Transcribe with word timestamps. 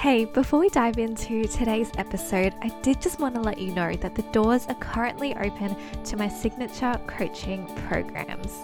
Hey, 0.00 0.24
before 0.24 0.60
we 0.60 0.70
dive 0.70 0.96
into 0.96 1.44
today's 1.44 1.90
episode, 1.98 2.54
I 2.62 2.70
did 2.80 3.02
just 3.02 3.20
want 3.20 3.34
to 3.34 3.40
let 3.42 3.58
you 3.58 3.74
know 3.74 3.92
that 3.96 4.14
the 4.14 4.22
doors 4.32 4.66
are 4.68 4.74
currently 4.76 5.36
open 5.36 5.76
to 6.04 6.16
my 6.16 6.26
signature 6.26 6.98
coaching 7.06 7.66
programs. 7.86 8.60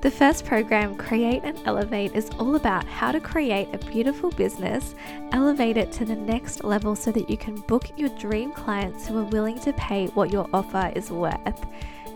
The 0.00 0.10
first 0.10 0.46
program, 0.46 0.96
Create 0.96 1.42
and 1.44 1.60
Elevate, 1.66 2.14
is 2.14 2.30
all 2.38 2.56
about 2.56 2.86
how 2.86 3.12
to 3.12 3.20
create 3.20 3.68
a 3.74 3.86
beautiful 3.90 4.30
business, 4.30 4.94
elevate 5.32 5.76
it 5.76 5.92
to 5.92 6.06
the 6.06 6.16
next 6.16 6.64
level 6.64 6.96
so 6.96 7.12
that 7.12 7.28
you 7.28 7.36
can 7.36 7.56
book 7.56 7.90
your 7.98 8.08
dream 8.08 8.52
clients 8.52 9.06
who 9.06 9.18
are 9.18 9.24
willing 9.24 9.60
to 9.60 9.74
pay 9.74 10.06
what 10.14 10.32
your 10.32 10.48
offer 10.54 10.90
is 10.96 11.10
worth. 11.10 11.66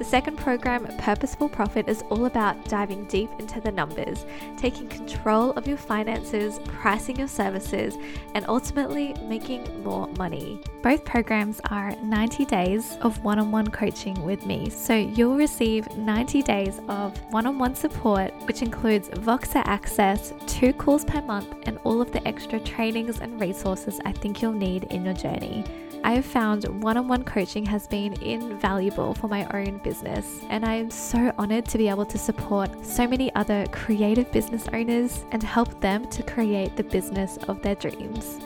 The 0.03 0.09
second 0.09 0.37
program, 0.37 0.85
Purposeful 0.99 1.49
Profit, 1.49 1.89
is 1.89 2.03
all 2.11 2.27
about 2.27 2.65
diving 2.65 3.05
deep 3.05 3.31
into 3.39 3.61
the 3.61 3.71
numbers, 3.71 4.27
taking 4.57 4.89
control 4.89 5.53
of 5.53 5.69
your 5.69 5.77
finances, 5.77 6.59
pricing 6.65 7.21
your 7.21 7.29
services, 7.29 7.97
and 8.35 8.45
ultimately 8.49 9.15
making 9.29 9.85
more 9.85 10.09
money. 10.19 10.61
Both 10.83 11.05
programs 11.05 11.61
are 11.71 11.95
90 12.03 12.45
days 12.47 12.97
of 13.03 13.23
one 13.23 13.39
on 13.39 13.53
one 13.53 13.71
coaching 13.71 14.21
with 14.25 14.45
me. 14.45 14.71
So 14.71 14.93
you'll 14.97 15.37
receive 15.37 15.89
90 15.97 16.43
days 16.43 16.81
of 16.89 17.17
one 17.33 17.47
on 17.47 17.61
one 17.61 17.77
support, 17.77 18.35
which 18.49 18.61
includes 18.61 19.09
Voxer 19.11 19.63
access, 19.67 20.35
two 20.49 20.73
calls 20.73 21.05
per 21.05 21.23
month, 21.23 21.55
and 21.63 21.79
all 21.85 22.03
of 22.03 22.11
the 22.11 22.27
extra 22.27 22.59
trainings 22.59 23.21
and 23.21 23.41
resources 23.41 24.01
I 24.05 24.11
think 24.11 24.43
you'll 24.43 24.51
need 24.51 24.83
in 24.91 25.05
your 25.05 25.15
journey. 25.15 25.65
I 26.05 26.15
have 26.15 26.25
found 26.25 26.83
one 26.83 26.97
on 26.97 27.07
one 27.07 27.23
coaching 27.23 27.65
has 27.67 27.87
been 27.87 28.21
invaluable 28.21 29.15
for 29.15 29.29
my 29.29 29.47
own 29.55 29.79
business, 29.79 30.41
and 30.51 30.65
I 30.65 30.75
am 30.75 30.91
so 30.91 31.33
honored 31.39 31.67
to 31.67 31.79
be 31.79 31.89
able 31.89 32.07
to 32.07 32.19
support 32.19 32.85
so 32.85 33.07
many 33.07 33.33
other 33.37 33.67
creative 33.71 34.31
business 34.33 34.67
owners 34.73 35.25
and 35.31 35.45
help 35.45 35.81
them 35.81 36.09
to 36.11 36.25
create 36.25 36.77
the 36.77 36.83
business 36.83 37.37
of 37.47 37.63
their 37.63 37.77
dreams. 37.77 38.41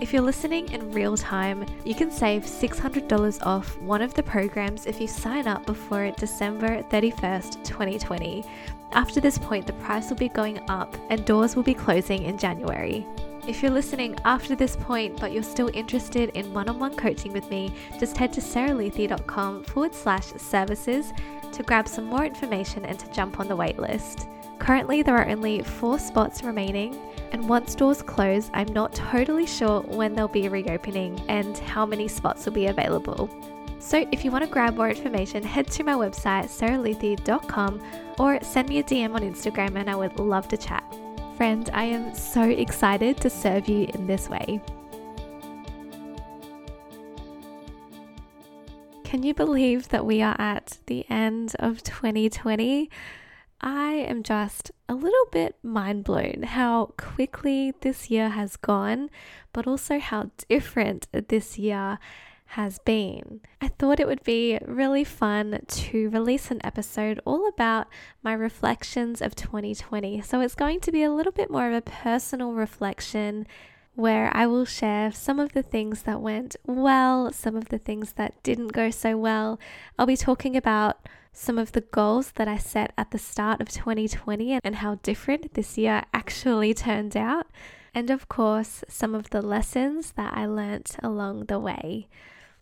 If 0.00 0.14
you're 0.14 0.22
listening 0.22 0.72
in 0.72 0.92
real 0.92 1.16
time, 1.16 1.66
you 1.84 1.94
can 1.94 2.10
save 2.10 2.44
$600 2.44 3.46
off 3.46 3.78
one 3.82 4.00
of 4.00 4.14
the 4.14 4.22
programs 4.22 4.86
if 4.86 4.98
you 4.98 5.06
sign 5.06 5.46
up 5.46 5.66
before 5.66 6.10
December 6.12 6.82
31st, 6.84 7.64
2020. 7.64 8.44
After 8.92 9.20
this 9.20 9.36
point, 9.36 9.66
the 9.66 9.72
price 9.74 10.08
will 10.08 10.16
be 10.16 10.30
going 10.30 10.58
up 10.70 10.96
and 11.10 11.24
doors 11.24 11.54
will 11.54 11.62
be 11.62 11.74
closing 11.74 12.24
in 12.24 12.38
January. 12.38 13.06
If 13.46 13.62
you're 13.62 13.72
listening 13.72 14.16
after 14.24 14.56
this 14.56 14.74
point 14.74 15.20
but 15.20 15.32
you're 15.32 15.42
still 15.42 15.70
interested 15.74 16.30
in 16.30 16.54
one 16.54 16.70
on 16.70 16.78
one 16.78 16.96
coaching 16.96 17.32
with 17.32 17.50
me, 17.50 17.74
just 18.00 18.16
head 18.16 18.32
to 18.32 18.40
sarahluthy.com 18.40 19.64
forward 19.64 19.94
slash 19.94 20.28
services 20.38 21.12
to 21.52 21.62
grab 21.62 21.86
some 21.86 22.06
more 22.06 22.24
information 22.24 22.86
and 22.86 22.98
to 22.98 23.10
jump 23.12 23.38
on 23.40 23.48
the 23.48 23.56
waitlist. 23.56 24.30
Currently, 24.58 25.02
there 25.02 25.16
are 25.16 25.28
only 25.28 25.62
four 25.62 25.98
spots 25.98 26.42
remaining, 26.42 26.98
and 27.32 27.46
once 27.46 27.74
doors 27.74 28.00
close, 28.00 28.50
I'm 28.54 28.72
not 28.72 28.94
totally 28.94 29.46
sure 29.46 29.82
when 29.82 30.14
they'll 30.14 30.26
be 30.26 30.48
reopening 30.48 31.20
and 31.28 31.58
how 31.58 31.84
many 31.84 32.08
spots 32.08 32.46
will 32.46 32.54
be 32.54 32.66
available. 32.66 33.28
So, 33.78 34.08
if 34.10 34.24
you 34.24 34.30
want 34.30 34.44
to 34.44 34.50
grab 34.50 34.76
more 34.76 34.88
information, 34.88 35.42
head 35.42 35.66
to 35.72 35.84
my 35.84 35.92
website, 35.92 36.44
sarahluthy.com, 36.44 37.82
or 38.18 38.42
send 38.42 38.70
me 38.70 38.78
a 38.78 38.82
DM 38.82 39.14
on 39.14 39.20
Instagram, 39.20 39.76
and 39.76 39.90
I 39.90 39.96
would 39.96 40.18
love 40.18 40.48
to 40.48 40.56
chat. 40.56 40.82
Friend, 41.36 41.68
I 41.74 41.84
am 41.84 42.14
so 42.14 42.42
excited 42.42 43.16
to 43.22 43.28
serve 43.28 43.68
you 43.68 43.88
in 43.92 44.06
this 44.06 44.28
way. 44.28 44.60
Can 49.02 49.24
you 49.24 49.34
believe 49.34 49.88
that 49.88 50.06
we 50.06 50.22
are 50.22 50.36
at 50.38 50.78
the 50.86 51.04
end 51.10 51.56
of 51.58 51.82
2020? 51.82 52.88
I 53.60 53.92
am 53.92 54.22
just 54.22 54.70
a 54.88 54.94
little 54.94 55.26
bit 55.32 55.56
mind 55.62 56.04
blown 56.04 56.44
how 56.44 56.92
quickly 56.96 57.74
this 57.80 58.10
year 58.10 58.28
has 58.28 58.56
gone, 58.56 59.10
but 59.52 59.66
also 59.66 59.98
how 59.98 60.30
different 60.48 61.08
this 61.28 61.58
year 61.58 61.98
has 62.54 62.78
been. 62.78 63.40
I 63.60 63.66
thought 63.66 63.98
it 63.98 64.06
would 64.06 64.22
be 64.22 64.60
really 64.64 65.02
fun 65.02 65.60
to 65.66 66.08
release 66.10 66.52
an 66.52 66.60
episode 66.62 67.20
all 67.24 67.48
about 67.48 67.88
my 68.22 68.32
reflections 68.32 69.20
of 69.20 69.34
2020. 69.34 70.20
So 70.22 70.40
it's 70.40 70.54
going 70.54 70.78
to 70.80 70.92
be 70.92 71.02
a 71.02 71.10
little 71.10 71.32
bit 71.32 71.50
more 71.50 71.66
of 71.66 71.74
a 71.74 71.82
personal 71.82 72.52
reflection 72.52 73.48
where 73.96 74.30
I 74.32 74.46
will 74.46 74.64
share 74.64 75.10
some 75.10 75.40
of 75.40 75.52
the 75.52 75.64
things 75.64 76.02
that 76.02 76.20
went 76.20 76.54
well, 76.64 77.32
some 77.32 77.56
of 77.56 77.70
the 77.70 77.78
things 77.78 78.12
that 78.12 78.40
didn't 78.44 78.72
go 78.72 78.88
so 78.90 79.16
well. 79.16 79.58
I'll 79.98 80.06
be 80.06 80.16
talking 80.16 80.56
about 80.56 81.08
some 81.32 81.58
of 81.58 81.72
the 81.72 81.80
goals 81.80 82.30
that 82.36 82.46
I 82.46 82.58
set 82.58 82.92
at 82.96 83.10
the 83.10 83.18
start 83.18 83.60
of 83.60 83.68
2020 83.68 84.60
and 84.62 84.76
how 84.76 84.94
different 85.02 85.54
this 85.54 85.76
year 85.76 86.04
actually 86.14 86.72
turned 86.86 87.16
out. 87.16 87.48
And 87.92 88.10
of 88.10 88.28
course, 88.28 88.84
some 88.88 89.12
of 89.12 89.30
the 89.30 89.42
lessons 89.42 90.12
that 90.12 90.36
I 90.36 90.46
learnt 90.46 90.94
along 91.02 91.46
the 91.46 91.58
way. 91.58 92.06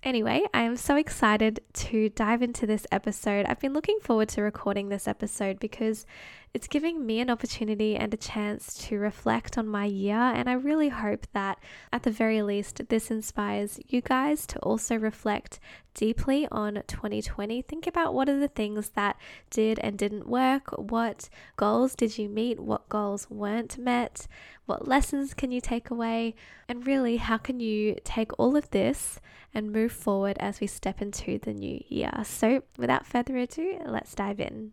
Anyway, 0.05 0.43
I 0.53 0.63
am 0.63 0.77
so 0.77 0.97
excited 0.97 1.61
to 1.75 2.09
dive 2.09 2.43
into 2.43 2.67
this 2.67 2.89
episode. 2.91 3.47
I've 3.47 3.61
been 3.61 3.73
looking 3.73 4.01
forward 4.01 4.31
to 4.31 4.43
recording 4.43 4.89
this 4.89 5.07
episode 5.07 5.61
because 5.61 6.07
it's 6.53 6.67
giving 6.67 7.07
me 7.07 7.21
an 7.21 7.31
opportunity 7.31 7.95
and 7.95 8.13
a 8.13 8.17
chance 8.17 8.75
to 8.89 8.99
reflect 8.99 9.57
on 9.57 9.69
my 9.69 9.85
year, 9.85 10.17
and 10.17 10.51
I 10.51 10.55
really 10.55 10.89
hope 10.89 11.29
that 11.35 11.61
at 11.93 12.03
the 12.03 12.11
very 12.11 12.43
least, 12.43 12.89
this 12.89 13.13
inspires 13.13 13.79
you 13.87 14.01
guys 14.01 14.45
to 14.49 14.59
also 14.59 14.97
reflect 14.97 15.61
deeply 15.94 16.48
on 16.50 16.82
2020. 16.86 17.62
Think 17.62 17.86
about 17.86 18.14
what 18.14 18.28
are 18.28 18.38
the 18.38 18.48
things 18.48 18.91
that 18.91 19.16
did 19.50 19.78
and 19.80 19.98
didn't 19.98 20.28
work, 20.28 20.70
what 20.78 21.28
goals 21.56 21.94
did 21.94 22.19
you 22.19 22.28
meet, 22.28 22.60
what 22.60 22.88
goals 22.88 23.28
weren't 23.30 23.78
met, 23.78 24.26
what 24.66 24.88
lessons 24.88 25.34
can 25.34 25.53
you 25.53 25.60
take 25.60 25.91
away, 25.91 26.34
and 26.69 26.86
really, 26.86 27.16
how 27.16 27.36
can 27.36 27.60
you 27.60 27.97
take 28.04 28.38
all 28.38 28.56
of 28.56 28.70
this 28.70 29.20
and 29.54 29.72
move 29.72 29.92
forward 29.92 30.36
as 30.41 30.60
we 30.60 30.66
step 30.66 31.03
into 31.03 31.38
the 31.38 31.53
new 31.53 31.82
year. 31.88 32.12
So, 32.24 32.62
without 32.78 33.06
further 33.06 33.36
ado, 33.36 33.78
let's 33.84 34.14
dive 34.14 34.41
in. 34.41 34.72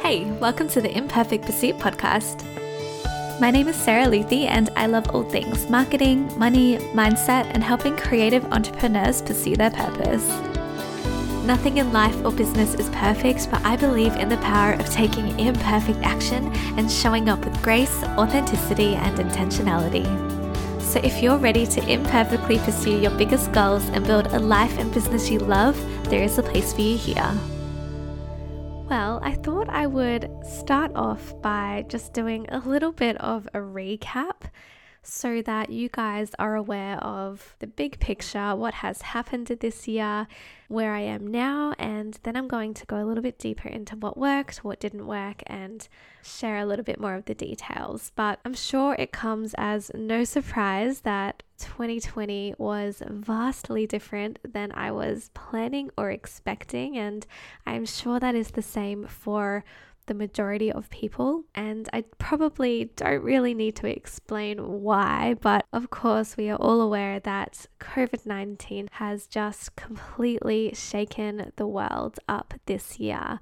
Hey, 0.00 0.30
welcome 0.32 0.68
to 0.68 0.80
the 0.80 0.96
Imperfect 0.96 1.44
Pursuit 1.44 1.76
podcast. 1.76 2.44
My 3.40 3.50
name 3.50 3.66
is 3.66 3.74
Sarah 3.74 4.06
Luthy, 4.06 4.46
and 4.46 4.70
I 4.76 4.86
love 4.86 5.10
all 5.10 5.24
things 5.24 5.68
marketing, 5.68 6.30
money, 6.38 6.78
mindset, 6.94 7.50
and 7.52 7.64
helping 7.64 7.96
creative 7.96 8.44
entrepreneurs 8.52 9.22
pursue 9.22 9.56
their 9.56 9.72
purpose. 9.72 10.28
Nothing 11.44 11.78
in 11.78 11.92
life 11.92 12.14
or 12.24 12.30
business 12.30 12.74
is 12.74 12.88
perfect, 12.90 13.50
but 13.50 13.60
I 13.64 13.74
believe 13.74 14.14
in 14.14 14.28
the 14.28 14.36
power 14.36 14.74
of 14.74 14.88
taking 14.88 15.36
imperfect 15.38 15.98
action 16.04 16.46
and 16.78 16.88
showing 16.88 17.28
up 17.28 17.44
with 17.44 17.60
grace, 17.60 18.04
authenticity, 18.16 18.94
and 18.94 19.18
intentionality. 19.18 20.06
So, 20.80 21.00
if 21.02 21.20
you're 21.20 21.36
ready 21.36 21.66
to 21.66 21.88
imperfectly 21.90 22.58
pursue 22.58 23.00
your 23.00 23.18
biggest 23.18 23.50
goals 23.50 23.88
and 23.88 24.06
build 24.06 24.28
a 24.28 24.38
life 24.38 24.78
and 24.78 24.94
business 24.94 25.28
you 25.28 25.40
love, 25.40 25.76
there 26.08 26.22
is 26.22 26.38
a 26.38 26.42
place 26.44 26.72
for 26.72 26.82
you 26.82 26.96
here. 26.96 27.34
Well, 28.88 29.18
I 29.22 29.32
thought 29.32 29.70
I 29.70 29.86
would 29.86 30.30
start 30.44 30.92
off 30.94 31.40
by 31.40 31.86
just 31.88 32.12
doing 32.12 32.46
a 32.50 32.58
little 32.58 32.92
bit 32.92 33.16
of 33.16 33.48
a 33.54 33.58
recap 33.58 34.42
so 35.04 35.42
that 35.42 35.70
you 35.70 35.88
guys 35.88 36.30
are 36.38 36.56
aware 36.56 36.96
of 36.98 37.54
the 37.58 37.66
big 37.66 38.00
picture, 38.00 38.56
what 38.56 38.74
has 38.74 39.02
happened 39.02 39.46
this 39.46 39.86
year, 39.86 40.26
where 40.68 40.94
I 40.94 41.00
am 41.00 41.26
now, 41.26 41.74
and 41.78 42.18
then 42.22 42.36
I'm 42.36 42.48
going 42.48 42.74
to 42.74 42.86
go 42.86 43.02
a 43.02 43.04
little 43.04 43.22
bit 43.22 43.38
deeper 43.38 43.68
into 43.68 43.96
what 43.96 44.16
worked, 44.16 44.64
what 44.64 44.80
didn't 44.80 45.06
work, 45.06 45.42
and 45.46 45.86
share 46.22 46.58
a 46.58 46.66
little 46.66 46.84
bit 46.84 46.98
more 46.98 47.14
of 47.14 47.26
the 47.26 47.34
details. 47.34 48.10
But 48.16 48.40
I'm 48.44 48.54
sure 48.54 48.96
it 48.98 49.12
comes 49.12 49.54
as 49.58 49.90
no 49.94 50.24
surprise 50.24 51.00
that 51.00 51.42
2020 51.58 52.54
was 52.58 53.02
vastly 53.06 53.86
different 53.86 54.38
than 54.42 54.72
I 54.72 54.90
was 54.90 55.30
planning 55.34 55.90
or 55.96 56.10
expecting, 56.10 56.96
and 56.96 57.26
I'm 57.66 57.86
sure 57.86 58.18
that 58.18 58.34
is 58.34 58.52
the 58.52 58.62
same 58.62 59.06
for 59.06 59.64
the 60.06 60.14
majority 60.14 60.70
of 60.70 60.90
people. 60.90 61.44
And 61.54 61.88
I 61.92 62.04
probably 62.18 62.90
don't 62.96 63.22
really 63.22 63.54
need 63.54 63.76
to 63.76 63.86
explain 63.86 64.82
why, 64.82 65.36
but 65.40 65.66
of 65.72 65.90
course, 65.90 66.36
we 66.36 66.50
are 66.50 66.56
all 66.56 66.80
aware 66.80 67.20
that 67.20 67.66
COVID 67.80 68.26
19 68.26 68.88
has 68.92 69.26
just 69.26 69.76
completely 69.76 70.72
shaken 70.74 71.52
the 71.56 71.66
world 71.66 72.18
up 72.28 72.54
this 72.66 72.98
year. 72.98 73.40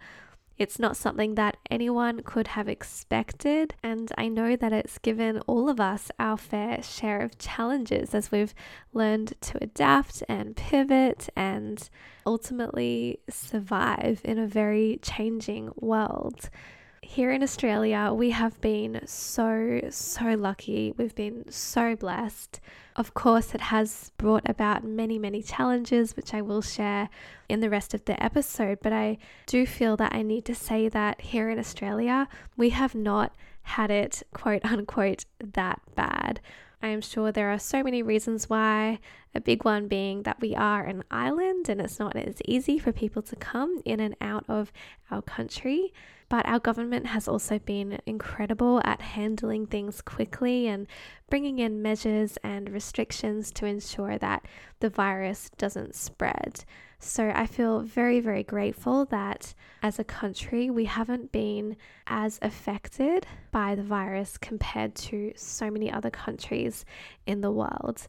It's 0.62 0.79
not 0.79 0.97
something 0.97 1.35
that 1.35 1.56
anyone 1.73 2.23
could 2.23 2.47
have 2.47 2.69
expected, 2.69 3.75
and 3.82 4.12
I 4.17 4.29
know 4.29 4.55
that 4.55 4.73
it's 4.73 4.97
given 4.99 5.41
all 5.49 5.69
of 5.69 5.81
us 5.81 6.12
our 6.20 6.37
fair 6.37 6.81
share 6.85 7.20
of 7.20 7.37
challenges 7.37 8.14
as 8.14 8.31
we've 8.31 8.55
learned 8.93 9.32
to 9.41 9.59
adapt 9.61 10.23
and 10.29 10.55
pivot 10.55 11.29
and 11.35 11.91
ultimately 12.25 13.19
survive 13.29 14.20
in 14.23 14.38
a 14.38 14.47
very 14.47 15.00
changing 15.03 15.73
world 15.75 16.49
here 17.02 17.32
in 17.32 17.43
Australia, 17.43 18.12
we 18.14 18.31
have 18.31 18.60
been 18.60 19.00
so, 19.06 19.81
so 19.90 20.34
lucky. 20.34 20.94
We've 20.96 21.14
been 21.14 21.50
so 21.50 21.96
blessed. 21.96 22.60
Of 22.94 23.12
course, 23.12 23.54
it 23.54 23.60
has 23.60 24.12
brought 24.16 24.49
about 24.49 24.84
many, 24.84 25.19
many 25.19 25.43
challenges, 25.43 26.16
which 26.16 26.32
I 26.32 26.40
will 26.40 26.62
share 26.62 27.10
in 27.49 27.60
the 27.60 27.69
rest 27.69 27.93
of 27.93 28.04
the 28.04 28.22
episode. 28.22 28.78
But 28.82 28.93
I 28.93 29.19
do 29.46 29.66
feel 29.66 29.96
that 29.96 30.14
I 30.14 30.22
need 30.22 30.44
to 30.46 30.54
say 30.54 30.88
that 30.88 31.20
here 31.20 31.50
in 31.50 31.58
Australia, 31.58 32.28
we 32.56 32.70
have 32.70 32.94
not 32.94 33.34
had 33.62 33.90
it, 33.90 34.22
quote 34.32 34.64
unquote, 34.64 35.25
that 35.38 35.81
bad. 35.94 36.40
I 36.82 36.88
am 36.88 37.00
sure 37.00 37.31
there 37.31 37.50
are 37.52 37.61
so 37.61 37.84
many 37.84 38.02
reasons 38.02 38.50
why, 38.50 38.99
a 39.37 39.40
big 39.40 39.64
one 39.64 39.87
being 39.87 40.25
that 40.25 40.40
we 40.40 40.56
are 40.56 40.84
an 40.84 41.05
island 41.12 41.69
and 41.69 41.81
it's 41.81 42.00
not 42.00 42.17
as 42.17 42.43
easy 42.44 42.76
for 42.76 42.90
people 42.90 43.23
to 43.23 43.37
come 43.37 43.81
in 43.84 44.00
and 44.00 44.17
out 44.20 44.44
of 44.49 44.73
our 45.08 45.23
country. 45.23 45.93
But 46.29 46.44
our 46.46 46.58
government 46.58 47.06
has 47.06 47.29
also 47.29 47.61
been 47.61 48.00
incredible 48.05 48.81
at 48.84 49.00
handling 49.00 49.67
things 49.67 50.00
quickly 50.00 50.67
and 50.67 50.88
bringing 51.31 51.61
in 51.61 51.82
measures 51.82 52.37
and 52.43 52.70
restrictions 52.70 53.52
to 53.52 53.67
ensure 53.67 54.19
that 54.19 54.44
the 54.81 54.90
virus 54.90 55.50
doesn't 55.56 55.94
spread. 55.94 56.64
So 57.04 57.32
I 57.34 57.46
feel 57.46 57.81
very, 57.81 58.20
very 58.20 58.44
grateful 58.44 59.06
that 59.06 59.54
as 59.82 59.99
a 59.99 60.04
country 60.04 60.70
we 60.70 60.84
haven't 60.84 61.32
been 61.32 61.76
as 62.06 62.38
affected 62.40 63.26
by 63.50 63.75
the 63.75 63.82
virus 63.82 64.38
compared 64.38 64.94
to 64.94 65.32
so 65.34 65.69
many 65.69 65.90
other 65.90 66.10
countries 66.10 66.84
in 67.26 67.40
the 67.40 67.50
world. 67.50 68.06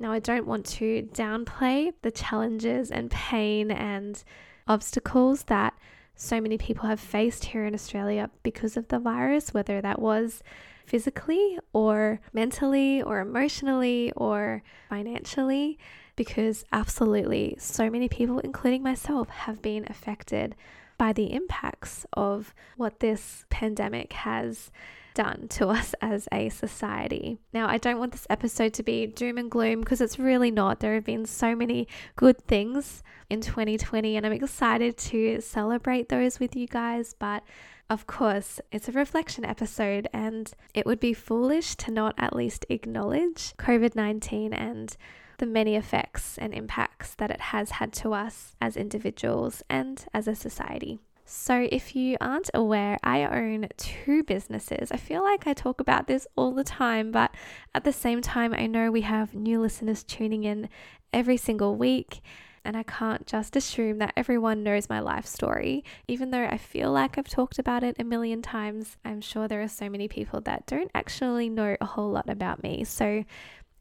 Now, 0.00 0.10
I 0.10 0.18
don't 0.18 0.46
want 0.46 0.66
to 0.66 1.08
downplay 1.14 1.92
the 2.02 2.10
challenges 2.10 2.90
and 2.90 3.12
pain 3.12 3.70
and 3.70 4.22
obstacles 4.66 5.44
that 5.44 5.74
so 6.16 6.40
many 6.40 6.58
people 6.58 6.88
have 6.88 7.00
faced 7.00 7.44
here 7.44 7.64
in 7.64 7.74
Australia 7.74 8.28
because 8.42 8.76
of 8.76 8.88
the 8.88 8.98
virus, 8.98 9.54
whether 9.54 9.80
that 9.80 10.00
was 10.00 10.42
physically 10.84 11.60
or 11.72 12.20
mentally 12.32 13.00
or 13.02 13.20
emotionally 13.20 14.12
or 14.16 14.64
financially, 14.88 15.78
because 16.16 16.64
absolutely 16.72 17.56
so 17.58 17.88
many 17.90 18.08
people, 18.08 18.38
including 18.40 18.82
myself, 18.82 19.28
have 19.28 19.62
been 19.62 19.86
affected 19.88 20.54
by 20.98 21.12
the 21.12 21.32
impacts 21.32 22.06
of 22.12 22.54
what 22.76 23.00
this 23.00 23.44
pandemic 23.50 24.12
has 24.12 24.70
done 25.14 25.46
to 25.48 25.68
us 25.78 25.94
as 26.00 26.28
a 26.32 26.48
society. 26.48 27.38
Now, 27.52 27.68
I 27.68 27.78
don't 27.78 27.98
want 27.98 28.12
this 28.12 28.26
episode 28.30 28.72
to 28.74 28.82
be 28.82 29.06
doom 29.06 29.38
and 29.38 29.50
gloom 29.50 29.80
because 29.80 30.00
it's 30.00 30.18
really 30.18 30.50
not. 30.50 30.80
There 30.80 30.94
have 30.94 31.04
been 31.04 31.26
so 31.26 31.54
many 31.54 31.88
good 32.16 32.38
things 32.46 33.02
in 33.30 33.40
2020, 33.40 34.16
and 34.16 34.26
I'm 34.26 34.32
excited 34.32 34.96
to 34.98 35.40
celebrate 35.40 36.08
those 36.08 36.38
with 36.40 36.56
you 36.56 36.66
guys. 36.66 37.14
But 37.18 37.42
of 37.90 38.06
course, 38.06 38.60
it's 38.70 38.88
a 38.88 38.92
reflection 38.92 39.44
episode, 39.44 40.08
and 40.12 40.52
it 40.74 40.86
would 40.86 41.00
be 41.00 41.14
foolish 41.14 41.74
to 41.76 41.90
not 41.90 42.14
at 42.16 42.34
least 42.34 42.66
acknowledge 42.68 43.54
COVID 43.58 43.94
19 43.94 44.52
and 44.52 44.96
the 45.42 45.46
many 45.46 45.74
effects 45.74 46.38
and 46.38 46.54
impacts 46.54 47.16
that 47.16 47.28
it 47.28 47.40
has 47.40 47.72
had 47.72 47.92
to 47.92 48.14
us 48.14 48.54
as 48.60 48.76
individuals 48.76 49.60
and 49.68 50.04
as 50.14 50.28
a 50.28 50.36
society. 50.36 51.00
So, 51.24 51.66
if 51.72 51.96
you 51.96 52.16
aren't 52.20 52.48
aware, 52.54 52.96
I 53.02 53.24
own 53.24 53.66
two 53.76 54.22
businesses. 54.22 54.92
I 54.92 54.98
feel 54.98 55.24
like 55.24 55.48
I 55.48 55.52
talk 55.52 55.80
about 55.80 56.06
this 56.06 56.28
all 56.36 56.52
the 56.52 56.62
time, 56.62 57.10
but 57.10 57.34
at 57.74 57.82
the 57.82 57.92
same 57.92 58.22
time, 58.22 58.54
I 58.54 58.68
know 58.68 58.92
we 58.92 59.00
have 59.00 59.34
new 59.34 59.60
listeners 59.60 60.04
tuning 60.04 60.44
in 60.44 60.68
every 61.12 61.36
single 61.36 61.74
week. 61.74 62.20
And 62.64 62.76
I 62.76 62.84
can't 62.84 63.26
just 63.26 63.56
assume 63.56 63.98
that 63.98 64.12
everyone 64.16 64.62
knows 64.62 64.88
my 64.88 65.00
life 65.00 65.26
story. 65.26 65.82
Even 66.06 66.30
though 66.30 66.44
I 66.44 66.56
feel 66.56 66.92
like 66.92 67.18
I've 67.18 67.26
talked 67.26 67.58
about 67.58 67.82
it 67.82 67.96
a 67.98 68.04
million 68.04 68.40
times, 68.40 68.96
I'm 69.04 69.20
sure 69.20 69.48
there 69.48 69.62
are 69.62 69.66
so 69.66 69.90
many 69.90 70.06
people 70.06 70.40
that 70.42 70.66
don't 70.66 70.92
actually 70.94 71.48
know 71.48 71.76
a 71.80 71.84
whole 71.84 72.12
lot 72.12 72.30
about 72.30 72.62
me. 72.62 72.84
So, 72.84 73.24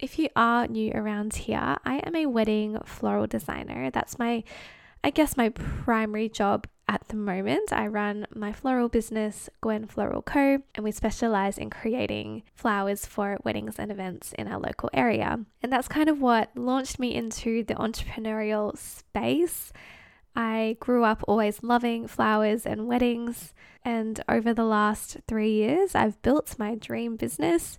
if 0.01 0.17
you 0.17 0.29
are 0.35 0.67
new 0.67 0.91
around 0.93 1.33
here, 1.35 1.77
I 1.85 2.01
am 2.05 2.15
a 2.15 2.25
wedding 2.25 2.77
floral 2.85 3.27
designer. 3.27 3.91
That's 3.91 4.17
my 4.19 4.43
I 5.03 5.09
guess 5.09 5.35
my 5.35 5.49
primary 5.49 6.29
job 6.29 6.67
at 6.87 7.07
the 7.07 7.15
moment. 7.15 7.73
I 7.73 7.87
run 7.87 8.27
my 8.35 8.51
floral 8.51 8.87
business, 8.87 9.49
Gwen 9.59 9.87
Floral 9.87 10.21
Co., 10.21 10.61
and 10.75 10.83
we 10.83 10.91
specialize 10.91 11.57
in 11.57 11.71
creating 11.71 12.43
flowers 12.53 13.05
for 13.05 13.39
weddings 13.43 13.79
and 13.79 13.91
events 13.91 14.33
in 14.37 14.47
our 14.47 14.59
local 14.59 14.91
area. 14.93 15.39
And 15.63 15.71
that's 15.73 15.87
kind 15.87 16.07
of 16.07 16.21
what 16.21 16.51
launched 16.55 16.99
me 16.99 17.15
into 17.15 17.63
the 17.63 17.73
entrepreneurial 17.75 18.77
space. 18.77 19.73
I 20.35 20.77
grew 20.79 21.03
up 21.03 21.23
always 21.27 21.63
loving 21.63 22.07
flowers 22.07 22.65
and 22.65 22.87
weddings, 22.87 23.53
and 23.83 24.23
over 24.29 24.53
the 24.53 24.65
last 24.65 25.17
three 25.27 25.51
years, 25.51 25.95
I've 25.95 26.21
built 26.21 26.59
my 26.59 26.75
dream 26.75 27.15
business, 27.15 27.77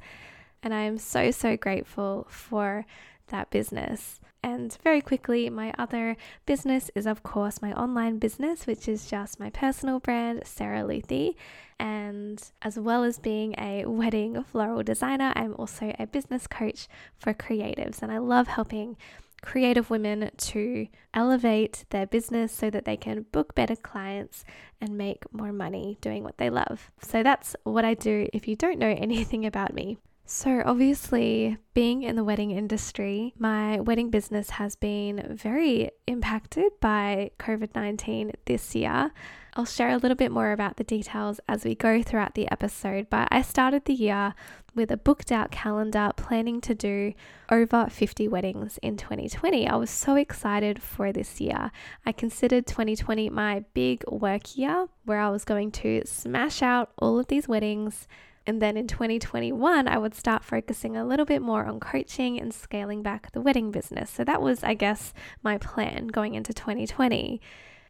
and 0.62 0.72
I 0.72 0.82
am 0.82 0.98
so, 0.98 1.30
so 1.30 1.56
grateful 1.56 2.26
for 2.28 2.86
that 3.28 3.50
business. 3.50 4.20
And 4.44 4.76
very 4.82 5.00
quickly, 5.00 5.48
my 5.50 5.72
other 5.78 6.16
business 6.46 6.90
is, 6.94 7.06
of 7.06 7.22
course, 7.22 7.62
my 7.62 7.72
online 7.72 8.18
business, 8.18 8.66
which 8.66 8.88
is 8.88 9.08
just 9.08 9.38
my 9.38 9.50
personal 9.50 10.00
brand, 10.00 10.42
Sarah 10.44 10.84
Luthy. 10.84 11.36
And 11.78 12.42
as 12.60 12.78
well 12.78 13.04
as 13.04 13.18
being 13.18 13.54
a 13.58 13.84
wedding 13.86 14.42
floral 14.42 14.82
designer, 14.82 15.32
I'm 15.36 15.54
also 15.54 15.94
a 15.98 16.06
business 16.06 16.46
coach 16.46 16.88
for 17.16 17.32
creatives. 17.32 18.02
And 18.02 18.10
I 18.10 18.18
love 18.18 18.48
helping 18.48 18.96
creative 19.42 19.90
women 19.90 20.30
to 20.36 20.86
elevate 21.12 21.84
their 21.90 22.06
business 22.06 22.52
so 22.52 22.70
that 22.70 22.84
they 22.84 22.96
can 22.96 23.26
book 23.32 23.54
better 23.54 23.76
clients 23.76 24.44
and 24.80 24.96
make 24.96 25.32
more 25.32 25.52
money 25.52 25.98
doing 26.00 26.22
what 26.22 26.38
they 26.38 26.50
love. 26.50 26.90
So 27.00 27.22
that's 27.22 27.54
what 27.64 27.84
I 27.84 27.94
do 27.94 28.28
if 28.32 28.48
you 28.48 28.56
don't 28.56 28.78
know 28.78 28.88
anything 28.98 29.44
about 29.44 29.74
me. 29.74 29.98
So, 30.24 30.62
obviously, 30.64 31.58
being 31.74 32.04
in 32.04 32.16
the 32.16 32.24
wedding 32.24 32.52
industry, 32.52 33.34
my 33.38 33.80
wedding 33.80 34.08
business 34.08 34.50
has 34.50 34.76
been 34.76 35.36
very 35.36 35.90
impacted 36.06 36.72
by 36.80 37.32
COVID 37.38 37.74
19 37.74 38.32
this 38.46 38.74
year. 38.74 39.10
I'll 39.54 39.66
share 39.66 39.90
a 39.90 39.98
little 39.98 40.16
bit 40.16 40.32
more 40.32 40.52
about 40.52 40.76
the 40.76 40.84
details 40.84 41.40
as 41.48 41.64
we 41.64 41.74
go 41.74 42.02
throughout 42.02 42.34
the 42.34 42.50
episode, 42.50 43.10
but 43.10 43.28
I 43.30 43.42
started 43.42 43.84
the 43.84 43.92
year 43.92 44.34
with 44.74 44.90
a 44.90 44.96
booked 44.96 45.30
out 45.30 45.50
calendar 45.50 46.10
planning 46.16 46.60
to 46.62 46.74
do 46.74 47.12
over 47.50 47.88
50 47.90 48.28
weddings 48.28 48.78
in 48.80 48.96
2020. 48.96 49.68
I 49.68 49.76
was 49.76 49.90
so 49.90 50.16
excited 50.16 50.80
for 50.80 51.12
this 51.12 51.40
year. 51.40 51.70
I 52.06 52.12
considered 52.12 52.66
2020 52.66 53.28
my 53.28 53.64
big 53.74 54.04
work 54.08 54.56
year 54.56 54.86
where 55.04 55.20
I 55.20 55.28
was 55.28 55.44
going 55.44 55.72
to 55.72 56.02
smash 56.06 56.62
out 56.62 56.92
all 56.96 57.18
of 57.18 57.26
these 57.26 57.46
weddings 57.46 58.08
and 58.46 58.60
then 58.60 58.76
in 58.76 58.88
2021, 58.88 59.86
I 59.86 59.98
would 59.98 60.14
start 60.14 60.44
focusing 60.44 60.96
a 60.96 61.04
little 61.04 61.26
bit 61.26 61.42
more 61.42 61.64
on 61.64 61.78
coaching 61.78 62.40
and 62.40 62.52
scaling 62.52 63.02
back 63.02 63.30
the 63.32 63.40
wedding 63.40 63.70
business. 63.70 64.10
So 64.10 64.24
that 64.24 64.42
was, 64.42 64.64
I 64.64 64.74
guess, 64.74 65.14
my 65.42 65.58
plan 65.58 66.08
going 66.08 66.34
into 66.34 66.52
2020. 66.52 67.40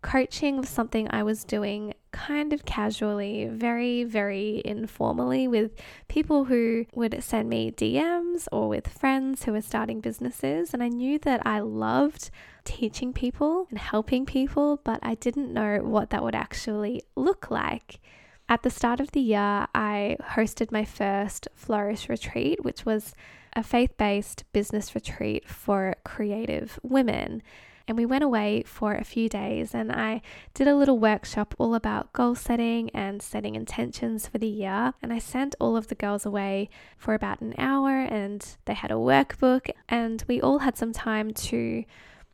Coaching 0.02 0.56
was 0.56 0.68
something 0.68 1.06
I 1.10 1.22
was 1.22 1.44
doing 1.44 1.94
kind 2.10 2.52
of 2.52 2.64
casually, 2.64 3.46
very, 3.46 4.02
very 4.04 4.60
informally 4.64 5.46
with 5.46 5.70
people 6.08 6.44
who 6.44 6.86
would 6.92 7.22
send 7.22 7.48
me 7.48 7.70
DMs 7.70 8.48
or 8.50 8.68
with 8.68 8.88
friends 8.88 9.44
who 9.44 9.52
were 9.52 9.62
starting 9.62 10.00
businesses. 10.00 10.74
And 10.74 10.82
I 10.82 10.88
knew 10.88 11.18
that 11.20 11.46
I 11.46 11.60
loved 11.60 12.30
teaching 12.64 13.12
people 13.12 13.68
and 13.70 13.78
helping 13.78 14.26
people, 14.26 14.80
but 14.84 14.98
I 15.02 15.14
didn't 15.14 15.52
know 15.52 15.78
what 15.78 16.10
that 16.10 16.22
would 16.22 16.34
actually 16.34 17.02
look 17.16 17.50
like. 17.50 18.00
At 18.52 18.64
the 18.64 18.68
start 18.68 19.00
of 19.00 19.12
the 19.12 19.20
year, 19.20 19.66
I 19.74 20.18
hosted 20.20 20.70
my 20.70 20.84
first 20.84 21.48
Flourish 21.54 22.10
retreat, 22.10 22.62
which 22.62 22.84
was 22.84 23.14
a 23.54 23.62
faith 23.62 23.96
based 23.96 24.44
business 24.52 24.94
retreat 24.94 25.48
for 25.48 25.94
creative 26.04 26.78
women. 26.82 27.42
And 27.88 27.96
we 27.96 28.04
went 28.04 28.24
away 28.24 28.62
for 28.66 28.94
a 28.94 29.04
few 29.04 29.30
days, 29.30 29.74
and 29.74 29.90
I 29.90 30.20
did 30.52 30.68
a 30.68 30.76
little 30.76 30.98
workshop 30.98 31.54
all 31.56 31.74
about 31.74 32.12
goal 32.12 32.34
setting 32.34 32.90
and 32.90 33.22
setting 33.22 33.54
intentions 33.54 34.26
for 34.26 34.36
the 34.36 34.48
year. 34.48 34.92
And 35.00 35.14
I 35.14 35.18
sent 35.18 35.54
all 35.58 35.74
of 35.74 35.88
the 35.88 35.94
girls 35.94 36.26
away 36.26 36.68
for 36.98 37.14
about 37.14 37.40
an 37.40 37.54
hour, 37.56 38.00
and 38.02 38.46
they 38.66 38.74
had 38.74 38.90
a 38.90 38.96
workbook, 38.96 39.70
and 39.88 40.22
we 40.28 40.42
all 40.42 40.58
had 40.58 40.76
some 40.76 40.92
time 40.92 41.32
to 41.48 41.84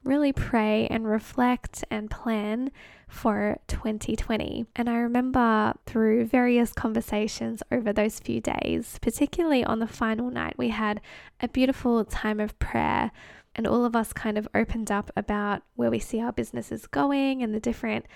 really 0.04 0.32
pray 0.32 0.86
and 0.88 1.06
reflect 1.06 1.84
and 1.90 2.10
plan 2.10 2.70
for 3.08 3.58
2020. 3.68 4.66
And 4.76 4.88
I 4.88 4.96
remember 4.96 5.74
through 5.86 6.26
various 6.26 6.72
conversations 6.72 7.62
over 7.72 7.92
those 7.92 8.20
few 8.20 8.40
days, 8.40 8.98
particularly 9.00 9.64
on 9.64 9.78
the 9.78 9.86
final 9.86 10.30
night, 10.30 10.54
we 10.56 10.68
had 10.68 11.00
a 11.40 11.48
beautiful 11.48 12.04
time 12.04 12.40
of 12.40 12.58
prayer. 12.58 13.10
And 13.54 13.66
all 13.66 13.84
of 13.84 13.96
us 13.96 14.12
kind 14.12 14.38
of 14.38 14.46
opened 14.54 14.90
up 14.90 15.10
about 15.16 15.62
where 15.74 15.90
we 15.90 15.98
see 15.98 16.20
our 16.20 16.32
businesses 16.32 16.86
going 16.86 17.42
and 17.42 17.52
the 17.52 17.60
different 17.60 18.06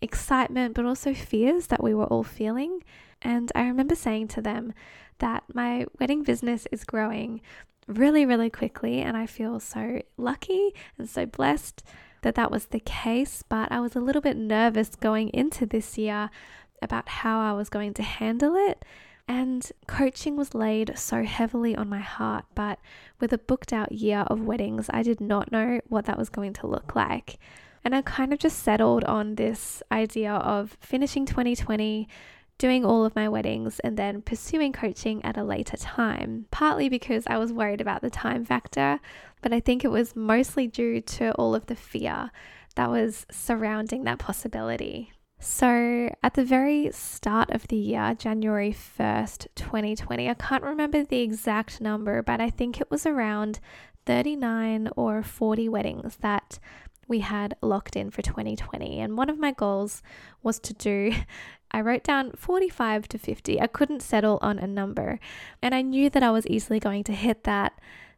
excitement, 0.00 0.74
but 0.74 0.84
also 0.84 1.14
fears 1.14 1.68
that 1.68 1.82
we 1.82 1.94
were 1.94 2.06
all 2.06 2.22
feeling. 2.22 2.84
And 3.20 3.50
I 3.54 3.62
remember 3.62 3.94
saying 3.94 4.28
to 4.28 4.42
them 4.42 4.74
that 5.18 5.44
my 5.52 5.86
wedding 5.98 6.22
business 6.22 6.66
is 6.70 6.84
growing 6.84 7.40
really, 7.86 8.26
really 8.26 8.50
quickly. 8.50 9.00
And 9.00 9.16
I 9.16 9.26
feel 9.26 9.60
so 9.60 10.02
lucky 10.16 10.74
and 10.98 11.08
so 11.08 11.26
blessed 11.26 11.82
that 12.22 12.34
that 12.34 12.50
was 12.50 12.66
the 12.66 12.80
case. 12.80 13.42
But 13.48 13.70
I 13.70 13.80
was 13.80 13.96
a 13.96 14.00
little 14.00 14.22
bit 14.22 14.36
nervous 14.36 14.90
going 14.90 15.28
into 15.30 15.66
this 15.66 15.98
year 15.98 16.30
about 16.80 17.08
how 17.08 17.40
I 17.40 17.52
was 17.52 17.68
going 17.68 17.94
to 17.94 18.02
handle 18.02 18.54
it. 18.56 18.84
And 19.28 19.70
coaching 19.86 20.36
was 20.36 20.54
laid 20.54 20.98
so 20.98 21.22
heavily 21.22 21.76
on 21.76 21.88
my 21.88 22.00
heart, 22.00 22.44
but 22.54 22.80
with 23.20 23.32
a 23.32 23.38
booked 23.38 23.72
out 23.72 23.92
year 23.92 24.24
of 24.26 24.42
weddings, 24.42 24.90
I 24.92 25.02
did 25.04 25.20
not 25.20 25.52
know 25.52 25.80
what 25.88 26.06
that 26.06 26.18
was 26.18 26.28
going 26.28 26.52
to 26.54 26.66
look 26.66 26.96
like. 26.96 27.38
And 27.84 27.94
I 27.94 28.02
kind 28.02 28.32
of 28.32 28.38
just 28.38 28.58
settled 28.58 29.04
on 29.04 29.36
this 29.36 29.82
idea 29.90 30.32
of 30.32 30.76
finishing 30.80 31.24
2020 31.24 32.08
doing 32.58 32.84
all 32.84 33.04
of 33.04 33.16
my 33.16 33.28
weddings 33.28 33.80
and 33.80 33.96
then 33.96 34.22
pursuing 34.22 34.72
coaching 34.72 35.24
at 35.24 35.36
a 35.36 35.44
later 35.44 35.76
time, 35.76 36.46
partly 36.50 36.88
because 36.88 37.24
I 37.26 37.38
was 37.38 37.52
worried 37.52 37.80
about 37.80 38.02
the 38.02 38.10
time 38.10 38.44
factor, 38.44 39.00
but 39.40 39.52
I 39.52 39.60
think 39.60 39.84
it 39.84 39.90
was 39.90 40.14
mostly 40.14 40.66
due 40.66 41.00
to 41.00 41.32
all 41.32 41.54
of 41.54 41.66
the 41.66 41.74
fear 41.74 42.30
that 42.76 42.90
was 42.90 43.26
surrounding 43.30 44.04
that 44.04 44.18
possibility. 44.18 45.12
So, 45.44 46.14
at 46.22 46.34
the 46.34 46.44
very 46.44 46.92
start 46.92 47.50
of 47.50 47.66
the 47.66 47.76
year, 47.76 48.14
January 48.14 48.72
1st, 48.72 49.48
2020, 49.56 50.30
I 50.30 50.34
can't 50.34 50.62
remember 50.62 51.02
the 51.02 51.18
exact 51.18 51.80
number, 51.80 52.22
but 52.22 52.40
I 52.40 52.48
think 52.48 52.80
it 52.80 52.88
was 52.92 53.06
around 53.06 53.58
39 54.06 54.90
or 54.96 55.22
40 55.24 55.68
weddings 55.68 56.16
that 56.20 56.60
we 57.08 57.20
had 57.20 57.56
locked 57.60 57.96
in 57.96 58.10
for 58.10 58.22
2020. 58.22 59.00
And 59.00 59.18
one 59.18 59.28
of 59.28 59.38
my 59.38 59.50
goals 59.50 60.02
was 60.42 60.60
to 60.60 60.74
do, 60.74 61.12
I 61.72 61.80
wrote 61.80 62.04
down 62.04 62.32
45 62.32 63.08
to 63.08 63.18
50. 63.18 63.60
I 63.60 63.66
couldn't 63.66 64.02
settle 64.02 64.38
on 64.42 64.58
a 64.58 64.66
number. 64.66 65.18
And 65.60 65.74
I 65.74 65.82
knew 65.82 66.10
that 66.10 66.22
I 66.22 66.30
was 66.30 66.46
easily 66.46 66.78
going 66.78 67.04
to 67.04 67.12
hit 67.12 67.44
that 67.44 67.72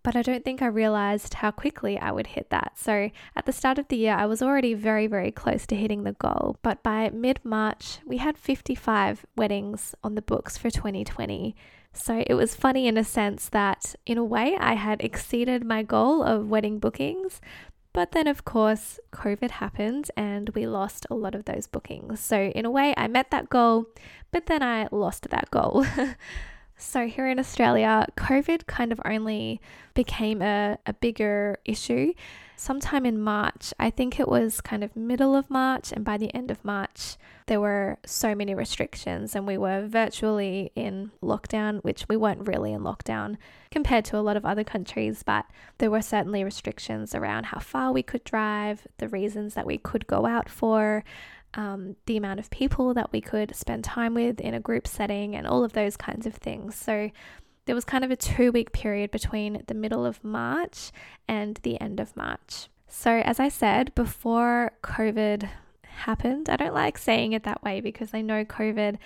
but 0.05 0.15
I 0.15 0.23
don't 0.23 0.45
think 0.45 0.61
I 0.61 0.67
realized 0.67 1.35
how 1.35 1.51
quickly 1.51 1.99
I 1.99 2.13
would 2.13 2.29
hit 2.29 2.51
that. 2.51 2.73
So 2.77 3.11
at 3.35 3.47
the 3.47 3.53
start 3.53 3.79
of 3.79 3.89
the 3.89 3.97
year, 3.97 4.15
I 4.15 4.27
was 4.27 4.43
already 4.43 4.75
very, 4.75 5.07
very 5.07 5.33
close 5.33 5.67
to 5.67 5.75
hitting 5.75 6.05
the 6.05 6.13
goal. 6.13 6.59
But 6.63 6.83
by 6.83 7.09
mid 7.09 7.41
March, 7.43 7.99
we 8.07 8.19
had 8.19 8.37
55 8.37 9.25
weddings 9.35 9.95
on 10.05 10.15
the 10.15 10.23
books 10.23 10.59
for 10.59 10.71
2020. 10.71 11.57
So 11.95 12.23
it 12.27 12.35
was 12.35 12.55
funny 12.55 12.87
in 12.87 12.99
a 12.99 13.05
sense 13.05 13.49
that, 13.49 13.95
in 14.05 14.19
a 14.19 14.25
way, 14.25 14.57
I 14.61 14.75
had 14.75 15.01
exceeded 15.01 15.65
my 15.65 15.83
goal 15.83 16.23
of 16.23 16.51
wedding 16.51 16.79
bookings. 16.79 17.41
But 17.95 18.13
then, 18.13 18.27
of 18.27 18.45
course, 18.45 19.01
COVID 19.13 19.53
happened 19.53 20.11
and 20.17 20.51
we 20.51 20.67
lost 20.67 21.07
a 21.09 21.15
lot 21.15 21.35
of 21.35 21.47
those 21.47 21.67
bookings. 21.67 22.21
So, 22.21 22.37
in 22.37 22.67
a 22.67 22.71
way, 22.71 22.93
I 22.97 23.07
met 23.07 23.31
that 23.31 23.49
goal, 23.49 23.87
but 24.33 24.47
then 24.47 24.63
I 24.63 24.89
lost 24.91 25.31
that 25.31 25.51
goal. 25.51 25.87
So, 26.77 27.07
here 27.07 27.29
in 27.29 27.39
Australia, 27.39 28.05
COVID 28.17 28.67
kind 28.67 28.91
of 28.91 29.01
only 29.05 29.61
became 29.95 30.43
a, 30.43 30.77
a 30.87 30.93
bigger 30.93 31.57
issue 31.65 32.13
sometime 32.57 33.07
in 33.07 33.21
March. 33.21 33.73
I 33.79 33.91
think 33.91 34.19
it 34.19 34.29
was 34.29 34.61
kind 34.61 34.85
of 34.85 34.97
middle 34.97 35.35
of 35.35 35.51
March, 35.51 35.93
and 35.93 36.05
by 36.05 36.17
the 36.17 36.35
end 36.35 36.51
of 36.51 36.65
March, 36.65 37.17
there 37.47 37.61
were 37.61 37.99
so 38.07 38.35
many 38.35 38.55
restrictions, 38.55 39.35
and 39.35 39.47
we 39.47 39.59
were 39.59 39.87
virtually 39.87 40.73
in 40.75 41.11
lockdown, 41.23 41.83
which 41.85 42.09
we 42.09 42.17
weren't 42.17 42.49
really 42.49 42.73
in 42.73 42.81
lockdown 42.83 43.37
compared 43.71 44.05
to 44.07 44.17
a 44.17 44.23
lot 44.23 44.37
of 44.37 44.47
other 44.47 44.65
countries, 44.65 45.23
but 45.23 45.45
there 45.79 45.91
were 45.91 46.03
certainly 46.03 46.43
restrictions 46.43 47.15
around 47.15 47.47
how 47.47 47.59
far 47.59 47.93
we 47.93 48.03
could 48.03 48.25
drive, 48.25 48.87
the 48.99 49.09
reasons 49.09 49.55
that 49.55 49.67
we 49.67 49.77
could 49.77 50.07
go 50.07 50.25
out 50.25 50.49
for 50.49 51.05
um, 51.55 51.97
the 52.07 52.17
amount 52.17 52.41
of 52.41 52.51
people 52.51 52.95
that 52.95 53.13
we 53.13 53.21
could 53.21 53.55
spend 53.55 53.85
time 53.85 54.15
with 54.15 54.41
in 54.41 54.55
a 54.55 54.61
group 54.61 54.87
setting, 54.87 55.37
and 55.37 55.47
all 55.47 55.65
of 55.65 55.73
those 55.73 55.97
kinds 55.97 56.27
of 56.27 56.35
things. 56.35 56.75
So 56.75 57.11
there 57.66 57.75
was 57.75 57.85
kind 57.85 58.04
of 58.04 58.11
a 58.11 58.16
two 58.16 58.52
week 58.52 58.73
period 58.73 59.11
between 59.11 59.62
the 59.66 59.75
middle 59.75 60.04
of 60.04 60.23
March 60.23 60.90
and 61.28 61.59
the 61.62 61.80
end 61.80 62.00
of 62.00 62.16
March. 62.16 62.68
So, 62.88 63.11
as 63.25 63.40
I 63.40 63.49
said, 63.49 63.94
before 63.94 64.73
COVID 64.83 65.49
happened, 65.85 66.49
I 66.49 66.56
don't 66.56 66.75
like 66.75 66.99
saying 66.99 67.33
it 67.33 67.44
that 67.44 67.62
way 67.62 67.80
because 67.80 68.14
I 68.14 68.21
know 68.21 68.44
COVID 68.44 68.99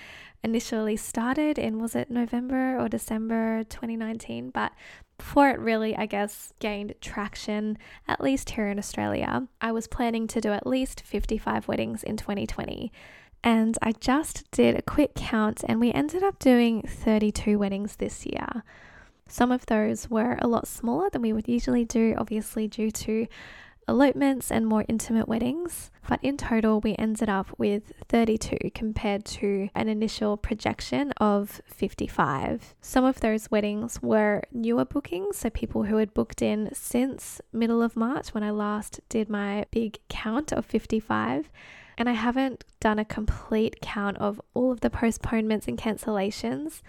initially 0.42 0.96
started 0.96 1.58
in 1.58 1.80
was 1.80 1.94
it 1.94 2.10
November 2.10 2.78
or 2.78 2.88
December 2.88 3.64
2019, 3.64 4.50
but 4.50 4.72
before 5.18 5.48
it 5.50 5.58
really, 5.58 5.96
I 5.96 6.06
guess, 6.06 6.52
gained 6.60 6.94
traction, 7.00 7.76
at 8.06 8.20
least 8.20 8.50
here 8.50 8.68
in 8.68 8.78
Australia, 8.78 9.48
I 9.60 9.72
was 9.72 9.88
planning 9.88 10.28
to 10.28 10.40
do 10.40 10.52
at 10.52 10.66
least 10.66 11.02
55 11.04 11.66
weddings 11.66 12.04
in 12.04 12.16
2020. 12.16 12.92
And 13.42 13.78
I 13.82 13.92
just 13.92 14.50
did 14.50 14.76
a 14.76 14.82
quick 14.82 15.14
count 15.14 15.64
and 15.66 15.80
we 15.80 15.92
ended 15.92 16.22
up 16.22 16.38
doing 16.38 16.82
32 16.82 17.58
weddings 17.58 17.96
this 17.96 18.26
year. 18.26 18.62
Some 19.28 19.52
of 19.52 19.66
those 19.66 20.08
were 20.08 20.38
a 20.40 20.48
lot 20.48 20.66
smaller 20.66 21.10
than 21.10 21.22
we 21.22 21.32
would 21.32 21.48
usually 21.48 21.84
do, 21.84 22.14
obviously, 22.16 22.66
due 22.66 22.90
to 22.90 23.26
elopements 23.88 24.52
and 24.52 24.66
more 24.66 24.84
intimate 24.86 25.26
weddings, 25.26 25.90
but 26.06 26.22
in 26.22 26.36
total 26.36 26.80
we 26.80 26.94
ended 26.98 27.28
up 27.28 27.48
with 27.58 27.92
32 28.08 28.56
compared 28.74 29.24
to 29.24 29.68
an 29.74 29.88
initial 29.88 30.36
projection 30.36 31.12
of 31.16 31.62
55. 31.66 32.74
Some 32.82 33.04
of 33.04 33.20
those 33.20 33.50
weddings 33.50 34.02
were 34.02 34.42
newer 34.52 34.84
bookings, 34.84 35.38
so 35.38 35.50
people 35.50 35.84
who 35.84 35.96
had 35.96 36.12
booked 36.12 36.42
in 36.42 36.68
since 36.74 37.40
middle 37.52 37.82
of 37.82 37.96
March 37.96 38.34
when 38.34 38.42
I 38.42 38.50
last 38.50 39.00
did 39.08 39.30
my 39.30 39.64
big 39.70 39.98
count 40.08 40.52
of 40.52 40.66
55. 40.66 41.50
And 41.98 42.08
I 42.08 42.12
haven't 42.12 42.64
done 42.78 43.00
a 43.00 43.04
complete 43.04 43.80
count 43.82 44.18
of 44.18 44.40
all 44.54 44.70
of 44.70 44.80
the 44.80 44.88
postponements 44.88 45.66
and 45.66 45.76
cancellations, 45.76 46.80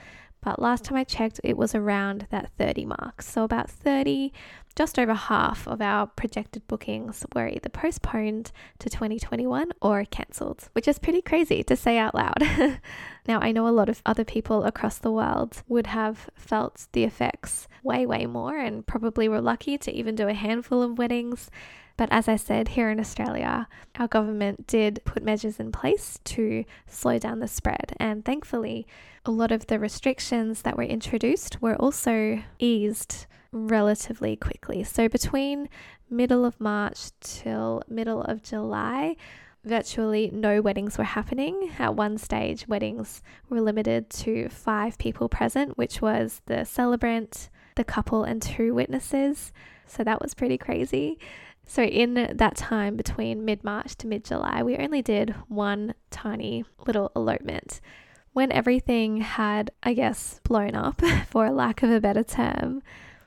but 0.42 0.62
last 0.62 0.86
time 0.86 0.98
I 0.98 1.04
checked, 1.04 1.42
it 1.44 1.58
was 1.58 1.74
around 1.74 2.28
that 2.30 2.52
30 2.58 2.86
mark. 2.86 3.24
So, 3.24 3.44
about 3.44 3.70
30, 3.70 4.32
just 4.76 5.00
over 5.00 5.16
half 5.16 5.68
of 5.68 5.82
our 5.82 6.06
projected 6.06 6.66
bookings 6.68 7.26
were 7.36 7.50
either 7.50 7.70
postponed 7.70 8.52
to 8.78 8.90
2021 8.90 9.72
or 9.82 10.06
cancelled, 10.06 10.70
which 10.74 10.88
is 10.88 11.00
pretty 11.00 11.22
crazy 11.22 11.64
to 11.64 11.76
say 11.76 11.98
out 11.98 12.16
loud. 12.16 12.38
now, 13.28 13.40
I 13.42 13.52
know 13.52 13.68
a 13.68 13.70
lot 13.70 13.90
of 13.90 14.02
other 14.06 14.24
people 14.24 14.64
across 14.64 15.00
the 15.00 15.12
world 15.12 15.64
would 15.68 15.88
have 15.88 16.30
felt 16.36 16.88
the 16.94 17.04
effects 17.04 17.68
way, 17.84 18.06
way 18.06 18.26
more 18.28 18.58
and 18.58 18.86
probably 18.86 19.28
were 19.28 19.42
lucky 19.42 19.78
to 19.80 19.92
even 19.92 20.16
do 20.16 20.28
a 20.28 20.34
handful 20.34 20.84
of 20.84 20.98
weddings. 21.00 21.50
But 22.00 22.14
as 22.14 22.30
I 22.30 22.38
said, 22.38 22.70
here 22.70 22.90
in 22.90 22.98
Australia, 22.98 23.68
our 23.98 24.08
government 24.08 24.68
did 24.68 25.02
put 25.04 25.22
measures 25.22 25.60
in 25.60 25.70
place 25.74 26.18
to 26.24 26.64
slow 26.88 27.20
down 27.20 27.42
the 27.42 27.48
spread. 27.50 27.92
And 28.00 28.24
thankfully, 28.24 28.88
a 29.26 29.32
lot 29.32 29.52
of 29.52 29.68
the 29.68 29.80
restrictions 29.80 30.62
that 30.62 30.78
were 30.78 30.84
introduced 30.84 31.62
were 31.62 31.76
also 31.76 32.42
eased 32.58 33.26
relatively 33.52 34.38
quickly. 34.38 34.82
So 34.86 35.10
between 35.10 35.68
middle 36.10 36.46
of 36.46 36.62
March 36.62 37.12
till 37.20 37.84
middle 37.90 38.22
of 38.22 38.44
July, 38.44 39.18
virtually 39.66 40.32
no 40.32 40.62
weddings 40.62 40.98
were 40.98 41.04
happening. 41.04 41.70
At 41.80 41.96
one 41.96 42.18
stage, 42.18 42.66
weddings 42.66 43.22
were 43.50 43.60
limited 43.60 44.10
to 44.12 44.48
five 44.48 44.98
people 45.00 45.28
present, 45.28 45.78
which 45.78 46.02
was 46.02 46.42
the 46.46 46.64
celebrant, 46.64 47.50
the 47.76 47.84
couple, 47.84 48.24
and 48.24 48.42
two 48.42 48.74
witnesses. 48.74 49.52
So 49.86 50.04
that 50.04 50.22
was 50.22 50.34
pretty 50.34 50.58
crazy. 50.58 51.20
So, 51.70 51.84
in 51.84 52.16
that 52.16 52.56
time 52.56 52.96
between 52.96 53.46
mid 53.46 53.64
March 53.64 53.96
to 53.98 54.08
mid 54.08 54.26
July, 54.26 54.64
we 54.64 54.76
only 54.76 55.04
did 55.04 55.36
one 55.48 55.94
tiny 56.10 56.66
little 56.88 57.12
elopement. 57.16 57.80
When 58.34 58.52
everything 58.52 59.18
had, 59.18 59.70
I 59.84 59.94
guess, 59.94 60.40
blown 60.44 60.74
up, 60.74 61.00
for 61.30 61.52
lack 61.52 61.84
of 61.84 61.92
a 61.92 62.02
better 62.02 62.24
term, 62.24 62.82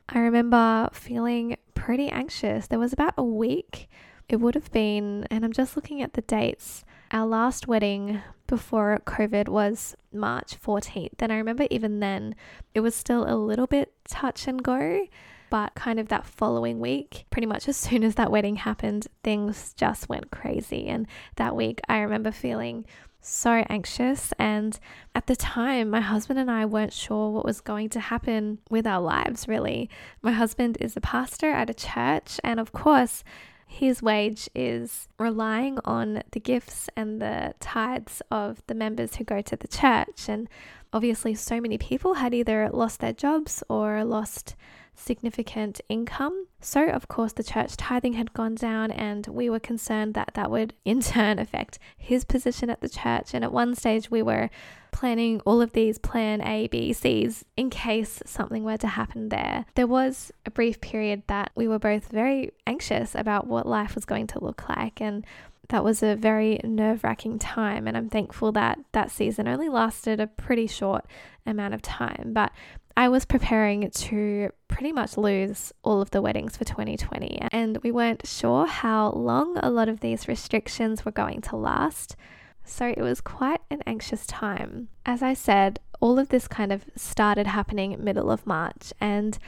I 0.09 0.19
remember 0.19 0.89
feeling 0.93 1.57
pretty 1.77 2.09
anxious. 2.09 2.67
There 2.67 2.81
was 2.81 2.93
about 2.93 3.15
a 3.17 3.23
week, 3.23 3.89
it 4.29 4.41
would 4.41 4.57
have 4.57 4.73
been, 4.73 5.25
and 5.31 5.45
I'm 5.45 5.53
just 5.53 5.77
looking 5.77 6.03
at 6.03 6.15
the 6.15 6.23
dates. 6.23 6.85
Our 7.13 7.27
last 7.29 7.69
wedding 7.69 8.23
before 8.49 9.01
COVID 9.07 9.49
was 9.49 9.95
March 10.13 10.61
14th. 10.61 11.21
And 11.21 11.33
I 11.33 11.37
remember 11.37 11.69
even 11.71 12.01
then, 12.01 12.35
it 12.75 12.81
was 12.81 12.97
still 12.97 13.25
a 13.25 13.37
little 13.37 13.69
bit 13.69 13.93
touch 14.09 14.49
and 14.49 14.65
go 14.65 15.07
but 15.53 15.75
kind 15.75 16.01
of 16.01 16.09
that 16.09 16.25
following 16.25 16.81
week, 16.81 17.27
pretty 17.29 17.45
much 17.45 17.69
as 17.69 17.77
soon 17.77 18.03
as 18.05 18.15
that 18.15 18.31
wedding 18.31 18.57
happened, 18.57 19.07
things 19.23 19.75
just 19.75 20.09
went 20.09 20.31
crazy. 20.31 20.87
And 20.87 21.07
that 21.37 21.55
week, 21.55 21.79
I 21.91 21.99
remember 21.99 22.33
feeling 22.33 22.87
so 23.21 23.63
anxious. 23.69 24.33
And 24.39 24.81
at 25.15 25.27
the 25.27 25.37
time, 25.37 25.91
my 25.91 26.01
husband 26.01 26.39
and 26.39 26.51
I 26.51 26.65
weren't 26.65 26.95
sure 26.95 27.31
what 27.31 27.45
was 27.45 27.61
going 27.61 27.91
to 27.91 28.01
happen 28.01 28.61
with 28.71 28.87
our 28.87 29.03
lives, 29.03 29.47
really. 29.47 29.91
My 30.23 30.33
husband 30.33 30.79
is 30.81 30.97
a 30.97 31.03
pastor 31.03 31.51
at 31.51 31.69
a 31.69 31.75
church, 31.75 32.41
and 32.43 32.59
of 32.59 32.73
course, 32.73 33.23
his 33.67 34.03
wage 34.03 34.49
is 34.55 35.07
relying 35.19 35.79
on 35.85 36.23
the 36.31 36.41
gifts 36.41 36.89
and 36.97 37.21
the 37.21 37.53
tithes 37.61 38.23
of 38.31 38.63
the 38.69 38.75
members 38.75 39.17
who 39.17 39.25
go 39.25 39.43
to 39.43 39.57
the 39.57 39.69
church. 39.69 40.31
And 40.31 40.49
obviously, 40.95 41.35
so 41.35 41.61
many 41.61 41.77
people 41.77 42.15
had 42.15 42.33
either 42.33 42.71
lost 42.73 43.01
their 43.01 43.13
jobs 43.13 43.63
or 43.69 44.03
lost 44.03 44.57
significant 45.03 45.81
income. 45.89 46.47
So, 46.61 46.89
of 46.89 47.09
course, 47.09 47.33
the 47.33 47.45
church 47.45 47.77
tithing 47.77 48.15
had 48.15 48.33
gone 48.33 48.55
down, 48.55 48.91
and 48.91 49.27
we 49.27 49.51
were 49.51 49.61
concerned 49.61 50.15
that 50.15 50.33
that 50.35 50.51
would 50.51 50.75
in 50.85 51.01
turn 51.13 51.39
affect 51.39 51.79
his 51.97 52.25
position 52.25 52.71
at 52.71 52.81
the 52.81 52.89
church. 52.89 53.35
And 53.35 53.45
at 53.45 53.53
one 53.53 53.75
stage, 53.75 54.11
we 54.11 54.23
were 54.23 54.51
planning 54.93 55.41
all 55.47 55.63
of 55.63 55.73
these 55.73 55.99
plan 55.99 56.43
A, 56.43 56.69
B, 56.69 56.93
C's 56.93 57.45
in 57.57 57.71
case 57.71 58.23
something 58.27 58.63
were 58.63 58.77
to 58.77 58.87
happen 58.87 59.31
there. 59.31 59.65
There 59.75 59.87
was 59.87 60.31
a 60.45 60.51
brief 60.51 60.81
period 60.81 61.23
that 61.29 61.51
we 61.55 61.67
were 61.67 61.79
both 61.79 62.09
very 62.09 62.53
anxious 62.67 63.15
about 63.15 63.47
what 63.47 63.67
life 63.67 63.95
was 63.95 64.05
going 64.05 64.27
to 64.29 64.45
look 64.45 64.69
like, 64.69 65.01
and 65.01 65.25
that 65.69 65.83
was 65.83 66.03
a 66.03 66.15
very 66.15 66.61
nerve 66.65 67.03
wracking 67.03 67.39
time. 67.39 67.89
And 67.89 67.97
I'm 67.97 68.11
thankful 68.11 68.53
that 68.53 68.79
that 68.93 69.11
season 69.11 69.49
only 69.49 69.71
lasted 69.71 70.21
a 70.21 70.27
pretty 70.27 70.67
short 70.67 71.07
amount 71.47 71.73
of 71.75 71.81
time. 71.81 72.33
But 72.35 72.53
I 72.97 73.09
was 73.09 73.25
preparing 73.25 73.91
to 73.91 74.51
pretty 74.69 74.93
much 74.93 75.17
lose 75.17 75.73
all 75.83 76.01
of 76.01 76.11
the 76.11 76.23
weddings 76.23 76.57
for 76.57 76.65
2020, 76.65 77.49
and 77.51 77.79
we 77.83 77.91
weren't 77.91 78.27
sure 78.27 78.67
how 78.67 79.11
long 79.11 79.59
a 79.59 79.71
lot 79.71 79.89
of 79.89 80.01
these 80.01 80.29
restrictions 80.29 81.05
were 81.05 81.13
going 81.13 81.41
to 81.43 81.57
last. 81.57 82.17
So 82.65 82.87
it 82.87 82.99
was 82.99 83.21
quite 83.21 83.61
an 83.71 83.83
anxious 83.87 84.27
time. 84.27 84.89
As 85.05 85.23
I 85.23 85.35
said, 85.35 85.81
all 86.01 86.19
of 86.19 86.29
this 86.29 86.49
kind 86.49 86.73
of 86.73 86.85
started 86.97 87.47
happening 87.47 87.97
middle 88.03 88.31
of 88.31 88.47
March 88.47 88.93
and 89.01 89.39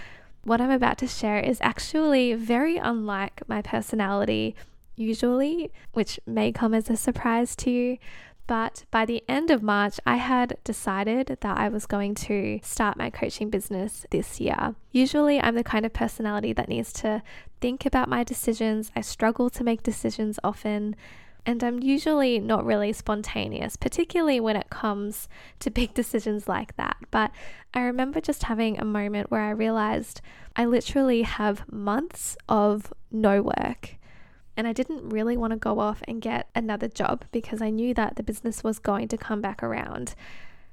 what 0.45 0.61
I'm 0.61 0.71
about 0.71 0.99
to 0.99 1.07
share 1.07 1.39
is 1.39 1.59
actually 1.63 2.35
very 2.35 2.77
unlike 2.77 3.43
my 3.49 3.63
personality 3.63 4.55
usually, 4.95 5.73
which 5.93 6.21
may 6.27 6.53
come 6.53 6.75
as 6.75 6.89
a 6.91 6.97
surprise 6.97 7.57
to 7.57 7.71
you. 7.71 7.99
But 8.47 8.85
by 8.91 9.07
the 9.07 9.25
end 9.27 9.51
of 9.51 9.63
March, 9.63 9.99
I 10.05 10.17
had 10.17 10.59
decided 10.65 11.29
that 11.41 11.57
I 11.57 11.69
was 11.69 11.87
going 11.87 12.15
to 12.17 12.61
start 12.63 12.99
my 12.99 13.09
coaching 13.09 13.49
business 13.49 14.05
this 14.11 14.39
year. 14.39 14.75
Usually, 14.93 15.41
I'm 15.41 15.55
the 15.55 15.65
kind 15.65 15.87
of 15.87 15.95
personality 15.95 16.53
that 16.53 16.69
needs 16.69 16.93
to 16.95 17.23
think 17.61 17.87
about 17.87 18.09
my 18.09 18.23
decisions. 18.23 18.93
I 18.95 19.01
struggle 19.01 19.49
to 19.49 19.65
make 19.65 19.83
decisions 19.83 20.39
often, 20.45 20.95
and 21.47 21.65
I'm 21.65 21.83
usually 21.83 22.39
not 22.39 22.67
really 22.67 22.93
spontaneous, 22.93 23.77
particularly 23.77 24.41
when 24.41 24.57
it 24.57 24.69
comes 24.69 25.27
to 25.61 25.71
big 25.71 25.95
decisions 25.95 26.47
like 26.47 26.77
that. 26.77 26.99
But 27.11 27.31
I 27.73 27.81
remember 27.81 28.21
just 28.21 28.43
having 28.43 28.79
a 28.79 28.85
moment 28.85 29.31
where 29.31 29.41
I 29.41 29.51
realized 29.51 30.21
I 30.55 30.67
literally 30.67 31.23
have 31.23 31.71
months 31.73 32.37
of 32.47 32.93
no 33.11 33.41
work. 33.41 33.97
And 34.57 34.67
I 34.67 34.73
didn't 34.73 35.09
really 35.09 35.37
want 35.37 35.53
to 35.53 35.57
go 35.59 35.81
off 35.81 36.03
and 36.07 36.23
get 36.23 36.49
another 36.55 36.89
job 36.89 37.25
because 37.33 37.61
I 37.61 37.71
knew 37.71 37.93
that 37.95 38.17
the 38.17 38.23
business 38.23 38.63
was 38.63 38.79
going 38.79 39.09
to 39.09 39.17
come 39.17 39.41
back 39.41 39.63
around. 39.63 40.15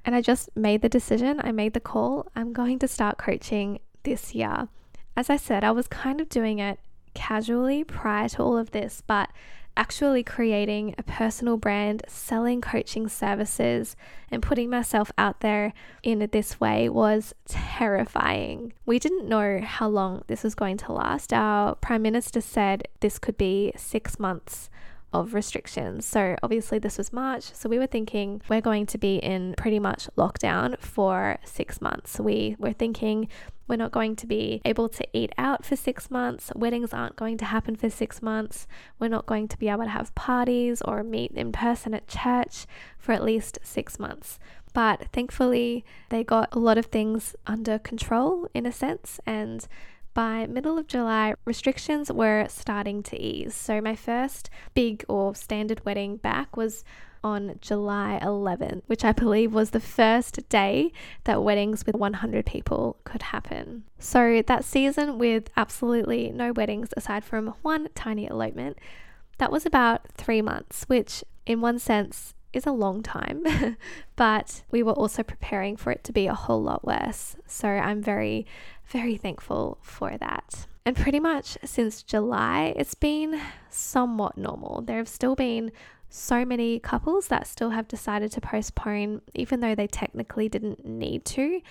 And 0.06 0.16
I 0.16 0.22
just 0.22 0.50
made 0.56 0.82
the 0.82 0.90
decision, 0.90 1.42
I 1.44 1.52
made 1.52 1.74
the 1.74 1.80
call, 1.80 2.28
I'm 2.36 2.54
going 2.54 2.80
to 2.80 2.88
start 2.88 3.18
coaching 3.18 3.80
this 4.04 4.34
year. 4.34 4.68
As 5.16 5.30
I 5.30 5.38
said, 5.38 5.64
I 5.64 5.72
was 5.72 5.88
kind 5.88 6.22
of 6.22 6.30
doing 6.30 6.60
it 6.60 6.80
casually 7.14 7.84
prior 7.84 8.30
to 8.30 8.42
all 8.42 8.58
of 8.58 8.72
this, 8.72 9.04
but 9.06 9.30
actually 9.78 10.24
creating 10.24 10.96
a 10.98 11.04
personal 11.04 11.58
brand, 11.58 12.04
selling 12.08 12.62
coaching 12.62 13.08
services, 13.08 13.96
and 14.30 14.42
putting 14.42 14.70
myself 14.70 15.12
out 15.18 15.42
there 15.42 15.74
in 16.04 16.28
this 16.32 16.60
way 16.60 16.90
was 16.90 17.34
terrifying. 17.48 18.74
We 18.86 19.00
didn't 19.00 19.28
know 19.28 19.62
how 19.64 19.88
long 19.88 20.24
this 20.28 20.44
was 20.44 20.56
going 20.56 20.78
to 20.78 20.94
last. 20.94 21.34
Our 21.34 21.76
Prime 21.76 22.02
Minister 22.02 22.42
said 22.42 22.88
this 23.00 23.20
could 23.20 23.38
be 23.38 23.72
six 23.76 24.20
months 24.20 24.70
of 25.14 25.34
restrictions. 25.34 26.06
So, 26.06 26.36
obviously, 26.42 26.80
this 26.80 26.98
was 26.98 27.12
March. 27.12 27.54
So, 27.54 27.68
we 27.68 27.78
were 27.78 27.88
thinking 27.88 28.42
we're 28.50 28.62
going 28.62 28.86
to 28.88 28.98
be 28.98 29.18
in 29.18 29.56
pretty 29.58 29.80
much 29.80 30.08
lockdown 30.18 30.80
for 30.80 31.38
six 31.44 31.82
months. 31.82 32.20
We 32.20 32.56
were 32.60 32.74
thinking 32.74 33.28
we're 33.72 33.78
not 33.78 33.94
going 33.94 34.18
to 34.18 34.28
be 34.28 34.62
able 34.66 34.90
to 34.90 35.08
eat 35.14 35.32
out 35.38 35.64
for 35.64 35.78
six 35.78 36.12
months. 36.12 36.52
Weddings 36.54 36.92
aren't 36.92 37.16
going 37.16 37.38
to 37.38 37.46
happen 37.46 37.78
for 37.78 37.90
six 37.90 38.22
months. 38.22 38.68
We're 39.00 39.08
not 39.08 39.26
going 39.26 39.48
to 39.48 39.58
be 39.58 39.70
able 39.70 39.86
to 39.86 39.90
have 39.90 40.14
parties 40.14 40.82
or 40.82 41.06
meet 41.06 41.32
in 41.32 41.54
person 41.54 41.94
at 41.94 42.06
church 42.06 42.66
for 42.98 43.14
at 43.14 43.24
least 43.24 43.60
six 43.64 43.98
months. 43.98 44.40
But 44.74 45.08
thankfully, 45.14 45.86
they 46.10 46.22
got 46.22 46.50
a 46.52 46.60
lot 46.60 46.78
of 46.78 46.88
things 46.88 47.34
under 47.48 47.80
control 47.80 48.50
in 48.54 48.66
a 48.66 48.74
sense, 48.74 49.22
and 49.26 49.66
by 50.14 50.48
middle 50.48 50.78
of 50.78 50.88
July, 50.88 51.36
restrictions 51.46 52.12
were 52.12 52.48
starting 52.50 53.02
to 53.04 53.18
ease. 53.18 53.56
So 53.56 53.80
my 53.80 53.96
first 53.96 54.50
big 54.74 55.06
or 55.08 55.34
standard 55.34 55.86
wedding 55.86 56.18
back 56.18 56.58
was 56.58 56.84
on 57.24 57.58
July 57.62 58.20
11th, 58.22 58.84
which 58.88 59.04
I 59.06 59.12
believe 59.12 59.54
was 59.54 59.72
the 59.72 59.80
first 59.80 60.48
day 60.50 60.92
that 61.26 61.44
weddings 61.44 61.86
with 61.86 61.96
100 61.96 62.46
people 62.46 62.98
could 63.04 63.22
happen. 63.22 63.84
So 64.00 64.42
that 64.46 64.66
season 64.66 65.18
with 65.18 65.50
absolutely 65.56 66.32
no 66.32 66.52
weddings 66.52 66.90
aside 66.98 67.24
from 67.24 67.54
one 67.62 67.90
tiny 67.96 68.28
elopement, 68.28 68.78
that 69.38 69.52
was 69.52 69.66
about 69.66 70.08
3 70.14 70.42
months, 70.42 70.86
which 70.88 71.24
in 71.46 71.62
one 71.62 71.80
sense 71.80 72.34
is 72.54 72.66
a 72.66 72.72
long 72.72 73.02
time, 73.02 73.46
but 74.16 74.64
we 74.72 74.84
were 74.84 74.94
also 74.94 75.24
preparing 75.24 75.78
for 75.78 75.92
it 75.92 76.04
to 76.04 76.12
be 76.12 76.28
a 76.28 76.34
whole 76.34 76.62
lot 76.62 76.86
worse. 76.86 77.36
So 77.48 77.68
I'm 77.68 78.02
very, 78.02 78.46
very 78.88 79.18
thankful 79.18 79.78
for 79.82 80.18
that. 80.18 80.68
And 80.86 80.96
pretty 80.96 81.20
much 81.20 81.58
since 81.64 82.02
July, 82.02 82.74
it's 82.76 82.96
been 82.96 83.40
somewhat 83.70 84.38
normal. 84.38 84.82
There 84.82 84.98
have 84.98 85.08
still 85.08 85.36
been 85.36 85.72
so 86.12 86.44
many 86.44 86.78
couples 86.78 87.28
that 87.28 87.48
still 87.48 87.70
have 87.70 87.88
decided 87.88 88.32
to 88.34 88.42
postpone, 88.42 89.22
even 89.34 89.62
though 89.62 89.74
they 89.74 89.88
technically 89.88 90.50
didn't 90.50 90.86
need 90.86 91.24
to. 91.26 91.62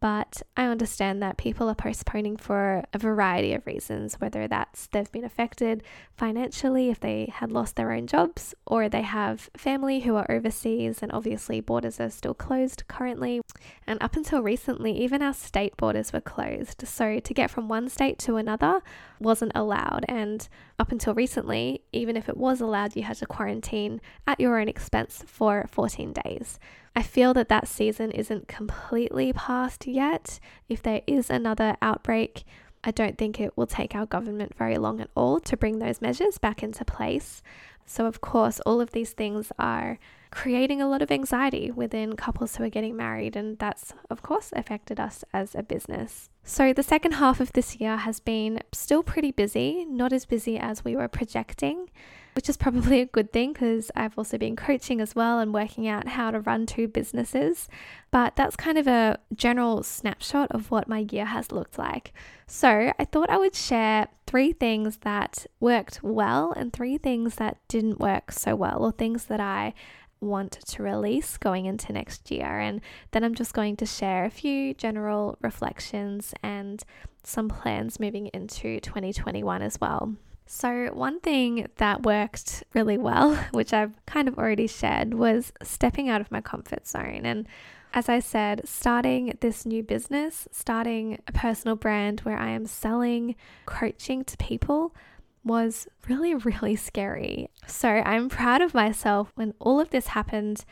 But 0.00 0.42
I 0.56 0.64
understand 0.64 1.22
that 1.22 1.36
people 1.36 1.68
are 1.68 1.74
postponing 1.74 2.38
for 2.38 2.84
a 2.94 2.98
variety 2.98 3.52
of 3.52 3.66
reasons, 3.66 4.14
whether 4.14 4.48
that's 4.48 4.86
they've 4.86 5.12
been 5.12 5.24
affected 5.24 5.82
financially 6.16 6.88
if 6.88 7.00
they 7.00 7.30
had 7.30 7.52
lost 7.52 7.76
their 7.76 7.92
own 7.92 8.06
jobs, 8.06 8.54
or 8.66 8.88
they 8.88 9.02
have 9.02 9.50
family 9.54 10.00
who 10.00 10.16
are 10.16 10.30
overseas, 10.30 11.02
and 11.02 11.12
obviously 11.12 11.60
borders 11.60 12.00
are 12.00 12.08
still 12.08 12.32
closed 12.32 12.84
currently. 12.88 13.42
And 13.86 14.02
up 14.02 14.16
until 14.16 14.42
recently, 14.42 14.92
even 14.92 15.20
our 15.20 15.34
state 15.34 15.76
borders 15.76 16.14
were 16.14 16.22
closed. 16.22 16.86
So 16.86 17.20
to 17.20 17.34
get 17.34 17.50
from 17.50 17.68
one 17.68 17.90
state 17.90 18.18
to 18.20 18.36
another 18.36 18.80
wasn't 19.20 19.52
allowed. 19.54 20.06
And 20.08 20.48
up 20.78 20.92
until 20.92 21.12
recently, 21.12 21.82
even 21.92 22.16
if 22.16 22.26
it 22.26 22.38
was 22.38 22.62
allowed, 22.62 22.96
you 22.96 23.02
had 23.02 23.18
to 23.18 23.26
quarantine 23.26 24.00
at 24.26 24.40
your 24.40 24.58
own 24.58 24.68
expense 24.68 25.22
for 25.26 25.66
14 25.70 26.14
days. 26.14 26.58
I 26.94 27.02
feel 27.02 27.32
that 27.34 27.48
that 27.48 27.68
season 27.68 28.10
isn't 28.10 28.48
completely 28.48 29.32
past 29.32 29.86
yet. 29.86 30.40
If 30.68 30.82
there 30.82 31.02
is 31.06 31.30
another 31.30 31.76
outbreak, 31.80 32.44
I 32.82 32.90
don't 32.90 33.18
think 33.18 33.38
it 33.38 33.56
will 33.56 33.66
take 33.66 33.94
our 33.94 34.06
government 34.06 34.54
very 34.56 34.76
long 34.76 35.00
at 35.00 35.10
all 35.14 35.38
to 35.40 35.56
bring 35.56 35.78
those 35.78 36.00
measures 36.00 36.38
back 36.38 36.62
into 36.62 36.84
place. 36.84 37.42
So, 37.86 38.06
of 38.06 38.20
course, 38.20 38.60
all 38.60 38.80
of 38.80 38.92
these 38.92 39.12
things 39.12 39.50
are 39.58 39.98
creating 40.30 40.80
a 40.80 40.88
lot 40.88 41.02
of 41.02 41.10
anxiety 41.10 41.70
within 41.70 42.14
couples 42.14 42.56
who 42.56 42.64
are 42.64 42.70
getting 42.70 42.96
married, 42.96 43.34
and 43.34 43.58
that's, 43.58 43.92
of 44.08 44.22
course, 44.22 44.52
affected 44.54 45.00
us 45.00 45.24
as 45.32 45.54
a 45.54 45.62
business. 45.62 46.30
So, 46.44 46.72
the 46.72 46.84
second 46.84 47.12
half 47.12 47.40
of 47.40 47.52
this 47.52 47.76
year 47.76 47.96
has 47.96 48.20
been 48.20 48.60
still 48.72 49.02
pretty 49.02 49.32
busy, 49.32 49.84
not 49.84 50.12
as 50.12 50.24
busy 50.24 50.56
as 50.56 50.84
we 50.84 50.94
were 50.94 51.08
projecting 51.08 51.90
which 52.34 52.48
is 52.48 52.56
probably 52.56 53.00
a 53.00 53.06
good 53.06 53.32
thing 53.32 53.52
because 53.52 53.90
I've 53.94 54.16
also 54.16 54.38
been 54.38 54.56
coaching 54.56 55.00
as 55.00 55.14
well 55.14 55.38
and 55.38 55.52
working 55.52 55.88
out 55.88 56.08
how 56.08 56.30
to 56.30 56.40
run 56.40 56.66
two 56.66 56.88
businesses. 56.88 57.68
But 58.10 58.36
that's 58.36 58.56
kind 58.56 58.78
of 58.78 58.86
a 58.86 59.18
general 59.34 59.82
snapshot 59.82 60.50
of 60.52 60.70
what 60.70 60.88
my 60.88 61.06
year 61.10 61.26
has 61.26 61.52
looked 61.52 61.78
like. 61.78 62.12
So 62.46 62.92
I 62.98 63.04
thought 63.04 63.30
I 63.30 63.38
would 63.38 63.54
share 63.54 64.08
three 64.26 64.52
things 64.52 64.98
that 64.98 65.46
worked 65.58 66.00
well 66.02 66.52
and 66.52 66.72
three 66.72 66.98
things 66.98 67.36
that 67.36 67.58
didn't 67.68 68.00
work 68.00 68.32
so 68.32 68.54
well, 68.54 68.84
or 68.84 68.92
things 68.92 69.26
that 69.26 69.40
I 69.40 69.74
want 70.20 70.52
to 70.52 70.82
release 70.82 71.38
going 71.38 71.66
into 71.66 71.92
next 71.92 72.30
year. 72.30 72.58
And 72.58 72.80
then 73.12 73.24
I'm 73.24 73.34
just 73.34 73.54
going 73.54 73.76
to 73.76 73.86
share 73.86 74.24
a 74.24 74.30
few 74.30 74.74
general 74.74 75.38
reflections 75.40 76.34
and 76.42 76.82
some 77.22 77.48
plans 77.48 78.00
moving 78.00 78.28
into 78.28 78.80
2021 78.80 79.62
as 79.62 79.80
well. 79.80 80.16
So, 80.52 80.88
one 80.92 81.20
thing 81.20 81.68
that 81.76 82.02
worked 82.02 82.64
really 82.74 82.98
well, 82.98 83.36
which 83.52 83.72
I've 83.72 83.94
kind 84.04 84.26
of 84.26 84.36
already 84.36 84.66
shared, 84.66 85.14
was 85.14 85.52
stepping 85.62 86.08
out 86.08 86.20
of 86.20 86.32
my 86.32 86.40
comfort 86.40 86.88
zone. 86.88 87.20
And 87.24 87.46
as 87.94 88.08
I 88.08 88.18
said, 88.18 88.62
starting 88.64 89.38
this 89.40 89.64
new 89.64 89.84
business, 89.84 90.48
starting 90.50 91.22
a 91.28 91.32
personal 91.32 91.76
brand 91.76 92.20
where 92.20 92.36
I 92.36 92.50
am 92.50 92.66
selling 92.66 93.36
coaching 93.64 94.24
to 94.24 94.36
people 94.38 94.92
was 95.44 95.86
really, 96.08 96.34
really 96.34 96.74
scary. 96.74 97.48
So, 97.68 97.88
I'm 97.88 98.28
proud 98.28 98.60
of 98.60 98.74
myself 98.74 99.30
when 99.36 99.54
all 99.60 99.78
of 99.78 99.90
this 99.90 100.08
happened 100.08 100.64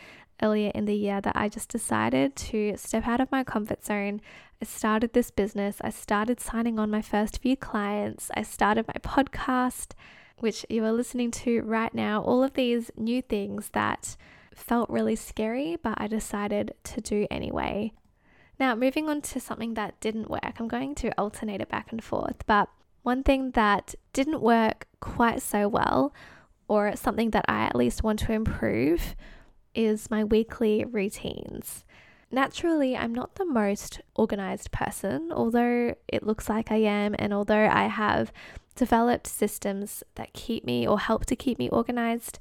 earlier 0.42 0.72
in 0.74 0.86
the 0.86 0.96
year 0.96 1.20
that 1.20 1.36
I 1.36 1.48
just 1.48 1.68
decided 1.68 2.34
to 2.34 2.76
step 2.76 3.06
out 3.06 3.20
of 3.20 3.30
my 3.30 3.44
comfort 3.44 3.84
zone. 3.84 4.22
I 4.60 4.64
started 4.64 5.12
this 5.12 5.30
business. 5.30 5.76
I 5.82 5.90
started 5.90 6.40
signing 6.40 6.80
on 6.80 6.90
my 6.90 7.00
first 7.00 7.40
few 7.40 7.56
clients. 7.56 8.28
I 8.34 8.42
started 8.42 8.86
my 8.88 8.94
podcast, 9.00 9.92
which 10.38 10.66
you 10.68 10.84
are 10.84 10.92
listening 10.92 11.30
to 11.30 11.62
right 11.62 11.94
now. 11.94 12.22
All 12.22 12.42
of 12.42 12.54
these 12.54 12.90
new 12.96 13.22
things 13.22 13.70
that 13.72 14.16
felt 14.52 14.90
really 14.90 15.14
scary, 15.14 15.76
but 15.80 15.94
I 15.98 16.08
decided 16.08 16.74
to 16.84 17.00
do 17.00 17.28
anyway. 17.30 17.92
Now, 18.58 18.74
moving 18.74 19.08
on 19.08 19.22
to 19.22 19.38
something 19.38 19.74
that 19.74 20.00
didn't 20.00 20.28
work, 20.28 20.58
I'm 20.58 20.66
going 20.66 20.96
to 20.96 21.16
alternate 21.16 21.60
it 21.60 21.68
back 21.68 21.92
and 21.92 22.02
forth. 22.02 22.44
But 22.46 22.68
one 23.04 23.22
thing 23.22 23.52
that 23.52 23.94
didn't 24.12 24.40
work 24.40 24.88
quite 24.98 25.40
so 25.40 25.68
well, 25.68 26.12
or 26.66 26.96
something 26.96 27.30
that 27.30 27.44
I 27.46 27.60
at 27.66 27.76
least 27.76 28.02
want 28.02 28.18
to 28.20 28.32
improve, 28.32 29.14
is 29.72 30.10
my 30.10 30.24
weekly 30.24 30.84
routines. 30.84 31.84
Naturally, 32.30 32.96
I'm 32.96 33.14
not 33.14 33.36
the 33.36 33.46
most 33.46 34.00
organized 34.14 34.70
person, 34.70 35.32
although 35.32 35.94
it 36.08 36.22
looks 36.22 36.48
like 36.48 36.70
I 36.70 36.76
am, 36.76 37.14
and 37.18 37.32
although 37.32 37.68
I 37.68 37.86
have 37.86 38.32
developed 38.74 39.26
systems 39.26 40.04
that 40.16 40.34
keep 40.34 40.64
me 40.64 40.86
or 40.86 40.98
help 40.98 41.24
to 41.26 41.36
keep 41.36 41.58
me 41.58 41.70
organized, 41.70 42.38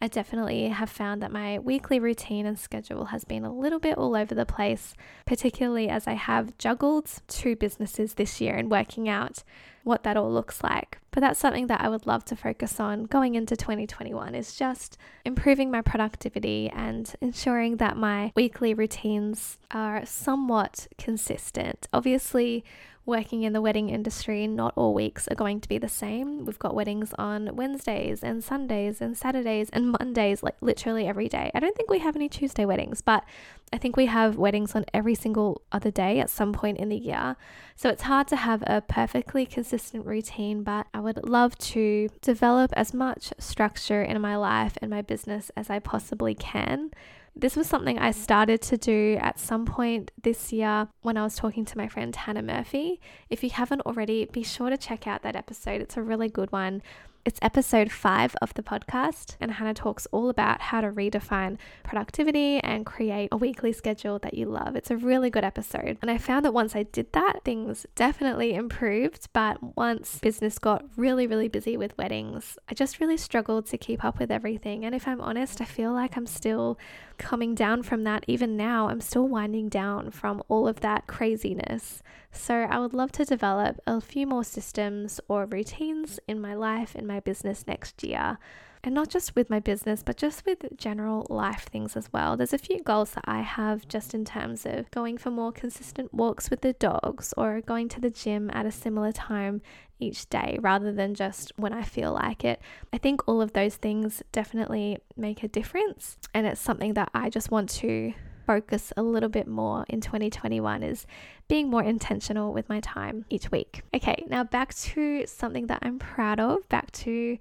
I 0.00 0.08
definitely 0.08 0.68
have 0.68 0.90
found 0.90 1.22
that 1.22 1.32
my 1.32 1.58
weekly 1.58 1.98
routine 1.98 2.44
and 2.44 2.58
schedule 2.58 3.06
has 3.06 3.24
been 3.24 3.46
a 3.46 3.52
little 3.52 3.78
bit 3.78 3.96
all 3.96 4.14
over 4.14 4.34
the 4.34 4.44
place, 4.44 4.94
particularly 5.24 5.88
as 5.88 6.06
I 6.06 6.12
have 6.12 6.56
juggled 6.58 7.10
two 7.28 7.56
businesses 7.56 8.14
this 8.14 8.38
year 8.38 8.54
and 8.56 8.70
working 8.70 9.08
out 9.08 9.42
what 9.84 10.02
that 10.02 10.16
all 10.16 10.30
looks 10.30 10.62
like. 10.62 10.98
But 11.12 11.20
that's 11.20 11.40
something 11.40 11.68
that 11.68 11.80
I 11.80 11.88
would 11.88 12.06
love 12.06 12.26
to 12.26 12.36
focus 12.36 12.78
on 12.78 13.04
going 13.04 13.36
into 13.36 13.56
2021 13.56 14.34
is 14.34 14.54
just 14.54 14.98
improving 15.24 15.70
my 15.70 15.80
productivity 15.80 16.68
and 16.68 17.10
ensuring 17.22 17.78
that 17.78 17.96
my 17.96 18.32
weekly 18.36 18.74
routines 18.74 19.56
are 19.70 20.04
somewhat 20.04 20.88
consistent. 20.98 21.88
Obviously, 21.94 22.64
working 23.06 23.44
in 23.44 23.52
the 23.52 23.60
wedding 23.60 23.88
industry, 23.88 24.46
not 24.48 24.72
all 24.76 24.92
weeks 24.92 25.28
are 25.28 25.36
going 25.36 25.60
to 25.60 25.68
be 25.68 25.78
the 25.78 25.88
same. 25.88 26.44
We've 26.44 26.58
got 26.58 26.74
weddings 26.74 27.14
on 27.16 27.54
Wednesdays 27.54 28.22
and 28.22 28.42
Sundays 28.42 29.00
and 29.00 29.16
Saturdays 29.16 29.70
and 29.72 29.92
Mondays, 29.92 30.42
like 30.42 30.56
literally 30.60 31.06
every 31.06 31.28
day. 31.28 31.50
I 31.54 31.60
don't 31.60 31.76
think 31.76 31.88
we 31.88 32.00
have 32.00 32.16
any 32.16 32.28
Tuesday 32.28 32.64
weddings, 32.64 33.00
but 33.00 33.24
I 33.72 33.78
think 33.78 33.96
we 33.96 34.06
have 34.06 34.36
weddings 34.36 34.74
on 34.74 34.84
every 34.92 35.14
single 35.14 35.62
other 35.70 35.90
day 35.90 36.18
at 36.18 36.30
some 36.30 36.52
point 36.52 36.78
in 36.78 36.88
the 36.88 36.96
year. 36.96 37.36
So 37.76 37.88
it's 37.88 38.02
hard 38.02 38.26
to 38.28 38.36
have 38.36 38.62
a 38.66 38.80
perfectly 38.80 39.46
consistent 39.46 40.04
routine, 40.04 40.64
but 40.64 40.86
I 40.92 41.00
would 41.00 41.28
love 41.28 41.56
to 41.58 42.08
develop 42.22 42.72
as 42.74 42.92
much 42.92 43.32
structure 43.38 44.02
in 44.02 44.20
my 44.20 44.36
life 44.36 44.76
and 44.82 44.90
my 44.90 45.02
business 45.02 45.50
as 45.56 45.70
I 45.70 45.78
possibly 45.78 46.34
can 46.34 46.90
this 47.36 47.54
was 47.54 47.66
something 47.66 47.98
I 47.98 48.12
started 48.12 48.62
to 48.62 48.78
do 48.78 49.18
at 49.20 49.38
some 49.38 49.66
point 49.66 50.10
this 50.22 50.52
year 50.52 50.88
when 51.02 51.18
I 51.18 51.22
was 51.22 51.36
talking 51.36 51.66
to 51.66 51.76
my 51.76 51.86
friend 51.86 52.16
Hannah 52.16 52.42
Murphy. 52.42 52.98
If 53.28 53.44
you 53.44 53.50
haven't 53.50 53.82
already, 53.82 54.24
be 54.32 54.42
sure 54.42 54.70
to 54.70 54.78
check 54.78 55.06
out 55.06 55.22
that 55.22 55.36
episode. 55.36 55.82
It's 55.82 55.98
a 55.98 56.02
really 56.02 56.30
good 56.30 56.50
one. 56.50 56.82
It's 57.26 57.40
episode 57.42 57.90
five 57.90 58.36
of 58.40 58.54
the 58.54 58.62
podcast, 58.62 59.34
and 59.40 59.50
Hannah 59.50 59.74
talks 59.74 60.06
all 60.12 60.28
about 60.28 60.60
how 60.60 60.80
to 60.80 60.92
redefine 60.92 61.58
productivity 61.82 62.60
and 62.60 62.86
create 62.86 63.30
a 63.32 63.36
weekly 63.36 63.72
schedule 63.72 64.20
that 64.20 64.34
you 64.34 64.46
love. 64.46 64.76
It's 64.76 64.92
a 64.92 64.96
really 64.96 65.28
good 65.28 65.42
episode. 65.42 65.98
And 66.00 66.08
I 66.08 66.18
found 66.18 66.44
that 66.44 66.54
once 66.54 66.76
I 66.76 66.84
did 66.84 67.12
that, 67.14 67.40
things 67.44 67.84
definitely 67.96 68.54
improved. 68.54 69.26
But 69.32 69.76
once 69.76 70.20
business 70.20 70.60
got 70.60 70.84
really, 70.96 71.26
really 71.26 71.48
busy 71.48 71.76
with 71.76 71.98
weddings, 71.98 72.58
I 72.68 72.74
just 72.74 73.00
really 73.00 73.16
struggled 73.16 73.66
to 73.66 73.76
keep 73.76 74.04
up 74.04 74.20
with 74.20 74.30
everything. 74.30 74.84
And 74.84 74.94
if 74.94 75.08
I'm 75.08 75.20
honest, 75.20 75.60
I 75.60 75.64
feel 75.64 75.92
like 75.92 76.16
I'm 76.16 76.26
still 76.26 76.78
coming 77.18 77.54
down 77.54 77.82
from 77.82 78.04
that 78.04 78.24
even 78.26 78.56
now. 78.56 78.88
I'm 78.88 79.00
still 79.00 79.26
winding 79.28 79.68
down 79.68 80.10
from 80.10 80.42
all 80.48 80.68
of 80.68 80.80
that 80.80 81.06
craziness. 81.06 82.02
So 82.32 82.54
I 82.54 82.78
would 82.78 82.94
love 82.94 83.12
to 83.12 83.24
develop 83.24 83.80
a 83.86 84.00
few 84.00 84.26
more 84.26 84.44
systems 84.44 85.20
or 85.28 85.46
routines 85.46 86.20
in 86.28 86.40
my 86.40 86.54
life, 86.54 86.94
in 86.94 87.06
my 87.06 87.20
business 87.20 87.66
next 87.66 88.02
year 88.02 88.38
and 88.86 88.94
not 88.94 89.08
just 89.08 89.34
with 89.34 89.50
my 89.50 89.58
business, 89.58 90.04
but 90.04 90.16
just 90.16 90.46
with 90.46 90.64
general 90.76 91.26
life 91.28 91.64
things 91.64 91.96
as 91.96 92.08
well. 92.12 92.36
There's 92.36 92.52
a 92.52 92.58
few 92.58 92.80
goals 92.84 93.10
that 93.10 93.24
I 93.26 93.40
have 93.40 93.88
just 93.88 94.14
in 94.14 94.24
terms 94.24 94.64
of 94.64 94.88
going 94.92 95.18
for 95.18 95.32
more 95.32 95.50
consistent 95.50 96.14
walks 96.14 96.50
with 96.50 96.60
the 96.60 96.72
dogs 96.72 97.34
or 97.36 97.60
going 97.60 97.88
to 97.90 98.00
the 98.00 98.10
gym 98.10 98.48
at 98.54 98.64
a 98.64 98.70
similar 98.70 99.10
time 99.10 99.60
each 99.98 100.30
day 100.30 100.58
rather 100.60 100.92
than 100.92 101.16
just 101.16 101.52
when 101.56 101.72
I 101.72 101.82
feel 101.82 102.12
like 102.12 102.44
it. 102.44 102.60
I 102.92 102.98
think 102.98 103.26
all 103.26 103.42
of 103.42 103.54
those 103.54 103.74
things 103.74 104.22
definitely 104.30 104.98
make 105.16 105.42
a 105.42 105.48
difference, 105.48 106.16
and 106.32 106.46
it's 106.46 106.60
something 106.60 106.94
that 106.94 107.10
I 107.12 107.28
just 107.28 107.50
want 107.50 107.68
to 107.70 108.12
focus 108.46 108.92
a 108.96 109.02
little 109.02 109.28
bit 109.28 109.48
more 109.48 109.84
in 109.88 110.00
2021 110.00 110.84
is 110.84 111.06
being 111.48 111.68
more 111.68 111.82
intentional 111.82 112.52
with 112.52 112.68
my 112.68 112.78
time 112.78 113.24
each 113.28 113.50
week. 113.50 113.82
Okay, 113.92 114.22
now 114.28 114.44
back 114.44 114.72
to 114.74 115.26
something 115.26 115.66
that 115.66 115.80
I'm 115.82 115.98
proud 115.98 116.38
of, 116.38 116.68
back 116.68 116.92
to 116.92 117.36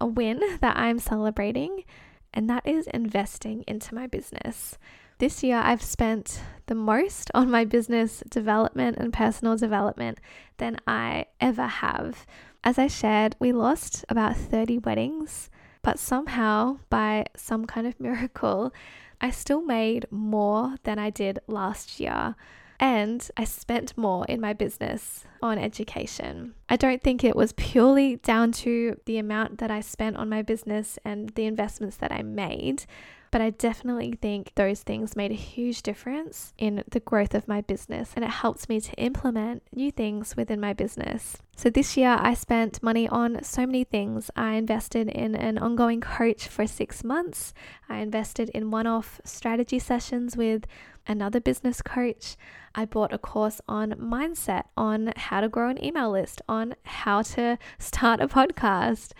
a 0.00 0.06
win 0.06 0.40
that 0.60 0.76
I'm 0.76 0.98
celebrating, 0.98 1.84
and 2.32 2.48
that 2.48 2.66
is 2.66 2.86
investing 2.88 3.64
into 3.66 3.94
my 3.94 4.06
business. 4.06 4.78
This 5.18 5.42
year, 5.42 5.56
I've 5.56 5.82
spent 5.82 6.40
the 6.66 6.76
most 6.76 7.30
on 7.34 7.50
my 7.50 7.64
business 7.64 8.22
development 8.28 8.98
and 8.98 9.12
personal 9.12 9.56
development 9.56 10.20
than 10.58 10.76
I 10.86 11.26
ever 11.40 11.66
have. 11.66 12.24
As 12.62 12.78
I 12.78 12.86
shared, 12.86 13.34
we 13.40 13.50
lost 13.50 14.04
about 14.08 14.36
30 14.36 14.78
weddings, 14.78 15.50
but 15.82 15.98
somehow, 15.98 16.78
by 16.88 17.26
some 17.36 17.66
kind 17.66 17.86
of 17.86 17.98
miracle, 18.00 18.72
I 19.20 19.30
still 19.30 19.62
made 19.62 20.06
more 20.10 20.76
than 20.84 20.98
I 20.98 21.10
did 21.10 21.40
last 21.48 21.98
year 21.98 22.36
and 22.80 23.28
I 23.36 23.44
spent 23.44 23.96
more 23.98 24.24
in 24.26 24.40
my 24.40 24.52
business 24.52 25.24
on 25.42 25.58
education. 25.58 26.54
I 26.68 26.76
don't 26.76 27.02
think 27.02 27.24
it 27.24 27.36
was 27.36 27.52
purely 27.52 28.16
down 28.16 28.52
to 28.52 29.00
the 29.04 29.18
amount 29.18 29.58
that 29.58 29.70
I 29.70 29.80
spent 29.80 30.16
on 30.16 30.28
my 30.28 30.42
business 30.42 30.98
and 31.04 31.30
the 31.30 31.46
investments 31.46 31.96
that 31.96 32.12
I 32.12 32.22
made, 32.22 32.84
but 33.30 33.40
I 33.40 33.50
definitely 33.50 34.12
think 34.20 34.52
those 34.54 34.82
things 34.82 35.16
made 35.16 35.30
a 35.30 35.34
huge 35.34 35.82
difference 35.82 36.54
in 36.56 36.82
the 36.88 37.00
growth 37.00 37.34
of 37.34 37.48
my 37.48 37.60
business 37.60 38.12
and 38.14 38.24
it 38.24 38.30
helped 38.30 38.68
me 38.68 38.80
to 38.80 38.92
implement 38.94 39.62
new 39.74 39.90
things 39.90 40.36
within 40.36 40.60
my 40.60 40.72
business. 40.72 41.36
So 41.56 41.70
this 41.70 41.96
year 41.96 42.16
I 42.20 42.34
spent 42.34 42.82
money 42.82 43.08
on 43.08 43.42
so 43.42 43.66
many 43.66 43.84
things. 43.84 44.30
I 44.36 44.52
invested 44.52 45.08
in 45.08 45.34
an 45.34 45.58
ongoing 45.58 46.00
coach 46.00 46.48
for 46.48 46.66
six 46.66 47.04
months, 47.04 47.52
I 47.88 47.98
invested 47.98 48.50
in 48.50 48.70
one 48.70 48.86
off 48.86 49.20
strategy 49.24 49.78
sessions 49.78 50.36
with 50.36 50.66
another 51.06 51.40
business 51.40 51.82
coach. 51.82 52.36
I 52.78 52.84
bought 52.84 53.12
a 53.12 53.18
course 53.18 53.60
on 53.66 53.90
mindset, 53.94 54.66
on 54.76 55.12
how 55.16 55.40
to 55.40 55.48
grow 55.48 55.68
an 55.68 55.84
email 55.84 56.12
list, 56.12 56.40
on 56.48 56.76
how 56.84 57.22
to 57.22 57.58
start 57.80 58.20
a 58.20 58.28
podcast. 58.28 59.14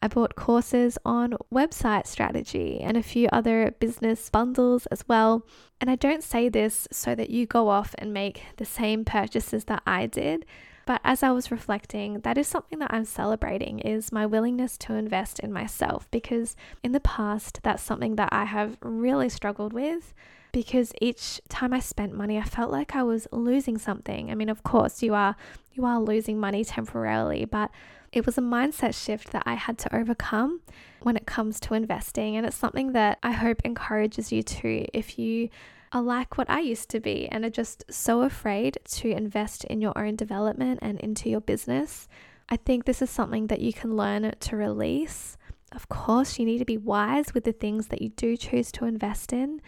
I 0.00 0.06
bought 0.06 0.36
courses 0.36 0.96
on 1.04 1.34
website 1.52 2.06
strategy 2.06 2.78
and 2.80 2.96
a 2.96 3.02
few 3.02 3.28
other 3.32 3.74
business 3.80 4.30
bundles 4.30 4.86
as 4.86 5.02
well. 5.08 5.44
And 5.80 5.90
I 5.90 5.96
don't 5.96 6.22
say 6.22 6.48
this 6.48 6.86
so 6.92 7.16
that 7.16 7.30
you 7.30 7.46
go 7.46 7.68
off 7.68 7.96
and 7.98 8.14
make 8.14 8.42
the 8.58 8.64
same 8.64 9.04
purchases 9.04 9.64
that 9.64 9.82
I 9.84 10.06
did. 10.06 10.46
But 10.86 11.00
as 11.02 11.24
I 11.24 11.32
was 11.32 11.50
reflecting, 11.50 12.20
that 12.20 12.38
is 12.38 12.46
something 12.46 12.78
that 12.78 12.94
I'm 12.94 13.04
celebrating 13.04 13.80
is 13.80 14.12
my 14.12 14.24
willingness 14.24 14.78
to 14.78 14.94
invest 14.94 15.40
in 15.40 15.52
myself 15.52 16.08
because 16.12 16.54
in 16.84 16.92
the 16.92 17.00
past 17.00 17.58
that's 17.64 17.82
something 17.82 18.14
that 18.14 18.28
I 18.30 18.44
have 18.44 18.78
really 18.80 19.28
struggled 19.28 19.72
with 19.72 20.14
because 20.52 20.92
each 21.00 21.40
time 21.48 21.72
I 21.72 21.80
spent 21.80 22.14
money, 22.14 22.38
I 22.38 22.42
felt 22.42 22.70
like 22.70 22.94
I 22.94 23.02
was 23.02 23.28
losing 23.32 23.78
something. 23.78 24.30
I 24.30 24.34
mean, 24.34 24.48
of 24.48 24.62
course, 24.62 25.02
you 25.02 25.14
are 25.14 25.36
you 25.72 25.84
are 25.84 26.00
losing 26.00 26.38
money 26.38 26.64
temporarily, 26.64 27.44
but 27.44 27.70
it 28.12 28.26
was 28.26 28.36
a 28.36 28.42
mindset 28.42 28.94
shift 28.94 29.30
that 29.30 29.44
I 29.46 29.54
had 29.54 29.78
to 29.78 29.96
overcome 29.96 30.60
when 31.02 31.16
it 31.16 31.26
comes 31.26 31.60
to 31.60 31.74
investing, 31.74 32.36
and 32.36 32.44
it's 32.44 32.56
something 32.56 32.92
that 32.92 33.18
I 33.22 33.32
hope 33.32 33.62
encourages 33.64 34.32
you 34.32 34.42
to 34.42 34.86
if 34.92 35.18
you 35.18 35.48
are 35.92 36.02
like 36.02 36.38
what 36.38 36.48
I 36.48 36.60
used 36.60 36.88
to 36.90 37.00
be 37.00 37.28
and 37.28 37.44
are 37.44 37.50
just 37.50 37.84
so 37.90 38.22
afraid 38.22 38.78
to 38.84 39.10
invest 39.10 39.64
in 39.64 39.80
your 39.80 39.96
own 39.98 40.16
development 40.16 40.78
and 40.82 41.00
into 41.00 41.28
your 41.28 41.40
business. 41.40 42.08
I 42.48 42.56
think 42.56 42.84
this 42.84 43.02
is 43.02 43.10
something 43.10 43.46
that 43.48 43.60
you 43.60 43.72
can 43.72 43.96
learn 43.96 44.32
to 44.38 44.56
release. 44.56 45.36
Of 45.72 45.88
course, 45.88 46.38
you 46.38 46.44
need 46.44 46.58
to 46.58 46.64
be 46.64 46.76
wise 46.76 47.32
with 47.32 47.44
the 47.44 47.52
things 47.52 47.88
that 47.88 48.02
you 48.02 48.08
do 48.10 48.36
choose 48.36 48.72
to 48.72 48.86
invest 48.86 49.32
in, 49.32 49.60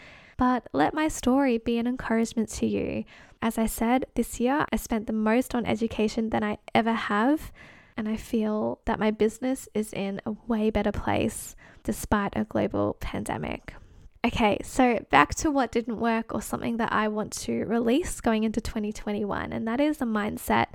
but 0.42 0.66
let 0.72 0.92
my 0.92 1.06
story 1.06 1.56
be 1.56 1.78
an 1.78 1.86
encouragement 1.86 2.48
to 2.48 2.66
you. 2.66 3.04
As 3.40 3.58
I 3.58 3.66
said, 3.66 4.06
this 4.16 4.40
year 4.40 4.66
I 4.72 4.74
spent 4.76 5.06
the 5.06 5.12
most 5.12 5.54
on 5.54 5.64
education 5.64 6.30
than 6.30 6.42
I 6.42 6.58
ever 6.74 6.94
have, 6.94 7.52
and 7.96 8.08
I 8.08 8.16
feel 8.16 8.80
that 8.86 8.98
my 8.98 9.12
business 9.12 9.68
is 9.72 9.92
in 9.92 10.20
a 10.26 10.34
way 10.48 10.68
better 10.70 10.90
place 10.90 11.54
despite 11.84 12.32
a 12.34 12.42
global 12.42 12.96
pandemic. 12.98 13.74
Okay, 14.26 14.58
so 14.64 15.06
back 15.10 15.32
to 15.36 15.50
what 15.52 15.70
didn't 15.70 16.00
work 16.00 16.34
or 16.34 16.42
something 16.42 16.76
that 16.78 16.92
I 16.92 17.06
want 17.06 17.32
to 17.44 17.64
release 17.66 18.20
going 18.20 18.42
into 18.42 18.60
2021, 18.60 19.52
and 19.52 19.68
that 19.68 19.80
is 19.80 20.02
a 20.02 20.06
mindset 20.06 20.66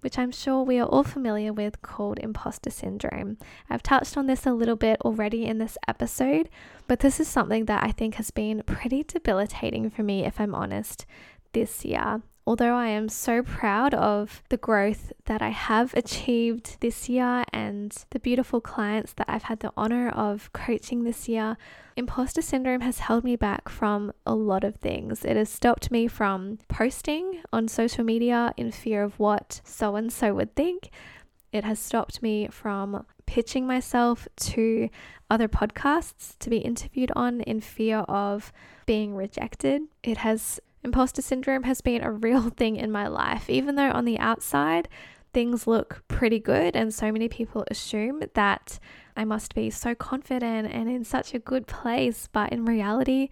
which 0.00 0.18
I'm 0.18 0.32
sure 0.32 0.62
we 0.62 0.78
are 0.78 0.86
all 0.86 1.04
familiar 1.04 1.52
with, 1.52 1.82
called 1.82 2.18
imposter 2.18 2.70
syndrome. 2.70 3.38
I've 3.68 3.82
touched 3.82 4.16
on 4.16 4.26
this 4.26 4.46
a 4.46 4.52
little 4.52 4.76
bit 4.76 5.00
already 5.02 5.44
in 5.44 5.58
this 5.58 5.76
episode, 5.88 6.48
but 6.86 7.00
this 7.00 7.20
is 7.20 7.28
something 7.28 7.66
that 7.66 7.84
I 7.84 7.92
think 7.92 8.16
has 8.16 8.30
been 8.30 8.62
pretty 8.64 9.02
debilitating 9.02 9.90
for 9.90 10.02
me, 10.02 10.24
if 10.24 10.40
I'm 10.40 10.54
honest, 10.54 11.06
this 11.52 11.84
year. 11.84 12.22
Although 12.50 12.74
I 12.74 12.88
am 12.88 13.08
so 13.08 13.44
proud 13.44 13.94
of 13.94 14.42
the 14.48 14.56
growth 14.56 15.12
that 15.26 15.40
I 15.40 15.50
have 15.50 15.94
achieved 15.94 16.78
this 16.80 17.08
year 17.08 17.44
and 17.52 17.94
the 18.10 18.18
beautiful 18.18 18.60
clients 18.60 19.12
that 19.12 19.26
I've 19.28 19.44
had 19.44 19.60
the 19.60 19.72
honor 19.76 20.08
of 20.08 20.52
coaching 20.52 21.04
this 21.04 21.28
year, 21.28 21.56
imposter 21.94 22.42
syndrome 22.42 22.80
has 22.80 22.98
held 22.98 23.22
me 23.22 23.36
back 23.36 23.68
from 23.68 24.12
a 24.26 24.34
lot 24.34 24.64
of 24.64 24.74
things. 24.74 25.24
It 25.24 25.36
has 25.36 25.48
stopped 25.48 25.92
me 25.92 26.08
from 26.08 26.58
posting 26.66 27.40
on 27.52 27.68
social 27.68 28.02
media 28.02 28.52
in 28.56 28.72
fear 28.72 29.04
of 29.04 29.20
what 29.20 29.60
so 29.62 29.94
and 29.94 30.12
so 30.12 30.34
would 30.34 30.56
think. 30.56 30.90
It 31.52 31.62
has 31.62 31.78
stopped 31.78 32.20
me 32.20 32.48
from 32.48 33.06
pitching 33.26 33.64
myself 33.64 34.26
to 34.38 34.88
other 35.30 35.46
podcasts 35.46 36.36
to 36.40 36.50
be 36.50 36.58
interviewed 36.58 37.12
on 37.14 37.42
in 37.42 37.60
fear 37.60 37.98
of 38.08 38.52
being 38.86 39.14
rejected. 39.14 39.82
It 40.02 40.16
has 40.16 40.58
Imposter 40.82 41.22
syndrome 41.22 41.64
has 41.64 41.80
been 41.80 42.02
a 42.02 42.12
real 42.12 42.50
thing 42.56 42.76
in 42.76 42.90
my 42.90 43.06
life, 43.06 43.48
even 43.50 43.74
though 43.74 43.90
on 43.90 44.04
the 44.04 44.18
outside, 44.18 44.88
things 45.32 45.66
look 45.66 46.02
pretty 46.08 46.38
good, 46.38 46.74
and 46.74 46.92
so 46.92 47.12
many 47.12 47.28
people 47.28 47.64
assume 47.70 48.22
that 48.34 48.78
I 49.16 49.24
must 49.24 49.54
be 49.54 49.70
so 49.70 49.94
confident 49.94 50.72
and 50.72 50.88
in 50.88 51.04
such 51.04 51.34
a 51.34 51.38
good 51.38 51.66
place. 51.66 52.28
But 52.32 52.52
in 52.52 52.64
reality, 52.64 53.28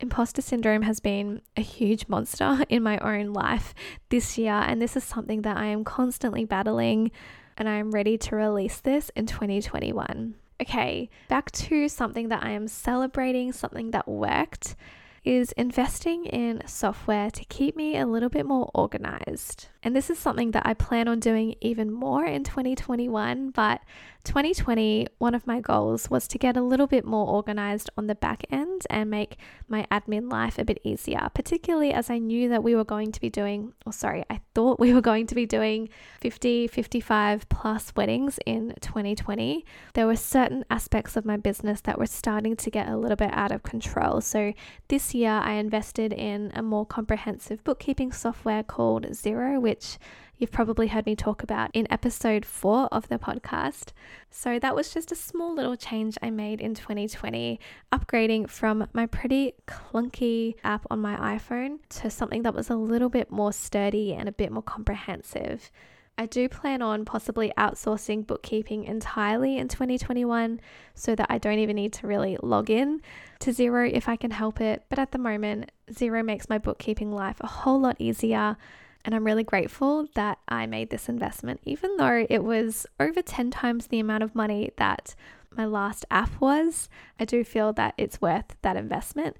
imposter 0.00 0.42
syndrome 0.42 0.82
has 0.82 1.00
been 1.00 1.42
a 1.56 1.60
huge 1.60 2.08
monster 2.08 2.64
in 2.68 2.82
my 2.82 2.98
own 2.98 3.32
life 3.32 3.74
this 4.08 4.38
year, 4.38 4.52
and 4.52 4.80
this 4.80 4.96
is 4.96 5.04
something 5.04 5.42
that 5.42 5.56
I 5.56 5.66
am 5.66 5.84
constantly 5.84 6.44
battling, 6.44 7.10
and 7.56 7.68
I 7.68 7.74
am 7.74 7.90
ready 7.90 8.16
to 8.18 8.36
release 8.36 8.80
this 8.80 9.10
in 9.16 9.26
2021. 9.26 10.34
Okay, 10.60 11.10
back 11.28 11.50
to 11.50 11.88
something 11.88 12.28
that 12.28 12.44
I 12.44 12.50
am 12.50 12.68
celebrating, 12.68 13.52
something 13.52 13.90
that 13.90 14.06
worked 14.06 14.76
is 15.24 15.52
investing 15.52 16.24
in 16.26 16.62
software 16.66 17.30
to 17.30 17.44
keep 17.44 17.76
me 17.76 17.96
a 17.96 18.06
little 18.06 18.28
bit 18.28 18.44
more 18.44 18.70
organized. 18.74 19.68
And 19.82 19.94
this 19.94 20.10
is 20.10 20.18
something 20.18 20.50
that 20.50 20.66
I 20.66 20.74
plan 20.74 21.08
on 21.08 21.20
doing 21.20 21.54
even 21.60 21.92
more 21.92 22.24
in 22.24 22.42
2021, 22.44 23.50
but 23.50 23.80
2020, 24.24 25.08
one 25.18 25.34
of 25.34 25.46
my 25.46 25.60
goals 25.60 26.08
was 26.08 26.28
to 26.28 26.38
get 26.38 26.56
a 26.56 26.62
little 26.62 26.86
bit 26.86 27.04
more 27.04 27.26
organized 27.26 27.90
on 27.96 28.06
the 28.06 28.14
back 28.14 28.44
end 28.50 28.86
and 28.88 29.10
make 29.10 29.36
my 29.68 29.86
admin 29.90 30.30
life 30.30 30.58
a 30.58 30.64
bit 30.64 30.80
easier, 30.84 31.28
particularly 31.34 31.92
as 31.92 32.08
I 32.08 32.18
knew 32.18 32.48
that 32.48 32.62
we 32.62 32.76
were 32.76 32.84
going 32.84 33.10
to 33.12 33.20
be 33.20 33.30
doing, 33.30 33.72
or 33.84 33.92
sorry, 33.92 34.24
I 34.30 34.40
thought 34.54 34.78
we 34.78 34.94
were 34.94 35.00
going 35.00 35.26
to 35.26 35.34
be 35.34 35.44
doing 35.44 35.88
50, 36.20 36.68
55 36.68 37.48
plus 37.48 37.92
weddings 37.96 38.38
in 38.46 38.74
2020. 38.80 39.64
There 39.94 40.06
were 40.06 40.16
certain 40.16 40.64
aspects 40.70 41.16
of 41.16 41.24
my 41.24 41.36
business 41.36 41.80
that 41.82 41.98
were 41.98 42.06
starting 42.06 42.54
to 42.56 42.70
get 42.70 42.88
a 42.88 42.96
little 42.96 43.16
bit 43.16 43.30
out 43.32 43.50
of 43.50 43.62
control. 43.62 44.20
So 44.20 44.52
this 44.88 45.14
year, 45.14 45.32
I 45.32 45.54
invested 45.54 46.12
in 46.12 46.52
a 46.54 46.62
more 46.62 46.86
comprehensive 46.86 47.64
bookkeeping 47.64 48.12
software 48.12 48.62
called 48.62 49.06
Xero, 49.06 49.60
which 49.60 49.98
you've 50.36 50.50
probably 50.50 50.88
heard 50.88 51.06
me 51.06 51.14
talk 51.14 51.42
about 51.42 51.70
in 51.72 51.86
episode 51.90 52.44
four 52.44 52.86
of 52.86 53.08
the 53.08 53.18
podcast. 53.18 53.92
So 54.30 54.58
that 54.58 54.74
was 54.74 54.92
just 54.92 55.12
a 55.12 55.16
small 55.16 55.54
little 55.54 55.76
change 55.76 56.18
I 56.22 56.30
made 56.30 56.60
in 56.60 56.74
2020, 56.74 57.60
upgrading 57.92 58.50
from 58.50 58.88
my 58.92 59.06
pretty 59.06 59.54
clunky 59.66 60.54
app 60.64 60.86
on 60.90 61.00
my 61.00 61.16
iPhone 61.36 61.78
to 62.00 62.10
something 62.10 62.42
that 62.42 62.54
was 62.54 62.70
a 62.70 62.76
little 62.76 63.08
bit 63.08 63.30
more 63.30 63.52
sturdy 63.52 64.14
and 64.14 64.28
a 64.28 64.32
bit 64.32 64.50
more 64.50 64.62
comprehensive. 64.62 65.70
I 66.18 66.26
do 66.26 66.48
plan 66.48 66.82
on 66.82 67.04
possibly 67.04 67.52
outsourcing 67.56 68.26
bookkeeping 68.26 68.84
entirely 68.84 69.56
in 69.56 69.68
2021 69.68 70.60
so 70.94 71.14
that 71.14 71.26
I 71.30 71.38
don't 71.38 71.58
even 71.58 71.76
need 71.76 71.94
to 71.94 72.06
really 72.06 72.36
log 72.42 72.68
in 72.68 73.00
to 73.40 73.50
Xero 73.50 73.90
if 73.90 74.08
I 74.08 74.16
can 74.16 74.30
help 74.30 74.60
it. 74.60 74.84
But 74.90 74.98
at 74.98 75.12
the 75.12 75.18
moment, 75.18 75.72
Xero 75.90 76.24
makes 76.24 76.48
my 76.50 76.58
bookkeeping 76.58 77.12
life 77.12 77.38
a 77.40 77.46
whole 77.46 77.80
lot 77.80 77.96
easier. 77.98 78.58
And 79.04 79.14
I'm 79.14 79.24
really 79.24 79.44
grateful 79.44 80.06
that 80.14 80.38
I 80.48 80.66
made 80.66 80.90
this 80.90 81.08
investment, 81.08 81.60
even 81.64 81.96
though 81.96 82.24
it 82.28 82.44
was 82.44 82.86
over 83.00 83.20
10 83.20 83.50
times 83.50 83.88
the 83.88 84.00
amount 84.00 84.22
of 84.22 84.34
money 84.34 84.70
that 84.76 85.14
my 85.56 85.64
last 85.64 86.04
app 86.10 86.40
was. 86.40 86.88
I 87.18 87.24
do 87.24 87.44
feel 87.44 87.72
that 87.74 87.94
it's 87.98 88.20
worth 88.20 88.56
that 88.62 88.76
investment. 88.76 89.36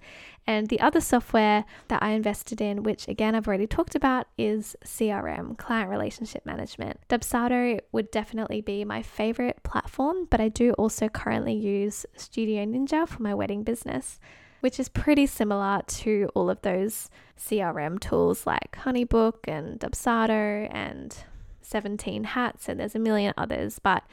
And 0.47 0.69
the 0.69 0.81
other 0.81 1.01
software 1.01 1.65
that 1.89 2.03
I 2.03 2.11
invested 2.11 2.61
in, 2.61 2.83
which 2.83 3.07
again 3.09 3.35
I've 3.35 3.47
already 3.47 3.67
talked 3.67 3.95
about, 3.95 4.27
is 4.37 4.77
CRM, 4.85 5.57
Client 5.57 5.89
Relationship 5.89 6.45
Management. 6.45 7.01
Dubsado 7.09 7.81
would 7.93 8.11
definitely 8.11 8.61
be 8.61 8.85
my 8.85 9.03
favorite 9.03 9.63
platform, 9.63 10.27
but 10.31 10.41
I 10.41 10.49
do 10.49 10.73
also 10.73 11.09
currently 11.09 11.55
use 11.55 12.05
Studio 12.17 12.65
Ninja 12.65 13.09
for 13.09 13.23
my 13.23 13.35
wedding 13.35 13.63
business 13.63 14.19
which 14.63 14.79
is 14.79 14.89
pretty 14.89 15.27
similar 15.27 15.83
to 15.89 16.31
all 16.35 16.49
of 16.49 16.63
those 16.63 17.11
CRM 17.37 17.99
tools 17.99 18.47
like 18.47 18.79
Honeybook 18.85 19.49
and 19.49 19.81
Dubsado 19.81 20.69
and 20.73 21.17
17 21.63 22.23
Hats, 22.23 22.69
and 22.69 22.79
there's 22.79 22.95
a 22.95 23.01
million 23.01 23.35
others. 23.37 23.81
But 23.81 24.05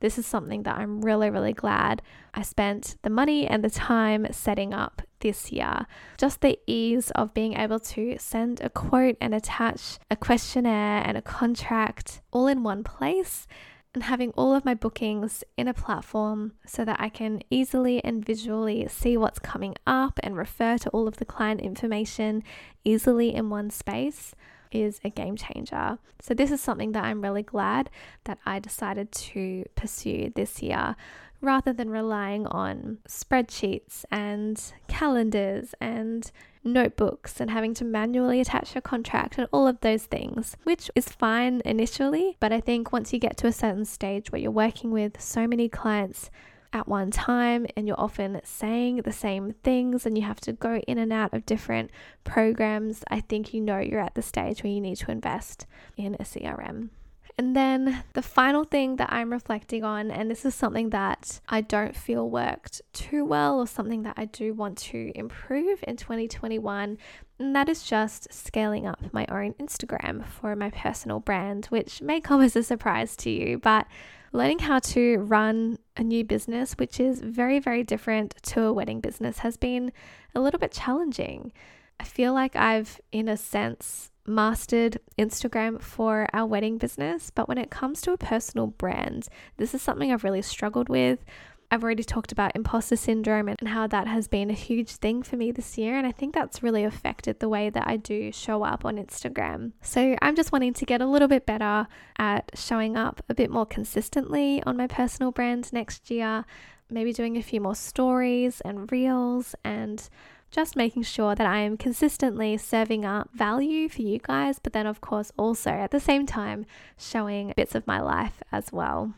this 0.00 0.16
is 0.18 0.24
something 0.24 0.62
that 0.62 0.78
I'm 0.78 1.02
really, 1.02 1.28
really 1.28 1.52
glad 1.52 2.00
I 2.32 2.40
spent 2.40 2.96
the 3.02 3.10
money 3.10 3.46
and 3.46 3.62
the 3.62 3.68
time 3.68 4.26
setting 4.30 4.72
up 4.72 5.02
this 5.20 5.52
year. 5.52 5.86
Just 6.16 6.40
the 6.40 6.58
ease 6.66 7.10
of 7.10 7.34
being 7.34 7.54
able 7.54 7.80
to 7.80 8.16
send 8.18 8.62
a 8.62 8.70
quote 8.70 9.16
and 9.20 9.34
attach 9.34 9.98
a 10.10 10.16
questionnaire 10.16 11.02
and 11.04 11.18
a 11.18 11.22
contract 11.22 12.22
all 12.32 12.46
in 12.46 12.62
one 12.62 12.82
place 12.82 13.46
and 13.94 14.04
having 14.04 14.30
all 14.32 14.54
of 14.54 14.64
my 14.64 14.74
bookings 14.74 15.42
in 15.56 15.66
a 15.66 15.74
platform 15.74 16.52
so 16.66 16.84
that 16.84 17.00
I 17.00 17.08
can 17.08 17.42
easily 17.50 18.02
and 18.04 18.24
visually 18.24 18.86
see 18.88 19.16
what's 19.16 19.38
coming 19.38 19.74
up 19.86 20.20
and 20.22 20.36
refer 20.36 20.78
to 20.78 20.90
all 20.90 21.08
of 21.08 21.16
the 21.16 21.24
client 21.24 21.60
information 21.60 22.42
easily 22.84 23.34
in 23.34 23.50
one 23.50 23.70
space 23.70 24.34
is 24.70 25.00
a 25.04 25.10
game 25.10 25.36
changer. 25.36 25.98
So, 26.20 26.34
this 26.34 26.50
is 26.50 26.60
something 26.60 26.92
that 26.92 27.04
I'm 27.04 27.22
really 27.22 27.42
glad 27.42 27.90
that 28.24 28.38
I 28.44 28.58
decided 28.58 29.12
to 29.12 29.64
pursue 29.74 30.32
this 30.34 30.62
year 30.62 30.94
rather 31.40 31.72
than 31.72 31.90
relying 31.90 32.46
on 32.46 32.98
spreadsheets 33.08 34.04
and 34.10 34.72
calendars 34.88 35.74
and 35.80 36.30
notebooks 36.64 37.40
and 37.40 37.50
having 37.50 37.74
to 37.74 37.84
manually 37.84 38.40
attach 38.40 38.74
a 38.76 38.80
contract 38.80 39.38
and 39.38 39.48
all 39.52 39.66
of 39.66 39.80
those 39.80 40.04
things, 40.04 40.56
which 40.64 40.90
is 40.94 41.08
fine 41.08 41.62
initially. 41.64 42.36
But 42.40 42.52
I 42.52 42.60
think 42.60 42.92
once 42.92 43.12
you 43.12 43.18
get 43.18 43.36
to 43.38 43.46
a 43.46 43.52
certain 43.52 43.84
stage 43.84 44.30
where 44.30 44.40
you're 44.40 44.50
working 44.50 44.90
with 44.90 45.20
so 45.20 45.46
many 45.46 45.68
clients 45.68 46.30
at 46.72 46.86
one 46.86 47.10
time 47.10 47.66
and 47.76 47.86
you're 47.86 48.00
often 48.00 48.40
saying 48.44 48.96
the 48.96 49.12
same 49.12 49.54
things 49.64 50.04
and 50.04 50.18
you 50.18 50.24
have 50.24 50.40
to 50.40 50.52
go 50.52 50.76
in 50.86 50.98
and 50.98 51.12
out 51.12 51.32
of 51.32 51.46
different 51.46 51.90
programs, 52.24 53.04
I 53.08 53.20
think 53.20 53.54
you 53.54 53.60
know 53.60 53.78
you're 53.78 54.00
at 54.00 54.14
the 54.14 54.22
stage 54.22 54.62
where 54.62 54.72
you 54.72 54.80
need 54.80 54.96
to 54.96 55.10
invest 55.10 55.66
in 55.96 56.14
a 56.16 56.24
CRM. 56.24 56.90
And 57.38 57.54
then 57.54 58.02
the 58.14 58.22
final 58.22 58.64
thing 58.64 58.96
that 58.96 59.12
I'm 59.12 59.30
reflecting 59.30 59.84
on, 59.84 60.10
and 60.10 60.28
this 60.28 60.44
is 60.44 60.56
something 60.56 60.90
that 60.90 61.40
I 61.48 61.60
don't 61.60 61.94
feel 61.94 62.28
worked 62.28 62.82
too 62.92 63.24
well, 63.24 63.60
or 63.60 63.66
something 63.68 64.02
that 64.02 64.14
I 64.16 64.24
do 64.24 64.52
want 64.52 64.76
to 64.78 65.12
improve 65.14 65.84
in 65.86 65.96
2021, 65.96 66.98
and 67.38 67.54
that 67.54 67.68
is 67.68 67.84
just 67.84 68.32
scaling 68.34 68.88
up 68.88 68.98
my 69.12 69.24
own 69.28 69.54
Instagram 69.54 70.26
for 70.26 70.56
my 70.56 70.70
personal 70.70 71.20
brand, 71.20 71.66
which 71.66 72.02
may 72.02 72.20
come 72.20 72.42
as 72.42 72.56
a 72.56 72.62
surprise 72.64 73.14
to 73.18 73.30
you, 73.30 73.58
but 73.58 73.86
learning 74.32 74.58
how 74.58 74.80
to 74.80 75.18
run 75.18 75.78
a 75.96 76.02
new 76.02 76.24
business, 76.24 76.72
which 76.72 76.98
is 76.98 77.20
very, 77.20 77.60
very 77.60 77.84
different 77.84 78.34
to 78.42 78.64
a 78.64 78.72
wedding 78.72 79.00
business, 79.00 79.38
has 79.38 79.56
been 79.56 79.92
a 80.34 80.40
little 80.40 80.58
bit 80.58 80.72
challenging. 80.72 81.52
I 82.00 82.04
feel 82.04 82.34
like 82.34 82.56
I've, 82.56 83.00
in 83.12 83.28
a 83.28 83.36
sense, 83.36 84.10
mastered 84.28 84.98
Instagram 85.18 85.80
for 85.80 86.26
our 86.32 86.46
wedding 86.46 86.78
business, 86.78 87.30
but 87.34 87.48
when 87.48 87.58
it 87.58 87.70
comes 87.70 88.00
to 88.02 88.12
a 88.12 88.18
personal 88.18 88.68
brand, 88.68 89.28
this 89.56 89.74
is 89.74 89.82
something 89.82 90.12
I've 90.12 90.24
really 90.24 90.42
struggled 90.42 90.88
with. 90.88 91.24
I've 91.70 91.84
already 91.84 92.04
talked 92.04 92.32
about 92.32 92.52
imposter 92.54 92.96
syndrome 92.96 93.48
and 93.48 93.68
how 93.68 93.86
that 93.88 94.06
has 94.06 94.26
been 94.26 94.48
a 94.48 94.54
huge 94.54 94.92
thing 94.92 95.22
for 95.22 95.36
me 95.36 95.52
this 95.52 95.76
year. 95.76 95.98
And 95.98 96.06
I 96.06 96.12
think 96.12 96.34
that's 96.34 96.62
really 96.62 96.82
affected 96.82 97.40
the 97.40 97.48
way 97.48 97.68
that 97.68 97.86
I 97.86 97.98
do 97.98 98.32
show 98.32 98.62
up 98.62 98.86
on 98.86 98.96
Instagram. 98.96 99.72
So 99.82 100.16
I'm 100.22 100.34
just 100.34 100.50
wanting 100.50 100.72
to 100.74 100.86
get 100.86 101.02
a 101.02 101.06
little 101.06 101.28
bit 101.28 101.44
better 101.44 101.86
at 102.18 102.50
showing 102.54 102.96
up 102.96 103.22
a 103.28 103.34
bit 103.34 103.50
more 103.50 103.66
consistently 103.66 104.62
on 104.64 104.78
my 104.78 104.86
personal 104.86 105.30
brand 105.30 105.70
next 105.72 106.10
year. 106.10 106.46
Maybe 106.90 107.12
doing 107.12 107.36
a 107.36 107.42
few 107.42 107.60
more 107.60 107.74
stories 107.74 108.62
and 108.62 108.90
reels 108.90 109.54
and 109.62 110.08
just 110.50 110.76
making 110.76 111.02
sure 111.02 111.34
that 111.34 111.46
I 111.46 111.58
am 111.58 111.76
consistently 111.76 112.56
serving 112.56 113.04
up 113.04 113.30
value 113.32 113.88
for 113.88 114.02
you 114.02 114.18
guys, 114.18 114.58
but 114.58 114.72
then, 114.72 114.86
of 114.86 115.00
course, 115.00 115.32
also 115.36 115.70
at 115.70 115.90
the 115.90 116.00
same 116.00 116.26
time 116.26 116.66
showing 116.96 117.52
bits 117.56 117.74
of 117.74 117.86
my 117.86 118.00
life 118.00 118.42
as 118.50 118.72
well. 118.72 119.14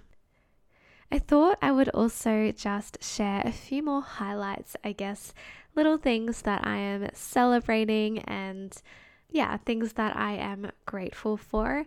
I 1.13 1.19
thought 1.19 1.59
I 1.61 1.73
would 1.73 1.89
also 1.91 2.53
just 2.53 3.03
share 3.03 3.43
a 3.45 3.53
few 3.53 3.83
more 3.83 4.03
highlights, 4.03 4.77
I 4.85 4.93
guess, 4.93 5.35
little 5.75 5.97
things 5.97 6.43
that 6.43 6.67
I 6.67 6.77
am 6.77 7.09
celebrating 7.15 8.21
and 8.21 8.73
yeah, 9.29 9.57
things 9.57 9.95
that 9.95 10.17
I 10.17 10.35
am 10.35 10.71
grateful 10.87 11.37
for. 11.37 11.87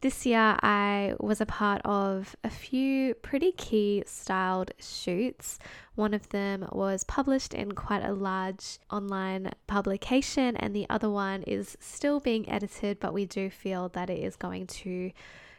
This 0.00 0.24
year, 0.24 0.56
I 0.62 1.14
was 1.18 1.40
a 1.40 1.46
part 1.46 1.82
of 1.84 2.36
a 2.44 2.50
few 2.50 3.14
pretty 3.14 3.50
key 3.50 4.04
styled 4.06 4.70
shoots. 4.78 5.58
One 5.96 6.14
of 6.14 6.28
them 6.28 6.68
was 6.70 7.02
published 7.02 7.52
in 7.52 7.72
quite 7.72 8.04
a 8.04 8.12
large 8.12 8.78
online 8.92 9.50
publication, 9.66 10.56
and 10.56 10.72
the 10.72 10.86
other 10.88 11.10
one 11.10 11.42
is 11.42 11.76
still 11.80 12.20
being 12.20 12.48
edited, 12.48 13.00
but 13.00 13.12
we 13.12 13.26
do 13.26 13.50
feel 13.50 13.88
that 13.88 14.08
it 14.08 14.20
is 14.20 14.36
going 14.36 14.68
to 14.68 15.10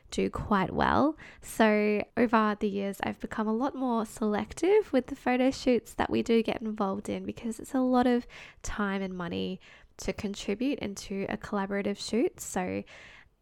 do 0.10 0.30
quite 0.30 0.72
well. 0.72 1.18
So, 1.42 2.02
over 2.16 2.56
the 2.58 2.70
years, 2.70 2.98
I've 3.04 3.20
become 3.20 3.48
a 3.50 3.54
lot 3.54 3.76
more 3.76 4.06
selective 4.06 4.94
with 4.94 5.08
the 5.08 5.16
photo 5.16 5.52
shoots 5.52 5.94
that 5.96 6.10
we 6.10 6.24
do 6.24 6.42
get 6.44 6.62
involved 6.62 7.10
in 7.10 7.26
because 7.26 7.60
it's 7.60 7.74
a 7.74 7.80
lot 7.80 8.08
of 8.08 8.26
time 8.64 9.02
and 9.02 9.14
money 9.14 9.60
to 9.98 10.14
contribute 10.14 10.80
into 10.80 11.26
a 11.28 11.36
collaborative 11.36 11.98
shoot. 11.98 12.40
So, 12.40 12.86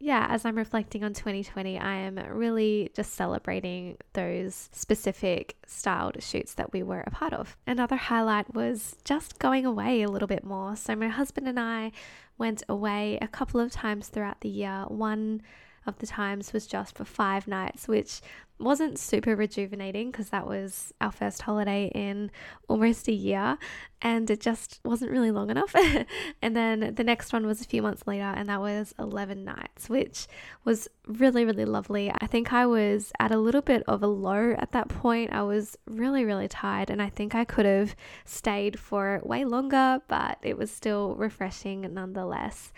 yeah, 0.00 0.26
as 0.30 0.44
I'm 0.44 0.56
reflecting 0.56 1.02
on 1.02 1.12
2020, 1.12 1.76
I 1.78 1.96
am 1.96 2.20
really 2.30 2.90
just 2.94 3.14
celebrating 3.14 3.96
those 4.12 4.68
specific 4.72 5.56
styled 5.66 6.22
shoots 6.22 6.54
that 6.54 6.72
we 6.72 6.84
were 6.84 7.00
a 7.00 7.10
part 7.10 7.32
of. 7.32 7.56
Another 7.66 7.96
highlight 7.96 8.54
was 8.54 8.96
just 9.04 9.40
going 9.40 9.66
away 9.66 10.02
a 10.02 10.08
little 10.08 10.28
bit 10.28 10.44
more. 10.44 10.76
So, 10.76 10.94
my 10.94 11.08
husband 11.08 11.48
and 11.48 11.58
I 11.58 11.90
went 12.38 12.62
away 12.68 13.18
a 13.20 13.26
couple 13.26 13.58
of 13.58 13.72
times 13.72 14.06
throughout 14.06 14.40
the 14.40 14.48
year. 14.48 14.84
One 14.86 15.42
of 15.86 15.98
the 15.98 16.06
times 16.06 16.52
was 16.52 16.66
just 16.66 16.96
for 16.96 17.04
five 17.04 17.46
nights, 17.48 17.88
which 17.88 18.20
wasn't 18.58 18.98
super 18.98 19.36
rejuvenating 19.36 20.10
because 20.10 20.30
that 20.30 20.46
was 20.46 20.92
our 21.00 21.12
first 21.12 21.42
holiday 21.42 21.90
in 21.94 22.30
almost 22.68 23.06
a 23.08 23.12
year 23.12 23.56
and 24.02 24.30
it 24.30 24.40
just 24.40 24.80
wasn't 24.84 25.10
really 25.10 25.30
long 25.30 25.50
enough. 25.50 25.74
and 26.42 26.56
then 26.56 26.94
the 26.94 27.04
next 27.04 27.32
one 27.32 27.46
was 27.46 27.60
a 27.60 27.64
few 27.64 27.82
months 27.82 28.06
later 28.06 28.24
and 28.24 28.48
that 28.48 28.60
was 28.60 28.94
11 28.98 29.44
nights, 29.44 29.88
which 29.88 30.26
was 30.64 30.88
really, 31.06 31.44
really 31.44 31.64
lovely. 31.64 32.12
I 32.20 32.26
think 32.26 32.52
I 32.52 32.66
was 32.66 33.12
at 33.20 33.30
a 33.30 33.38
little 33.38 33.62
bit 33.62 33.82
of 33.86 34.02
a 34.02 34.08
low 34.08 34.54
at 34.58 34.72
that 34.72 34.88
point. 34.88 35.32
I 35.32 35.42
was 35.42 35.76
really, 35.86 36.24
really 36.24 36.48
tired 36.48 36.90
and 36.90 37.00
I 37.00 37.08
think 37.08 37.34
I 37.34 37.44
could 37.44 37.66
have 37.66 37.94
stayed 38.24 38.78
for 38.78 39.20
way 39.24 39.44
longer, 39.44 40.00
but 40.08 40.38
it 40.42 40.58
was 40.58 40.70
still 40.70 41.14
refreshing 41.14 41.82
nonetheless. 41.92 42.72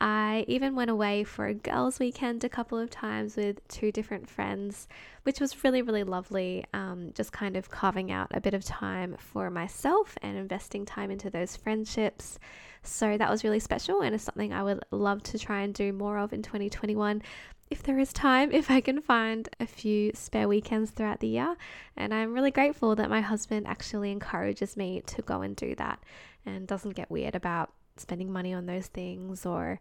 I 0.00 0.44
even 0.46 0.74
went 0.74 0.90
away 0.90 1.24
for 1.24 1.46
a 1.46 1.54
girls' 1.54 1.98
weekend 1.98 2.44
a 2.44 2.50
couple 2.50 2.78
of 2.78 2.90
times 2.90 3.36
with 3.36 3.66
two 3.68 3.90
different 3.90 4.28
friends, 4.28 4.88
which 5.22 5.40
was 5.40 5.64
really, 5.64 5.80
really 5.80 6.04
lovely. 6.04 6.64
Um, 6.74 7.12
just 7.14 7.32
kind 7.32 7.56
of 7.56 7.70
carving 7.70 8.12
out 8.12 8.28
a 8.32 8.40
bit 8.40 8.52
of 8.52 8.64
time 8.64 9.16
for 9.18 9.50
myself 9.50 10.18
and 10.20 10.36
investing 10.36 10.84
time 10.84 11.10
into 11.10 11.30
those 11.30 11.56
friendships. 11.56 12.38
So 12.82 13.16
that 13.16 13.30
was 13.30 13.42
really 13.42 13.58
special 13.58 14.02
and 14.02 14.14
it's 14.14 14.24
something 14.24 14.52
I 14.52 14.62
would 14.62 14.84
love 14.90 15.22
to 15.24 15.38
try 15.38 15.62
and 15.62 15.72
do 15.72 15.92
more 15.92 16.18
of 16.18 16.32
in 16.32 16.42
2021 16.42 17.22
if 17.68 17.82
there 17.82 17.98
is 17.98 18.12
time, 18.12 18.52
if 18.52 18.70
I 18.70 18.80
can 18.80 19.00
find 19.00 19.48
a 19.58 19.66
few 19.66 20.12
spare 20.14 20.46
weekends 20.46 20.90
throughout 20.90 21.20
the 21.20 21.28
year. 21.28 21.56
And 21.96 22.12
I'm 22.14 22.32
really 22.32 22.50
grateful 22.50 22.94
that 22.96 23.10
my 23.10 23.22
husband 23.22 23.66
actually 23.66 24.12
encourages 24.12 24.76
me 24.76 25.02
to 25.06 25.22
go 25.22 25.40
and 25.40 25.56
do 25.56 25.74
that 25.76 26.00
and 26.44 26.66
doesn't 26.66 26.94
get 26.94 27.10
weird 27.10 27.34
about 27.34 27.72
spending 28.00 28.32
money 28.32 28.52
on 28.52 28.66
those 28.66 28.86
things 28.86 29.46
or, 29.46 29.80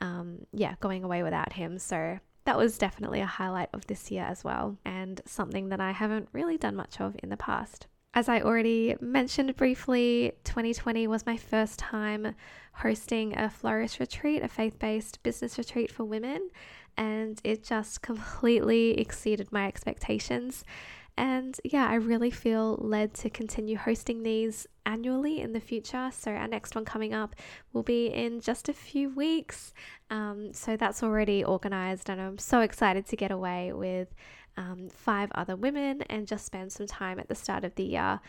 um, 0.00 0.46
yeah, 0.52 0.74
going 0.80 1.04
away 1.04 1.22
without 1.22 1.52
him. 1.52 1.78
So 1.78 2.18
that 2.44 2.58
was 2.58 2.78
definitely 2.78 3.20
a 3.20 3.26
highlight 3.26 3.70
of 3.72 3.86
this 3.86 4.10
year 4.10 4.24
as 4.24 4.44
well, 4.44 4.76
and 4.84 5.20
something 5.24 5.70
that 5.70 5.80
I 5.80 5.92
haven't 5.92 6.28
really 6.32 6.58
done 6.58 6.76
much 6.76 7.00
of 7.00 7.16
in 7.22 7.30
the 7.30 7.36
past. 7.36 7.86
As 8.12 8.28
I 8.28 8.42
already 8.42 8.94
mentioned 9.00 9.56
briefly, 9.56 10.32
2020 10.44 11.06
was 11.08 11.26
my 11.26 11.36
first 11.36 11.78
time 11.80 12.34
hosting 12.74 13.36
a 13.36 13.50
Flourish 13.50 13.98
retreat, 13.98 14.42
a 14.42 14.48
faith 14.48 14.78
based 14.78 15.22
business 15.22 15.58
retreat 15.58 15.90
for 15.90 16.04
women, 16.04 16.50
and 16.96 17.40
it 17.42 17.64
just 17.64 18.02
completely 18.02 18.90
exceeded 19.00 19.50
my 19.50 19.66
expectations. 19.66 20.64
And 21.16 21.58
yeah, 21.62 21.86
I 21.86 21.94
really 21.94 22.30
feel 22.30 22.76
led 22.80 23.14
to 23.14 23.30
continue 23.30 23.76
hosting 23.76 24.22
these 24.22 24.66
annually 24.84 25.40
in 25.40 25.52
the 25.52 25.60
future. 25.60 26.10
So, 26.12 26.32
our 26.32 26.48
next 26.48 26.74
one 26.74 26.84
coming 26.84 27.14
up 27.14 27.36
will 27.72 27.84
be 27.84 28.06
in 28.08 28.40
just 28.40 28.68
a 28.68 28.72
few 28.72 29.10
weeks. 29.10 29.72
Um, 30.10 30.52
so, 30.52 30.76
that's 30.76 31.02
already 31.02 31.44
organized, 31.44 32.10
and 32.10 32.20
I'm 32.20 32.38
so 32.38 32.60
excited 32.60 33.06
to 33.06 33.16
get 33.16 33.30
away 33.30 33.72
with 33.72 34.12
um, 34.56 34.88
five 34.88 35.30
other 35.34 35.54
women 35.54 36.02
and 36.02 36.26
just 36.26 36.46
spend 36.46 36.72
some 36.72 36.86
time 36.86 37.20
at 37.20 37.28
the 37.28 37.34
start 37.34 37.64
of 37.64 37.74
the 37.76 37.84
year 37.84 38.20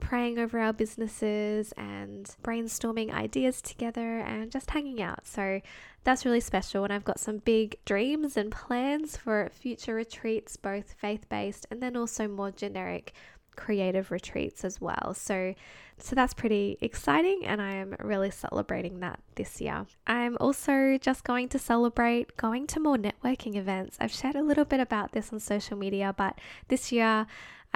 praying 0.00 0.38
over 0.38 0.58
our 0.58 0.72
businesses 0.72 1.72
and 1.76 2.34
brainstorming 2.42 3.12
ideas 3.12 3.60
together 3.62 4.18
and 4.18 4.50
just 4.50 4.70
hanging 4.70 5.02
out. 5.02 5.26
So 5.26 5.60
that's 6.04 6.24
really 6.24 6.40
special. 6.40 6.84
And 6.84 6.92
I've 6.92 7.04
got 7.04 7.18
some 7.18 7.38
big 7.38 7.78
dreams 7.84 8.36
and 8.36 8.50
plans 8.50 9.16
for 9.16 9.50
future 9.52 9.94
retreats, 9.94 10.56
both 10.56 10.94
faith 11.00 11.28
based 11.28 11.66
and 11.70 11.82
then 11.82 11.96
also 11.96 12.28
more 12.28 12.50
generic 12.50 13.12
creative 13.56 14.10
retreats 14.10 14.64
as 14.64 14.80
well. 14.80 15.14
So 15.14 15.54
so 15.98 16.14
that's 16.14 16.34
pretty 16.34 16.76
exciting 16.82 17.46
and 17.46 17.60
I 17.60 17.72
am 17.72 17.96
really 18.00 18.30
celebrating 18.30 19.00
that 19.00 19.18
this 19.36 19.62
year. 19.62 19.86
I'm 20.06 20.36
also 20.38 20.98
just 20.98 21.24
going 21.24 21.48
to 21.48 21.58
celebrate 21.58 22.36
going 22.36 22.66
to 22.68 22.80
more 22.80 22.98
networking 22.98 23.56
events. 23.56 23.96
I've 23.98 24.12
shared 24.12 24.36
a 24.36 24.42
little 24.42 24.66
bit 24.66 24.78
about 24.78 25.12
this 25.12 25.32
on 25.32 25.40
social 25.40 25.78
media, 25.78 26.14
but 26.14 26.38
this 26.68 26.92
year 26.92 27.26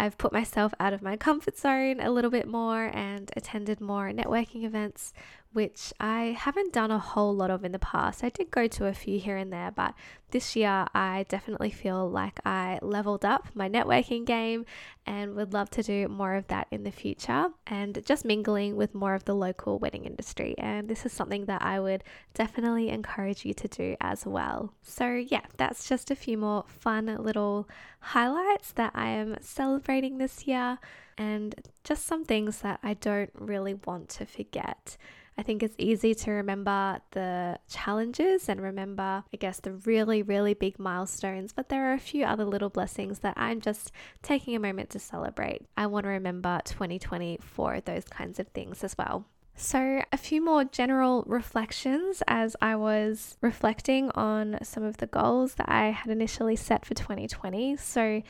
I've 0.01 0.17
put 0.17 0.33
myself 0.33 0.73
out 0.81 0.95
of 0.95 1.03
my 1.03 1.19
comfort 1.19 1.59
zone 1.59 2.01
a 2.01 2.11
little 2.11 2.31
bit 2.31 2.49
more 2.49 2.91
and 2.95 3.31
attended 3.37 3.83
more 3.83 4.11
networking 4.13 4.65
events, 4.65 5.13
which 5.53 5.93
I 6.01 6.35
haven't 6.39 6.73
done 6.73 6.91
a 6.91 6.99
whole 6.99 7.37
lot 7.37 7.51
of 7.51 7.67
in 7.67 7.73
the 7.73 7.79
past. 7.79 8.25
I 8.25 8.31
did 8.31 8.51
go 8.51 8.67
to 8.67 8.87
a 8.87 8.95
few 8.95 9.19
here 9.19 9.37
and 9.37 9.53
there, 9.53 9.71
but 9.71 9.93
this 10.31 10.57
year 10.57 10.87
I 10.95 11.27
definitely 11.29 11.71
feel 11.71 12.09
like 12.09 12.41
I 12.47 12.79
leveled 12.81 13.27
up 13.27 13.49
my 13.53 13.69
networking 13.69 14.25
game 14.25 14.65
and 15.05 15.35
would 15.35 15.53
love 15.53 15.69
to 15.71 15.83
do 15.83 16.09
more 16.09 16.35
of 16.35 16.47
that 16.49 16.69
in 16.71 16.85
the 16.85 16.91
future 16.91 17.49
and 17.67 18.03
just 18.07 18.25
mingling 18.25 18.77
with 18.77 18.95
more 18.95 19.15
of 19.15 19.27
the 19.27 19.35
local 19.35 19.79
wedding 19.79 20.07
industry. 20.07 20.55
And 20.57 20.89
this 20.89 21.05
is 21.05 21.13
something 21.13 21.45
that 21.45 21.61
I 21.61 21.79
would 21.79 22.05
definitely 22.33 22.89
encourage 22.89 23.45
you 23.45 23.53
to 23.53 23.69
do 23.69 23.97
as 24.01 24.25
well. 24.25 24.73
So, 24.81 25.13
yeah, 25.13 25.45
that's 25.59 25.87
just 25.87 26.11
a 26.11 26.17
few 26.17 26.39
more 26.39 26.65
fun 26.69 27.15
little 27.19 27.69
highlights 28.01 28.73
that 28.73 28.93
I 28.95 29.09
am 29.09 29.37
celebrating 29.41 30.19
this 30.19 30.47
year 30.47 30.79
and 31.17 31.55
just 31.85 32.07
some 32.07 32.25
things 32.25 32.61
that 32.61 32.81
I 32.83 32.95
don't 32.95 33.31
really 33.35 33.75
want 33.75 34.09
to 34.11 34.27
forget. 34.27 34.97
I 35.39 35.43
think 35.43 35.63
it's 35.63 35.75
easy 35.79 36.15
to 36.15 36.33
remember 36.33 37.01
the 37.13 37.59
challenges 37.69 38.49
and 38.49 38.61
remember, 38.61 39.25
I 39.33 39.37
guess, 39.39 39.61
the 39.61 39.73
really, 39.73 40.23
really 40.23 40.53
big 40.53 40.79
milestones, 40.79 41.53
but 41.53 41.71
there 41.71 41.91
are 41.91 41.95
a 41.95 41.99
few 41.99 42.25
other 42.25 42.45
little 42.45 42.69
blessings 42.69 43.21
that 43.21 43.35
I'm 43.39 43.61
just 43.61 43.91
taking 44.23 44.55
a 44.55 44.61
moment 44.61 44.91
to 44.91 44.99
celebrate. 44.99 45.63
I 45.79 45.87
want 45.87 46.05
to 46.05 46.11
remember 46.11 46.61
2020 46.65 47.39
for 47.41 47.81
those 47.81 48.05
kinds 48.05 48.39
of 48.39 48.49
things 48.49 48.85
as 48.85 48.95
well. 48.99 49.25
So, 49.63 50.03
a 50.11 50.17
few 50.17 50.43
more 50.43 50.65
general 50.65 51.23
reflections 51.27 52.23
as 52.27 52.57
I 52.63 52.77
was 52.77 53.37
reflecting 53.43 54.11
on 54.13 54.59
some 54.63 54.83
of 54.83 54.97
the 54.97 55.07
goals 55.07 55.57
that 55.57 55.69
I 55.69 55.91
had 55.91 56.11
initially 56.11 56.57
set 56.57 56.87
for 56.87 56.95
2020. 56.95 57.77
So, 57.77 58.23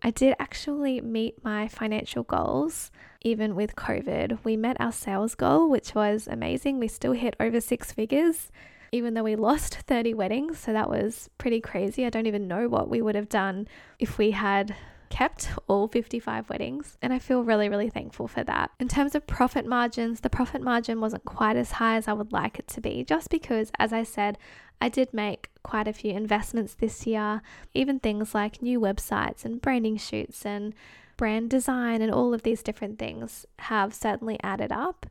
I 0.00 0.10
did 0.10 0.34
actually 0.40 1.02
meet 1.02 1.44
my 1.44 1.68
financial 1.68 2.22
goals 2.22 2.90
even 3.20 3.54
with 3.54 3.76
COVID. 3.76 4.38
We 4.44 4.56
met 4.56 4.78
our 4.80 4.92
sales 4.92 5.34
goal, 5.34 5.68
which 5.68 5.94
was 5.94 6.26
amazing. 6.26 6.78
We 6.78 6.88
still 6.88 7.12
hit 7.12 7.36
over 7.38 7.60
six 7.60 7.92
figures, 7.92 8.50
even 8.92 9.12
though 9.12 9.24
we 9.24 9.36
lost 9.36 9.74
30 9.74 10.14
weddings. 10.14 10.58
So 10.58 10.72
that 10.72 10.88
was 10.88 11.28
pretty 11.36 11.60
crazy. 11.60 12.06
I 12.06 12.10
don't 12.10 12.26
even 12.26 12.48
know 12.48 12.66
what 12.66 12.88
we 12.88 13.02
would 13.02 13.14
have 13.14 13.28
done 13.28 13.68
if 13.98 14.16
we 14.16 14.30
had 14.30 14.74
kept 15.12 15.50
all 15.68 15.88
55 15.88 16.48
weddings, 16.48 16.96
and 17.02 17.12
I 17.12 17.18
feel 17.18 17.44
really, 17.44 17.68
really 17.68 17.90
thankful 17.90 18.26
for 18.26 18.42
that. 18.44 18.70
In 18.80 18.88
terms 18.88 19.14
of 19.14 19.26
profit 19.26 19.66
margins, 19.66 20.20
the 20.20 20.30
profit 20.30 20.62
margin 20.62 21.02
wasn't 21.02 21.26
quite 21.26 21.54
as 21.54 21.72
high 21.72 21.96
as 21.96 22.08
I 22.08 22.14
would 22.14 22.32
like 22.32 22.58
it 22.58 22.66
to 22.68 22.80
be, 22.80 23.04
just 23.04 23.28
because, 23.28 23.70
as 23.78 23.92
I 23.92 24.04
said, 24.04 24.38
I 24.80 24.88
did 24.88 25.12
make 25.12 25.50
quite 25.62 25.86
a 25.86 25.92
few 25.92 26.12
investments 26.12 26.72
this 26.72 27.06
year, 27.06 27.42
even 27.74 28.00
things 28.00 28.34
like 28.34 28.62
new 28.62 28.80
websites 28.80 29.44
and 29.44 29.60
branding 29.60 29.98
shoots 29.98 30.46
and 30.46 30.72
brand 31.18 31.50
design 31.50 32.00
and 32.00 32.10
all 32.10 32.32
of 32.32 32.42
these 32.42 32.62
different 32.62 32.98
things 32.98 33.44
have 33.58 33.92
certainly 33.92 34.38
added 34.42 34.72
up. 34.72 35.04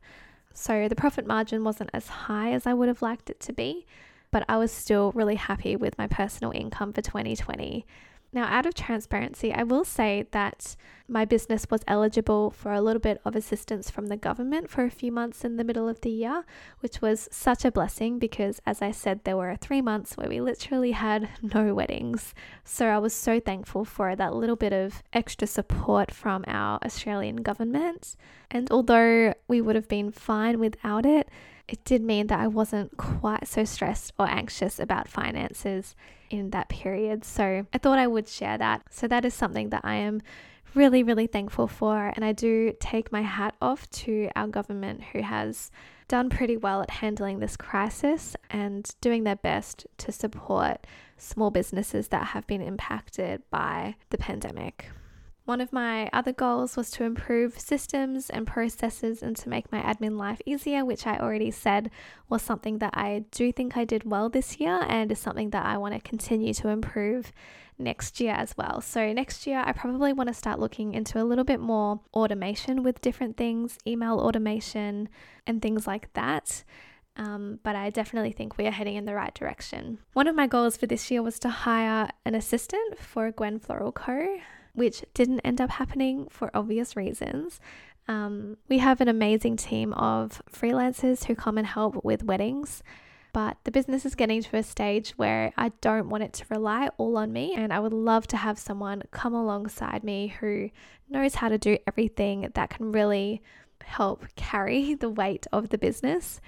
So 0.52 0.88
the 0.88 0.96
profit 0.96 1.28
margin 1.28 1.62
wasn't 1.62 1.90
as 1.94 2.08
high 2.08 2.50
as 2.50 2.66
I 2.66 2.74
would 2.74 2.88
have 2.88 3.02
liked 3.02 3.30
it 3.30 3.38
to 3.38 3.52
be, 3.52 3.86
but 4.32 4.44
I 4.48 4.56
was 4.56 4.72
still 4.72 5.12
really 5.12 5.36
happy 5.36 5.76
with 5.76 5.96
my 5.96 6.08
personal 6.08 6.50
income 6.50 6.92
for 6.92 7.02
2020. 7.02 7.86
Now, 8.34 8.44
out 8.44 8.64
of 8.64 8.72
transparency, 8.74 9.52
I 9.52 9.62
will 9.62 9.84
say 9.84 10.26
that 10.30 10.74
my 11.06 11.26
business 11.26 11.66
was 11.70 11.84
eligible 11.86 12.50
for 12.50 12.72
a 12.72 12.80
little 12.80 13.00
bit 13.00 13.20
of 13.26 13.36
assistance 13.36 13.90
from 13.90 14.06
the 14.06 14.16
government 14.16 14.70
for 14.70 14.84
a 14.84 14.90
few 14.90 15.12
months 15.12 15.44
in 15.44 15.58
the 15.58 15.64
middle 15.64 15.86
of 15.86 16.00
the 16.00 16.10
year, 16.10 16.46
which 16.80 17.02
was 17.02 17.28
such 17.30 17.66
a 17.66 17.70
blessing 17.70 18.18
because, 18.18 18.58
as 18.64 18.80
I 18.80 18.90
said, 18.90 19.24
there 19.24 19.36
were 19.36 19.54
three 19.56 19.82
months 19.82 20.16
where 20.16 20.30
we 20.30 20.40
literally 20.40 20.92
had 20.92 21.28
no 21.54 21.74
weddings. 21.74 22.32
So 22.64 22.86
I 22.86 22.96
was 22.96 23.12
so 23.12 23.38
thankful 23.38 23.84
for 23.84 24.16
that 24.16 24.34
little 24.34 24.56
bit 24.56 24.72
of 24.72 25.02
extra 25.12 25.46
support 25.46 26.10
from 26.10 26.42
our 26.46 26.78
Australian 26.82 27.36
government. 27.36 28.16
And 28.50 28.70
although 28.70 29.34
we 29.46 29.60
would 29.60 29.76
have 29.76 29.88
been 29.88 30.10
fine 30.10 30.58
without 30.58 31.04
it, 31.04 31.28
it 31.72 31.82
did 31.86 32.02
mean 32.02 32.26
that 32.26 32.38
I 32.38 32.48
wasn't 32.48 32.98
quite 32.98 33.48
so 33.48 33.64
stressed 33.64 34.12
or 34.18 34.28
anxious 34.28 34.78
about 34.78 35.08
finances 35.08 35.96
in 36.28 36.50
that 36.50 36.68
period. 36.68 37.24
So 37.24 37.66
I 37.72 37.78
thought 37.78 37.98
I 37.98 38.06
would 38.06 38.28
share 38.28 38.58
that. 38.58 38.82
So 38.90 39.08
that 39.08 39.24
is 39.24 39.32
something 39.32 39.70
that 39.70 39.80
I 39.82 39.94
am 39.94 40.20
really, 40.74 41.02
really 41.02 41.26
thankful 41.26 41.66
for. 41.66 42.12
And 42.14 42.26
I 42.26 42.32
do 42.32 42.74
take 42.78 43.10
my 43.10 43.22
hat 43.22 43.54
off 43.62 43.88
to 43.90 44.28
our 44.36 44.48
government 44.48 45.02
who 45.12 45.22
has 45.22 45.70
done 46.08 46.28
pretty 46.28 46.58
well 46.58 46.82
at 46.82 46.90
handling 46.90 47.38
this 47.38 47.56
crisis 47.56 48.36
and 48.50 48.94
doing 49.00 49.24
their 49.24 49.36
best 49.36 49.86
to 49.96 50.12
support 50.12 50.86
small 51.16 51.50
businesses 51.50 52.08
that 52.08 52.28
have 52.28 52.46
been 52.46 52.60
impacted 52.60 53.40
by 53.50 53.94
the 54.10 54.18
pandemic. 54.18 54.90
One 55.44 55.60
of 55.60 55.72
my 55.72 56.08
other 56.12 56.32
goals 56.32 56.76
was 56.76 56.88
to 56.92 57.04
improve 57.04 57.58
systems 57.58 58.30
and 58.30 58.46
processes 58.46 59.22
and 59.22 59.36
to 59.38 59.48
make 59.48 59.72
my 59.72 59.80
admin 59.80 60.16
life 60.16 60.40
easier, 60.46 60.84
which 60.84 61.04
I 61.04 61.18
already 61.18 61.50
said 61.50 61.90
was 62.28 62.42
something 62.42 62.78
that 62.78 62.96
I 62.96 63.24
do 63.32 63.50
think 63.50 63.76
I 63.76 63.84
did 63.84 64.04
well 64.04 64.28
this 64.28 64.60
year 64.60 64.80
and 64.88 65.10
is 65.10 65.18
something 65.18 65.50
that 65.50 65.66
I 65.66 65.78
want 65.78 65.94
to 65.94 66.00
continue 66.00 66.54
to 66.54 66.68
improve 66.68 67.32
next 67.76 68.20
year 68.20 68.34
as 68.34 68.56
well. 68.56 68.80
So, 68.80 69.12
next 69.12 69.44
year, 69.44 69.64
I 69.66 69.72
probably 69.72 70.12
want 70.12 70.28
to 70.28 70.34
start 70.34 70.60
looking 70.60 70.94
into 70.94 71.20
a 71.20 71.24
little 71.24 71.44
bit 71.44 71.58
more 71.58 72.00
automation 72.14 72.84
with 72.84 73.00
different 73.00 73.36
things, 73.36 73.78
email 73.84 74.20
automation, 74.20 75.08
and 75.44 75.60
things 75.60 75.88
like 75.88 76.12
that. 76.12 76.62
Um, 77.16 77.58
but 77.64 77.74
I 77.74 77.90
definitely 77.90 78.32
think 78.32 78.56
we 78.56 78.66
are 78.68 78.70
heading 78.70 78.94
in 78.94 79.06
the 79.06 79.14
right 79.14 79.34
direction. 79.34 79.98
One 80.12 80.28
of 80.28 80.36
my 80.36 80.46
goals 80.46 80.76
for 80.76 80.86
this 80.86 81.10
year 81.10 81.20
was 81.20 81.40
to 81.40 81.48
hire 81.48 82.08
an 82.24 82.36
assistant 82.36 83.00
for 83.00 83.32
Gwen 83.32 83.58
Floral 83.58 83.90
Co., 83.90 84.38
which 84.74 85.04
didn't 85.14 85.40
end 85.40 85.60
up 85.60 85.70
happening 85.70 86.26
for 86.30 86.50
obvious 86.54 86.96
reasons. 86.96 87.60
Um, 88.08 88.56
we 88.68 88.78
have 88.78 89.00
an 89.00 89.08
amazing 89.08 89.56
team 89.56 89.92
of 89.92 90.42
freelancers 90.50 91.24
who 91.24 91.34
come 91.34 91.58
and 91.58 91.66
help 91.66 92.04
with 92.04 92.24
weddings, 92.24 92.82
but 93.32 93.56
the 93.64 93.70
business 93.70 94.04
is 94.04 94.14
getting 94.14 94.42
to 94.42 94.56
a 94.56 94.62
stage 94.62 95.10
where 95.12 95.52
I 95.56 95.70
don't 95.80 96.08
want 96.08 96.24
it 96.24 96.32
to 96.34 96.44
rely 96.50 96.88
all 96.98 97.16
on 97.16 97.32
me, 97.32 97.54
and 97.56 97.72
I 97.72 97.80
would 97.80 97.92
love 97.92 98.26
to 98.28 98.36
have 98.36 98.58
someone 98.58 99.02
come 99.10 99.34
alongside 99.34 100.04
me 100.04 100.34
who 100.40 100.70
knows 101.08 101.36
how 101.36 101.48
to 101.48 101.58
do 101.58 101.78
everything 101.86 102.50
that 102.54 102.70
can 102.70 102.92
really 102.92 103.42
help 103.84 104.26
carry 104.36 104.94
the 105.00 105.10
weight 105.10 105.46
of 105.52 105.68
the 105.68 105.78
business. 105.78 106.40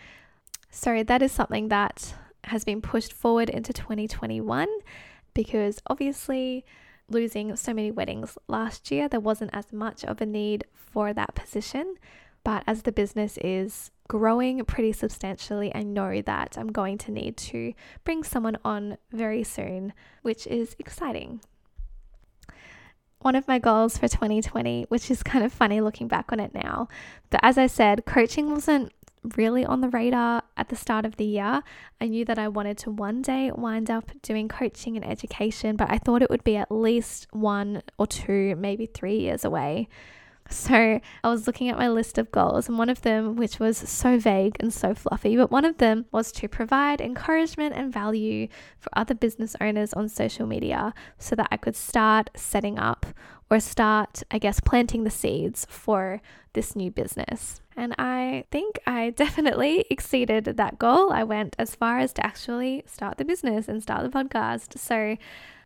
So, 0.71 1.05
that 1.05 1.23
is 1.23 1.31
something 1.31 1.69
that 1.69 2.15
has 2.45 2.65
been 2.65 2.83
pushed 2.83 3.13
forward 3.13 3.49
into 3.49 3.73
2021 3.73 4.69
because 5.33 5.81
obviously 5.87 6.65
losing 7.09 7.57
so 7.57 7.75
many 7.75 7.91
weddings 7.91 8.39
last 8.49 8.91
year, 8.91 9.09
there 9.09 9.21
wasn't 9.21 9.51
as 9.53 9.73
much 9.73 10.05
of 10.05 10.21
a 10.21 10.27
need 10.27 10.65
for 10.75 11.13
that 11.13 11.35
position. 11.35 11.97
But 12.45 12.63
as 12.67 12.83
the 12.83 12.93
business 12.93 13.39
is 13.39 13.91
growing 14.07 14.65
pretty 14.67 14.93
substantially, 14.93 15.75
I 15.75 15.83
know 15.83 16.21
that 16.23 16.57
I'm 16.59 16.71
going 16.71 16.99
to 16.99 17.11
need 17.11 17.37
to 17.39 17.73
bring 18.05 18.23
someone 18.23 18.59
on 18.65 18.99
very 19.11 19.43
soon, 19.43 19.95
which 20.23 20.47
is 20.47 20.77
exciting. 20.79 21.41
One 23.21 23.35
of 23.35 23.49
my 23.49 23.59
goals 23.59 23.97
for 23.97 24.09
2020, 24.09 24.85
which 24.91 25.11
is 25.11 25.23
kind 25.23 25.43
of 25.43 25.53
funny 25.53 25.81
looking 25.81 26.09
back 26.09 26.31
on 26.31 26.41
it 26.41 26.55
now, 26.55 26.89
but 27.31 27.41
as 27.43 27.57
I 27.57 27.67
said, 27.67 28.05
coaching 28.05 28.51
wasn't 28.51 28.93
really 29.37 29.65
on 29.65 29.81
the 29.81 29.89
radar 29.89 30.43
at 30.57 30.69
the 30.69 30.77
start 30.77 31.05
of 31.07 31.17
the 31.17 31.25
year. 31.25 31.63
I 32.01 32.07
knew 32.07 32.25
that 32.25 32.39
I 32.39 32.49
wanted 32.49 32.79
to 32.79 32.91
one 32.91 33.23
day 33.23 33.51
wind 33.55 33.91
up 33.91 34.11
doing 34.23 34.49
coaching 34.49 34.97
and 34.97 35.05
education, 35.05 35.77
but 35.77 35.91
I 35.91 35.99
thought 35.99 36.23
it 36.23 36.31
would 36.31 36.45
be 36.45 36.57
at 36.57 36.71
least 36.71 37.27
one 37.33 37.83
or 37.99 38.07
two, 38.07 38.55
maybe 38.57 38.87
three 38.87 39.19
years 39.19 39.45
away. 39.45 39.89
So 40.51 40.75
I 40.75 41.29
was 41.29 41.47
looking 41.47 41.71
at 41.71 41.79
my 41.79 41.89
list 41.89 42.19
of 42.19 42.31
goals, 42.31 42.69
and 42.69 42.77
one 42.77 42.91
of 42.91 43.01
them, 43.01 43.35
which 43.35 43.59
was 43.59 43.79
so 43.79 44.19
vague 44.19 44.57
and 44.61 44.73
so 44.73 44.95
fluffy, 44.95 45.37
but 45.37 45.51
one 45.51 45.65
of 45.65 45.79
them 45.79 46.05
was 46.13 46.31
to 46.33 46.49
provide 46.49 47.01
encouragement 47.01 47.75
and 47.75 47.91
value 47.91 48.49
for 48.79 48.91
other 48.95 49.15
business 49.15 49.57
owners 49.59 49.95
on 49.95 50.07
social 50.07 50.47
media 50.47 50.93
so 51.19 51.35
that 51.35 51.49
I 51.51 51.57
could 51.57 51.75
start 51.75 52.29
setting 52.37 52.79
up 52.79 53.07
or 53.51 53.61
start, 53.61 54.23
I 54.31 54.39
guess, 54.39 54.61
planting 54.61 55.05
the 55.05 55.11
seeds 55.11 55.67
for 55.69 56.21
this 56.55 56.75
new 56.75 56.91
business. 56.91 57.61
And 57.77 57.95
I 57.99 58.45
think 58.51 58.79
I 58.87 59.11
definitely 59.17 59.85
exceeded 59.91 60.45
that 60.45 60.79
goal. 60.79 61.13
I 61.13 61.25
went 61.25 61.57
as 61.59 61.75
far 61.75 61.99
as 61.99 62.13
to 62.15 62.25
actually 62.25 62.85
start 62.87 63.19
the 63.19 63.25
business 63.25 63.69
and 63.69 63.83
start 63.83 64.03
the 64.03 64.17
podcast. 64.17 64.79
So 64.79 65.17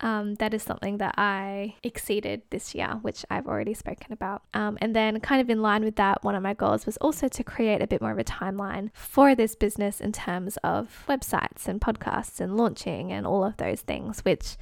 um, 0.00 0.34
that 0.36 0.54
is 0.54 0.62
something 0.62 0.98
that 0.98 1.14
I 1.18 1.74
exceeded 1.82 2.42
this 2.50 2.74
year, 2.74 2.98
which 3.02 3.24
I've 3.30 3.46
already 3.46 3.74
spoken 3.74 4.12
about. 4.12 4.42
Um, 4.54 4.78
and 4.80 4.94
then, 4.94 5.18
kind 5.20 5.40
of 5.40 5.50
in 5.50 5.60
line 5.60 5.84
with 5.84 5.96
that, 5.96 6.22
one 6.22 6.34
of 6.34 6.42
my 6.42 6.54
goals 6.54 6.86
was 6.86 6.96
also 6.98 7.28
to 7.28 7.44
create 7.44 7.82
a 7.82 7.86
bit 7.86 8.00
more 8.00 8.12
of 8.12 8.18
a 8.18 8.24
timeline 8.24 8.90
for 8.94 9.34
this 9.34 9.54
business 9.56 10.00
in 10.00 10.12
terms 10.12 10.56
of 10.58 11.04
websites 11.08 11.66
and 11.66 11.80
podcasts 11.80 12.40
and 12.40 12.56
launching 12.56 13.12
and 13.12 13.26
all 13.26 13.44
of 13.44 13.56
those 13.56 13.80
things, 13.82 14.20
which 14.20 14.56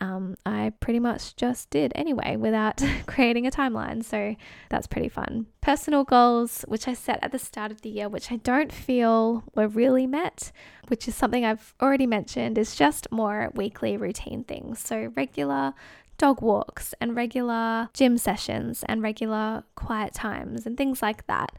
um, 0.00 0.36
I 0.44 0.72
pretty 0.80 1.00
much 1.00 1.36
just 1.36 1.70
did 1.70 1.92
anyway 1.94 2.36
without 2.36 2.82
creating 3.06 3.46
a 3.46 3.50
timeline. 3.50 4.04
So 4.04 4.36
that's 4.68 4.86
pretty 4.86 5.08
fun. 5.08 5.46
Personal 5.60 6.04
goals, 6.04 6.64
which 6.68 6.86
I 6.86 6.94
set 6.94 7.18
at 7.22 7.32
the 7.32 7.38
start 7.38 7.70
of 7.70 7.82
the 7.82 7.88
year, 7.88 8.08
which 8.08 8.30
I 8.30 8.36
don't 8.36 8.72
feel 8.72 9.44
were 9.54 9.68
really 9.68 10.06
met, 10.06 10.52
which 10.88 11.08
is 11.08 11.14
something 11.14 11.44
I've 11.44 11.74
already 11.80 12.06
mentioned, 12.06 12.58
is 12.58 12.76
just 12.76 13.10
more 13.10 13.50
weekly 13.54 13.96
routine 13.96 14.44
things. 14.44 14.80
So 14.80 15.12
regular 15.16 15.72
dog 16.18 16.40
walks 16.40 16.94
and 17.00 17.16
regular 17.16 17.88
gym 17.92 18.18
sessions 18.18 18.82
and 18.88 19.02
regular 19.02 19.64
quiet 19.74 20.14
times 20.14 20.66
and 20.66 20.76
things 20.76 21.02
like 21.02 21.26
that. 21.26 21.52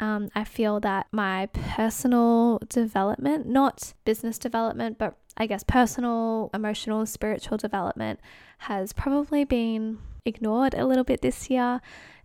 Um, 0.00 0.28
I 0.34 0.44
feel 0.44 0.80
that 0.80 1.06
my 1.12 1.46
personal 1.46 2.58
development, 2.68 3.46
not 3.46 3.94
business 4.04 4.38
development, 4.38 4.98
but 4.98 5.16
I 5.36 5.46
guess 5.46 5.64
personal, 5.64 6.50
emotional, 6.54 7.06
spiritual 7.06 7.56
development 7.56 8.20
has 8.58 8.92
probably 8.92 9.44
been 9.44 9.98
ignored 10.24 10.74
a 10.74 10.86
little 10.86 11.04
bit 11.04 11.22
this 11.22 11.50
year. 11.50 11.80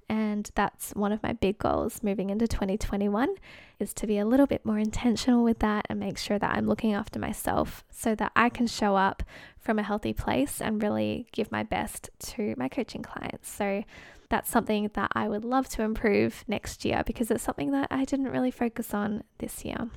And 0.08 0.50
that's 0.56 0.92
one 0.92 1.12
of 1.12 1.22
my 1.22 1.34
big 1.34 1.60
goals 1.60 2.02
moving 2.02 2.32
into 2.32 2.48
2021 2.48 3.36
is 3.80 3.94
to 3.94 4.08
be 4.08 4.18
a 4.18 4.26
little 4.26 4.48
bit 4.48 4.66
more 4.66 4.80
intentional 4.80 5.44
with 5.44 5.60
that 5.60 5.86
and 5.88 6.00
make 6.00 6.18
sure 6.18 6.40
that 6.40 6.58
I'm 6.58 6.66
looking 6.66 6.94
after 6.94 7.20
myself 7.20 7.84
so 7.92 8.16
that 8.16 8.32
I 8.36 8.50
can 8.50 8.66
show 8.66 8.96
up 8.96 9.22
from 9.60 9.78
a 9.78 9.84
healthy 9.84 10.14
place 10.14 10.62
and 10.62 10.82
really 10.82 11.28
give 11.32 11.52
my 11.52 11.62
best 11.62 12.10
to 12.20 12.56
my 12.58 12.68
coaching 12.68 13.04
clients. 13.04 13.52
So 13.52 13.84
that's 14.30 14.50
something 14.50 14.90
that 14.94 15.12
I 15.14 15.28
would 15.28 15.46
love 15.46 15.70
to 15.70 15.84
improve 15.84 16.44
next 16.48 16.86
year 16.86 17.04
because 17.06 17.30
it's 17.30 17.44
something 17.44 17.72
that 17.72 17.88
I 17.92 18.04
didn't 18.04 18.30
really 18.30 18.52
focus 18.52 18.96
on 18.96 19.24
this 19.38 19.64
year. 19.64 19.90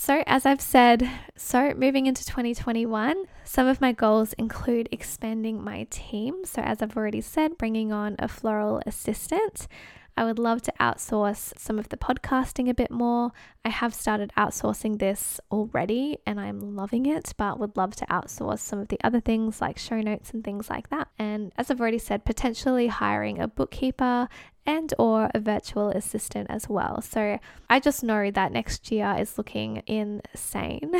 So, 0.00 0.22
as 0.28 0.46
I've 0.46 0.60
said, 0.60 1.10
so 1.34 1.74
moving 1.74 2.06
into 2.06 2.24
2021, 2.24 3.24
some 3.42 3.66
of 3.66 3.80
my 3.80 3.90
goals 3.90 4.32
include 4.34 4.88
expanding 4.92 5.60
my 5.60 5.88
team. 5.90 6.44
So, 6.44 6.62
as 6.62 6.80
I've 6.80 6.96
already 6.96 7.20
said, 7.20 7.58
bringing 7.58 7.90
on 7.90 8.14
a 8.20 8.28
floral 8.28 8.80
assistant. 8.86 9.66
I 10.16 10.24
would 10.24 10.38
love 10.38 10.62
to 10.62 10.72
outsource 10.80 11.52
some 11.58 11.80
of 11.80 11.88
the 11.90 11.96
podcasting 11.96 12.68
a 12.68 12.74
bit 12.74 12.92
more. 12.92 13.32
I 13.64 13.70
have 13.70 13.94
started 13.94 14.32
outsourcing 14.36 14.98
this 14.98 15.40
already 15.50 16.18
and 16.26 16.40
I'm 16.40 16.74
loving 16.74 17.06
it, 17.06 17.32
but 17.36 17.60
would 17.60 17.76
love 17.76 17.94
to 17.96 18.06
outsource 18.06 18.58
some 18.58 18.80
of 18.80 18.88
the 18.88 18.98
other 19.04 19.20
things 19.20 19.60
like 19.60 19.78
show 19.78 20.00
notes 20.00 20.32
and 20.32 20.42
things 20.42 20.68
like 20.70 20.90
that. 20.90 21.06
And 21.20 21.52
as 21.56 21.70
I've 21.70 21.80
already 21.80 21.98
said, 21.98 22.24
potentially 22.24 22.88
hiring 22.88 23.40
a 23.40 23.46
bookkeeper 23.46 24.28
and 24.68 24.92
or 24.98 25.30
a 25.34 25.40
virtual 25.40 25.88
assistant 25.88 26.46
as 26.50 26.68
well. 26.68 27.00
So 27.00 27.38
I 27.70 27.80
just 27.80 28.04
know 28.04 28.30
that 28.30 28.52
next 28.52 28.92
year 28.92 29.16
is 29.18 29.38
looking 29.38 29.82
insane 29.86 30.92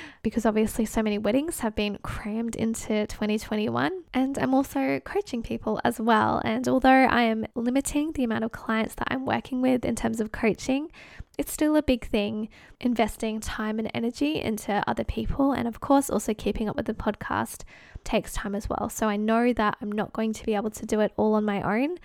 because 0.22 0.46
obviously 0.46 0.84
so 0.84 1.02
many 1.02 1.18
weddings 1.18 1.58
have 1.58 1.74
been 1.74 1.98
crammed 2.02 2.54
into 2.54 3.08
2021 3.08 4.04
and 4.14 4.38
I'm 4.38 4.54
also 4.54 5.00
coaching 5.00 5.42
people 5.42 5.80
as 5.82 5.98
well. 6.00 6.40
And 6.44 6.68
although 6.68 6.88
I 6.88 7.22
am 7.22 7.46
limiting 7.56 8.12
the 8.12 8.22
amount 8.22 8.44
of 8.44 8.52
clients 8.52 8.94
that 8.94 9.08
I'm 9.10 9.26
working 9.26 9.60
with 9.60 9.84
in 9.84 9.96
terms 9.96 10.20
of 10.20 10.30
coaching, 10.30 10.92
it's 11.36 11.52
still 11.52 11.74
a 11.74 11.82
big 11.82 12.06
thing 12.06 12.48
investing 12.80 13.40
time 13.40 13.80
and 13.80 13.90
energy 13.92 14.40
into 14.40 14.84
other 14.86 15.04
people 15.04 15.50
and 15.50 15.66
of 15.66 15.80
course 15.80 16.10
also 16.10 16.32
keeping 16.32 16.68
up 16.68 16.76
with 16.76 16.86
the 16.86 16.94
podcast 16.94 17.64
takes 18.04 18.34
time 18.34 18.54
as 18.54 18.68
well. 18.68 18.88
So 18.88 19.08
I 19.08 19.16
know 19.16 19.52
that 19.52 19.78
I'm 19.82 19.90
not 19.90 20.12
going 20.12 20.32
to 20.32 20.46
be 20.46 20.54
able 20.54 20.70
to 20.70 20.86
do 20.86 21.00
it 21.00 21.12
all 21.16 21.34
on 21.34 21.44
my 21.44 21.60
own 21.60 21.98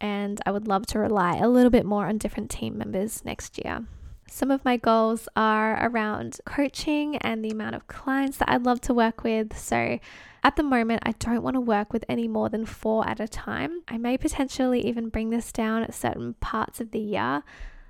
and 0.00 0.40
I 0.46 0.50
would 0.50 0.68
love 0.68 0.86
to 0.86 0.98
rely 0.98 1.36
a 1.36 1.48
little 1.48 1.70
bit 1.70 1.86
more 1.86 2.06
on 2.06 2.18
different 2.18 2.50
team 2.50 2.78
members 2.78 3.24
next 3.24 3.58
year. 3.64 3.86
Some 4.28 4.50
of 4.50 4.64
my 4.64 4.76
goals 4.76 5.28
are 5.36 5.86
around 5.86 6.38
coaching 6.44 7.16
and 7.18 7.44
the 7.44 7.50
amount 7.50 7.76
of 7.76 7.86
clients 7.86 8.38
that 8.38 8.50
I'd 8.50 8.64
love 8.64 8.80
to 8.82 8.94
work 8.94 9.22
with. 9.22 9.56
So, 9.56 9.98
at 10.42 10.56
the 10.56 10.62
moment, 10.62 11.02
I 11.06 11.12
don't 11.12 11.42
want 11.42 11.54
to 11.54 11.60
work 11.60 11.92
with 11.92 12.04
any 12.08 12.28
more 12.28 12.48
than 12.48 12.66
four 12.66 13.08
at 13.08 13.20
a 13.20 13.28
time. 13.28 13.82
I 13.88 13.96
may 13.96 14.18
potentially 14.18 14.86
even 14.86 15.08
bring 15.08 15.30
this 15.30 15.52
down 15.52 15.82
at 15.82 15.94
certain 15.94 16.34
parts 16.34 16.80
of 16.80 16.90
the 16.90 16.98
year 16.98 17.42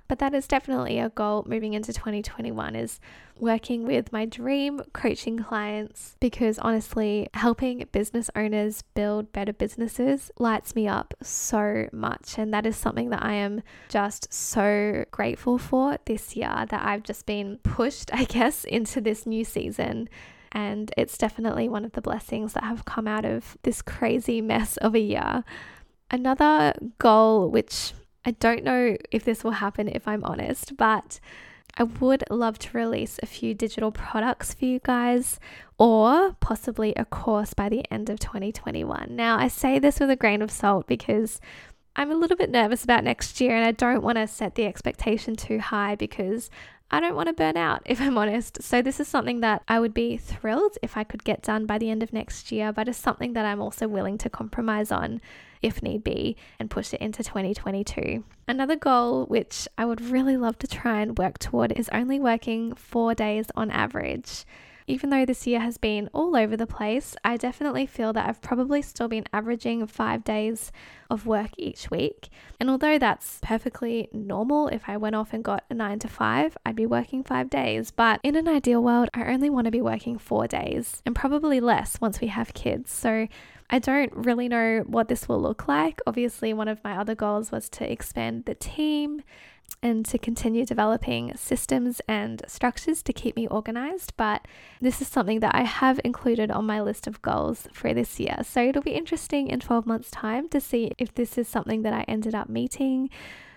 but 0.07 0.19
that 0.19 0.33
is 0.33 0.47
definitely 0.47 0.99
a 0.99 1.09
goal 1.09 1.43
moving 1.47 1.73
into 1.73 1.91
2021 1.91 2.75
is 2.75 2.99
working 3.39 3.85
with 3.85 4.13
my 4.13 4.25
dream 4.25 4.81
coaching 4.93 5.37
clients 5.39 6.15
because 6.19 6.59
honestly, 6.59 7.27
helping 7.33 7.87
business 7.91 8.29
owners 8.35 8.83
build 8.93 9.31
better 9.33 9.53
businesses 9.53 10.31
lights 10.39 10.75
me 10.75 10.87
up 10.87 11.13
so 11.21 11.87
much. 11.91 12.37
And 12.37 12.53
that 12.53 12.65
is 12.65 12.77
something 12.77 13.09
that 13.09 13.23
I 13.23 13.33
am 13.33 13.61
just 13.89 14.31
so 14.33 15.05
grateful 15.11 15.57
for 15.57 15.97
this 16.05 16.35
year 16.35 16.65
that 16.69 16.85
I've 16.85 17.03
just 17.03 17.25
been 17.25 17.59
pushed, 17.63 18.09
I 18.13 18.25
guess, 18.25 18.63
into 18.63 19.01
this 19.01 19.25
new 19.25 19.43
season. 19.43 20.07
And 20.51 20.93
it's 20.95 21.17
definitely 21.17 21.67
one 21.67 21.83
of 21.83 21.93
the 21.93 22.01
blessings 22.01 22.53
that 22.53 22.63
have 22.63 22.85
come 22.85 23.07
out 23.07 23.25
of 23.25 23.57
this 23.63 23.81
crazy 23.81 24.39
mess 24.39 24.77
of 24.77 24.95
a 24.95 24.99
year. 24.99 25.43
Another 26.09 26.73
goal, 26.97 27.49
which 27.49 27.91
I 28.25 28.31
don't 28.31 28.63
know 28.63 28.97
if 29.11 29.23
this 29.23 29.43
will 29.43 29.51
happen 29.51 29.87
if 29.87 30.07
I'm 30.07 30.23
honest, 30.23 30.75
but 30.77 31.19
I 31.77 31.83
would 31.83 32.23
love 32.29 32.57
to 32.59 32.77
release 32.77 33.19
a 33.21 33.25
few 33.25 33.53
digital 33.53 33.91
products 33.91 34.53
for 34.53 34.65
you 34.65 34.79
guys 34.79 35.39
or 35.77 36.33
possibly 36.39 36.93
a 36.95 37.05
course 37.05 37.53
by 37.53 37.69
the 37.69 37.83
end 37.91 38.09
of 38.09 38.19
2021. 38.19 39.07
Now, 39.09 39.37
I 39.37 39.49
say 39.49 39.77
this 39.77 39.99
with 39.99 40.09
a 40.09 40.15
grain 40.15 40.41
of 40.41 40.51
salt 40.51 40.87
because 40.87 41.41
I'm 41.97 42.11
a 42.11 42.15
little 42.15 42.37
bit 42.37 42.49
nervous 42.49 42.83
about 42.83 43.03
next 43.03 43.39
year 43.39 43.55
and 43.55 43.65
I 43.65 43.71
don't 43.71 44.03
want 44.03 44.17
to 44.17 44.27
set 44.27 44.55
the 44.55 44.65
expectation 44.65 45.35
too 45.35 45.59
high 45.59 45.95
because 45.95 46.49
I 46.91 46.99
don't 46.99 47.15
want 47.15 47.27
to 47.27 47.33
burn 47.33 47.57
out, 47.57 47.81
if 47.85 47.99
I'm 47.99 48.17
honest. 48.17 48.61
So, 48.61 48.81
this 48.81 48.99
is 48.99 49.07
something 49.07 49.41
that 49.41 49.63
I 49.67 49.79
would 49.79 49.93
be 49.93 50.17
thrilled 50.17 50.77
if 50.81 50.95
I 50.95 51.03
could 51.03 51.23
get 51.23 51.41
done 51.41 51.65
by 51.65 51.77
the 51.77 51.89
end 51.89 52.03
of 52.03 52.13
next 52.13 52.51
year, 52.51 52.71
but 52.71 52.87
it's 52.87 52.97
something 52.97 53.33
that 53.33 53.45
I'm 53.45 53.61
also 53.61 53.87
willing 53.87 54.17
to 54.19 54.29
compromise 54.29 54.91
on 54.91 55.19
if 55.61 55.81
need 55.81 56.03
be 56.03 56.37
and 56.59 56.69
push 56.69 56.93
it 56.93 57.01
into 57.01 57.23
2022. 57.23 58.23
Another 58.47 58.75
goal, 58.75 59.25
which 59.25 59.67
I 59.77 59.85
would 59.85 59.99
really 59.99 60.37
love 60.37 60.59
to 60.59 60.67
try 60.67 61.01
and 61.01 61.17
work 61.17 61.39
toward, 61.39 61.71
is 61.71 61.89
only 61.91 62.19
working 62.19 62.75
four 62.75 63.15
days 63.15 63.47
on 63.55 63.71
average. 63.71 64.45
Even 64.87 65.09
though 65.09 65.25
this 65.25 65.47
year 65.47 65.59
has 65.59 65.77
been 65.77 66.09
all 66.13 66.35
over 66.35 66.55
the 66.55 66.67
place, 66.67 67.15
I 67.23 67.37
definitely 67.37 67.87
feel 67.87 68.13
that 68.13 68.27
I've 68.29 68.41
probably 68.41 68.81
still 68.81 69.07
been 69.07 69.25
averaging 69.33 69.85
five 69.87 70.23
days 70.23 70.71
of 71.09 71.25
work 71.25 71.51
each 71.57 71.89
week. 71.89 72.29
And 72.59 72.69
although 72.69 72.99
that's 72.99 73.39
perfectly 73.41 74.09
normal, 74.13 74.67
if 74.67 74.83
I 74.87 74.97
went 74.97 75.15
off 75.15 75.33
and 75.33 75.43
got 75.43 75.63
a 75.69 75.73
nine 75.73 75.99
to 75.99 76.07
five, 76.07 76.55
I'd 76.65 76.75
be 76.75 76.85
working 76.85 77.23
five 77.23 77.49
days. 77.49 77.89
But 77.89 78.19
in 78.23 78.35
an 78.35 78.47
ideal 78.47 78.83
world, 78.83 79.09
I 79.13 79.25
only 79.33 79.49
want 79.49 79.65
to 79.65 79.71
be 79.71 79.81
working 79.81 80.19
four 80.19 80.47
days 80.47 81.01
and 81.05 81.15
probably 81.15 81.59
less 81.59 81.99
once 81.99 82.21
we 82.21 82.27
have 82.27 82.53
kids. 82.53 82.91
So 82.91 83.27
I 83.69 83.79
don't 83.79 84.13
really 84.15 84.47
know 84.47 84.83
what 84.85 85.07
this 85.07 85.27
will 85.27 85.41
look 85.41 85.67
like. 85.67 85.99
Obviously, 86.05 86.53
one 86.53 86.67
of 86.67 86.83
my 86.83 86.97
other 86.97 87.15
goals 87.15 87.51
was 87.51 87.69
to 87.69 87.91
expand 87.91 88.45
the 88.45 88.53
team 88.53 89.23
and 89.81 90.05
to 90.05 90.17
continue 90.17 90.65
developing 90.65 91.35
systems 91.35 92.01
and 92.07 92.41
structures 92.47 93.03
to 93.03 93.13
keep 93.13 93.35
me 93.35 93.47
organized. 93.47 94.13
But 94.17 94.47
this 94.81 95.01
is 95.01 95.07
something 95.07 95.41
that 95.41 95.53
I 95.53 95.61
have 95.61 95.99
included 96.03 96.49
on 96.49 96.65
my 96.65 96.81
list 96.81 97.05
of 97.05 97.21
goals 97.21 97.67
for 97.71 97.93
this 97.93 98.19
year. 98.19 98.37
So 98.43 98.61
it'll 98.63 98.81
be 98.81 98.91
interesting 98.91 99.47
in 99.47 99.59
12 99.59 99.85
months' 99.85 100.09
time 100.09 100.49
to 100.49 100.59
see 100.59 100.91
if 100.97 101.13
this 101.13 101.37
is 101.37 101.47
something 101.47 101.83
that 101.83 101.93
I 101.93 102.03
ended 102.07 102.33
up 102.33 102.49
meeting 102.49 103.09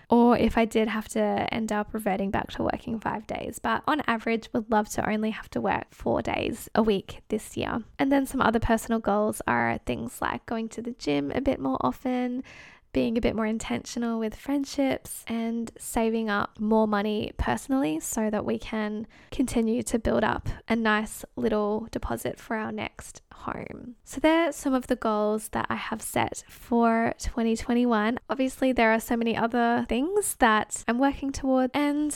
or 0.09 0.35
if 0.35 0.57
I 0.57 0.65
did 0.65 0.87
have 0.87 1.07
to 1.09 1.19
end 1.19 1.71
up 1.71 1.93
reverting 1.93 2.31
back 2.31 2.49
to 2.51 2.63
working 2.63 2.99
five 2.99 3.27
days. 3.27 3.59
But 3.59 3.83
on 3.87 4.01
average, 4.07 4.49
would 4.53 4.71
love 4.71 4.89
to 4.89 5.07
only 5.07 5.29
have 5.29 5.49
to 5.51 5.61
work 5.61 5.85
four 5.91 6.21
days 6.21 6.67
a 6.73 6.81
week 6.81 7.21
this 7.29 7.55
year. 7.55 7.83
And 7.99 8.11
then 8.11 8.25
some 8.25 8.41
other 8.41 8.59
personal 8.59 8.99
goals 8.99 9.41
are 9.47 9.79
things 9.85 10.19
like 10.19 10.45
going 10.47 10.67
to 10.69 10.81
the 10.81 10.95
gym 10.97 11.31
a 11.33 11.41
bit 11.41 11.59
more 11.59 11.77
often, 11.81 12.43
being 12.91 13.17
a 13.17 13.21
bit 13.21 13.35
more 13.35 13.45
intentional 13.45 14.19
with 14.19 14.35
friendships 14.35 15.23
and 15.27 15.71
saving 15.77 16.29
up 16.29 16.59
more 16.59 16.87
money 16.87 17.31
personally 17.37 17.99
so 17.99 18.29
that 18.29 18.45
we 18.45 18.57
can 18.57 19.05
continue 19.31 19.83
to 19.83 19.99
build 19.99 20.23
up 20.23 20.49
a 20.67 20.75
nice 20.75 21.23
little 21.35 21.87
deposit 21.91 22.39
for 22.39 22.55
our 22.55 22.71
next 22.71 23.21
home. 23.31 23.95
So, 24.03 24.19
there 24.19 24.49
are 24.49 24.51
some 24.51 24.73
of 24.73 24.87
the 24.87 24.95
goals 24.95 25.49
that 25.49 25.67
I 25.69 25.75
have 25.75 26.01
set 26.01 26.43
for 26.49 27.13
2021. 27.19 28.19
Obviously, 28.29 28.71
there 28.71 28.91
are 28.91 28.99
so 28.99 29.15
many 29.15 29.35
other 29.35 29.85
things 29.87 30.35
that 30.39 30.83
I'm 30.87 30.99
working 30.99 31.31
toward, 31.31 31.71
and 31.73 32.15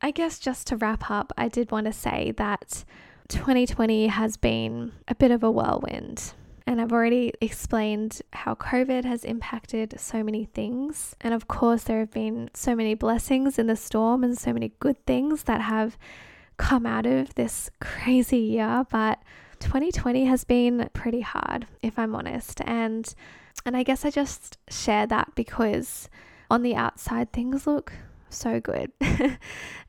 I 0.00 0.10
guess 0.10 0.38
just 0.38 0.66
to 0.68 0.76
wrap 0.76 1.10
up, 1.10 1.32
I 1.36 1.48
did 1.48 1.70
want 1.70 1.86
to 1.86 1.92
say 1.92 2.32
that 2.36 2.84
2020 3.28 4.08
has 4.08 4.36
been 4.36 4.92
a 5.08 5.14
bit 5.14 5.30
of 5.30 5.42
a 5.42 5.50
whirlwind. 5.50 6.34
And 6.66 6.80
I've 6.80 6.92
already 6.92 7.32
explained 7.40 8.22
how 8.32 8.54
COVID 8.54 9.04
has 9.04 9.24
impacted 9.24 9.98
so 9.98 10.22
many 10.22 10.44
things. 10.44 11.16
And 11.20 11.34
of 11.34 11.48
course, 11.48 11.84
there 11.84 12.00
have 12.00 12.10
been 12.10 12.50
so 12.54 12.74
many 12.74 12.94
blessings 12.94 13.58
in 13.58 13.66
the 13.66 13.76
storm 13.76 14.22
and 14.22 14.38
so 14.38 14.52
many 14.52 14.72
good 14.80 15.04
things 15.06 15.44
that 15.44 15.60
have 15.60 15.98
come 16.56 16.86
out 16.86 17.06
of 17.06 17.34
this 17.34 17.70
crazy 17.80 18.38
year. 18.38 18.86
But 18.90 19.20
2020 19.60 20.24
has 20.26 20.44
been 20.44 20.88
pretty 20.92 21.20
hard, 21.20 21.66
if 21.82 21.98
I'm 21.98 22.14
honest. 22.14 22.60
And 22.64 23.12
and 23.64 23.76
I 23.76 23.82
guess 23.82 24.04
I 24.04 24.10
just 24.10 24.58
share 24.68 25.06
that 25.06 25.34
because 25.34 26.08
on 26.50 26.62
the 26.62 26.74
outside 26.74 27.32
things 27.32 27.66
look 27.66 27.92
so 28.28 28.60
good. 28.60 28.90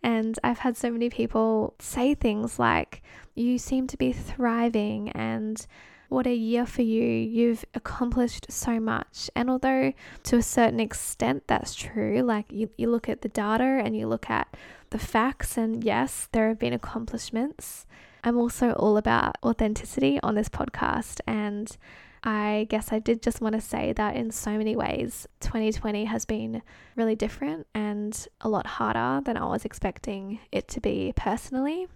and 0.04 0.38
I've 0.44 0.60
had 0.60 0.78
so 0.78 0.92
many 0.92 1.10
people 1.10 1.74
say 1.80 2.14
things 2.14 2.60
like, 2.60 3.02
you 3.36 3.58
seem 3.58 3.88
to 3.88 3.98
be 3.98 4.12
thriving 4.12 5.10
and 5.10 5.66
what 6.14 6.28
a 6.28 6.34
year 6.34 6.66
for 6.66 6.84
you. 6.84 7.04
You've 7.04 7.66
accomplished 7.74 8.52
so 8.52 8.80
much. 8.80 9.30
And 9.36 9.50
although 9.50 9.94
to 10.24 10.38
a 10.38 10.44
certain 10.44 10.80
extent 10.80 11.44
that's 11.48 11.74
true, 11.74 12.22
like 12.22 12.46
you, 12.52 12.70
you 12.78 12.90
look 12.90 13.10
at 13.10 13.22
the 13.22 13.30
data 13.30 13.64
and 13.64 13.98
you 13.98 14.08
look 14.08 14.30
at 14.30 14.56
the 14.92 15.00
facts, 15.00 15.58
and 15.58 15.84
yes, 15.84 16.30
there 16.32 16.48
have 16.50 16.60
been 16.60 16.72
accomplishments. 16.72 17.88
I'm 18.24 18.38
also 18.38 18.74
all 18.74 18.96
about 18.96 19.38
authenticity 19.44 20.20
on 20.22 20.36
this 20.36 20.50
podcast. 20.50 21.20
And 21.26 21.76
I 22.24 22.68
guess 22.70 22.94
I 22.94 23.00
did 23.00 23.24
just 23.24 23.42
want 23.42 23.56
to 23.56 23.62
say 23.62 23.92
that 23.94 24.16
in 24.16 24.30
so 24.30 24.52
many 24.52 24.76
ways, 24.76 25.28
2020 25.40 26.06
has 26.06 26.26
been 26.26 26.62
really 26.96 27.16
different 27.16 27.66
and 27.74 28.28
a 28.40 28.48
lot 28.48 28.68
harder 28.68 29.22
than 29.26 29.36
I 29.36 29.46
was 29.46 29.66
expecting 29.66 30.40
it 30.52 30.68
to 30.70 30.80
be 30.80 31.12
personally. 31.16 31.88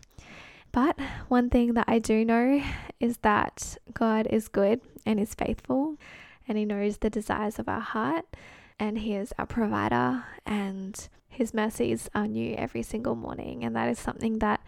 But 0.72 1.00
one 1.28 1.50
thing 1.50 1.74
that 1.74 1.86
I 1.88 2.00
do 2.00 2.24
know 2.24 2.62
is 3.00 3.18
that 3.18 3.78
God 3.94 4.28
is 4.30 4.48
good 4.48 4.82
and 5.06 5.20
is 5.20 5.34
faithful, 5.34 5.98
and 6.48 6.58
He 6.58 6.66
knows 6.66 6.98
the 6.98 7.10
desires 7.10 7.60
of 7.60 7.68
our 7.68 7.80
heart, 7.80 8.26
and 8.80 9.00
He 9.00 9.16
is 9.16 9.34
our 9.40 9.46
provider, 9.46 10.24
and 10.46 11.08
His 11.30 11.54
mercies 11.54 12.10
are 12.14 12.28
new 12.28 12.54
every 12.56 12.84
single 12.84 13.16
morning. 13.16 13.64
And 13.64 13.76
that 13.76 13.90
is 13.90 14.00
something 14.00 14.40
that 14.40 14.62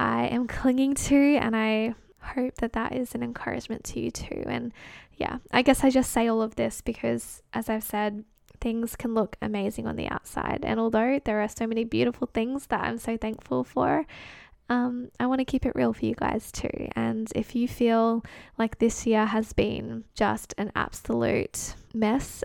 I 0.00 0.26
am 0.26 0.46
clinging 0.46 0.94
to, 0.94 1.36
and 1.36 1.54
I 1.54 1.94
hope 2.20 2.56
that 2.56 2.72
that 2.72 2.92
is 2.92 3.14
an 3.14 3.22
encouragement 3.22 3.84
to 3.84 4.00
you 4.00 4.10
too. 4.10 4.42
And 4.46 4.72
yeah, 5.16 5.38
I 5.52 5.62
guess 5.62 5.84
I 5.84 5.90
just 5.90 6.10
say 6.10 6.26
all 6.26 6.42
of 6.42 6.56
this 6.56 6.80
because, 6.80 7.42
as 7.52 7.68
I've 7.68 7.84
said, 7.84 8.24
things 8.60 8.96
can 8.96 9.14
look 9.14 9.36
amazing 9.42 9.86
on 9.86 9.96
the 9.96 10.08
outside. 10.08 10.60
And 10.64 10.80
although 10.80 11.20
there 11.24 11.40
are 11.40 11.48
so 11.48 11.66
many 11.66 11.84
beautiful 11.84 12.28
things 12.32 12.66
that 12.68 12.80
I'm 12.80 12.98
so 12.98 13.16
thankful 13.16 13.62
for, 13.62 14.06
um, 14.68 15.10
I 15.20 15.26
want 15.26 15.40
to 15.40 15.44
keep 15.44 15.66
it 15.66 15.74
real 15.74 15.92
for 15.92 16.06
you 16.06 16.14
guys 16.14 16.50
too. 16.50 16.88
And 16.96 17.30
if 17.34 17.54
you 17.54 17.68
feel 17.68 18.24
like 18.58 18.78
this 18.78 19.06
year 19.06 19.26
has 19.26 19.52
been 19.52 20.04
just 20.14 20.54
an 20.56 20.72
absolute 20.74 21.74
mess, 21.92 22.42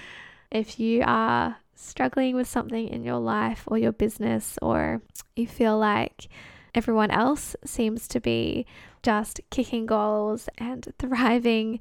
if 0.50 0.80
you 0.80 1.02
are 1.06 1.56
struggling 1.76 2.34
with 2.34 2.48
something 2.48 2.88
in 2.88 3.04
your 3.04 3.18
life 3.18 3.64
or 3.66 3.78
your 3.78 3.92
business, 3.92 4.58
or 4.60 5.00
you 5.36 5.46
feel 5.46 5.78
like 5.78 6.28
everyone 6.74 7.10
else 7.10 7.56
seems 7.64 8.08
to 8.08 8.20
be 8.20 8.66
just 9.02 9.40
kicking 9.50 9.86
goals 9.86 10.48
and 10.58 10.92
thriving, 10.98 11.78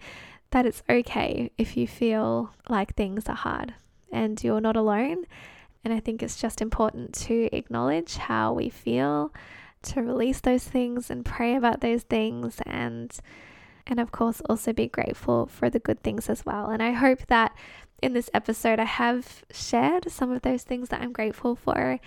that 0.52 0.66
it's 0.66 0.84
okay 0.90 1.52
if 1.58 1.76
you 1.76 1.88
feel 1.88 2.52
like 2.70 2.96
things 2.96 3.28
are 3.28 3.36
hard 3.36 3.74
and 4.12 4.44
you're 4.44 4.62
not 4.62 4.76
alone. 4.76 5.26
And 5.84 5.94
I 5.94 6.00
think 6.00 6.22
it's 6.22 6.40
just 6.40 6.62
important 6.62 7.14
to 7.26 7.50
acknowledge 7.52 8.18
how 8.18 8.54
we 8.54 8.70
feel 8.70 9.32
to 9.84 10.02
release 10.02 10.42
those 10.42 10.64
things 10.64 11.10
and 11.10 11.26
pray 11.26 11.56
about 11.56 11.82
those 11.82 12.04
things 12.04 12.60
and 12.66 13.18
and 13.88 14.00
of 14.00 14.12
course 14.12 14.42
also 14.48 14.72
be 14.72 14.88
grateful 14.88 15.48
for 15.48 15.70
the 15.70 15.80
good 15.80 16.04
things 16.04 16.30
as 16.30 16.46
well. 16.46 16.70
And 16.70 16.84
I 16.84 16.92
hope 16.92 17.26
that 17.28 17.56
in 18.02 18.14
this 18.14 18.30
episode 18.34 18.80
I 18.80 18.86
have 18.86 19.44
shared 19.52 20.12
some 20.12 20.32
of 20.32 20.44
those 20.44 20.64
things 20.64 20.90
that 20.90 21.02
I'm 21.02 21.12
grateful 21.12 21.56
for 21.56 22.00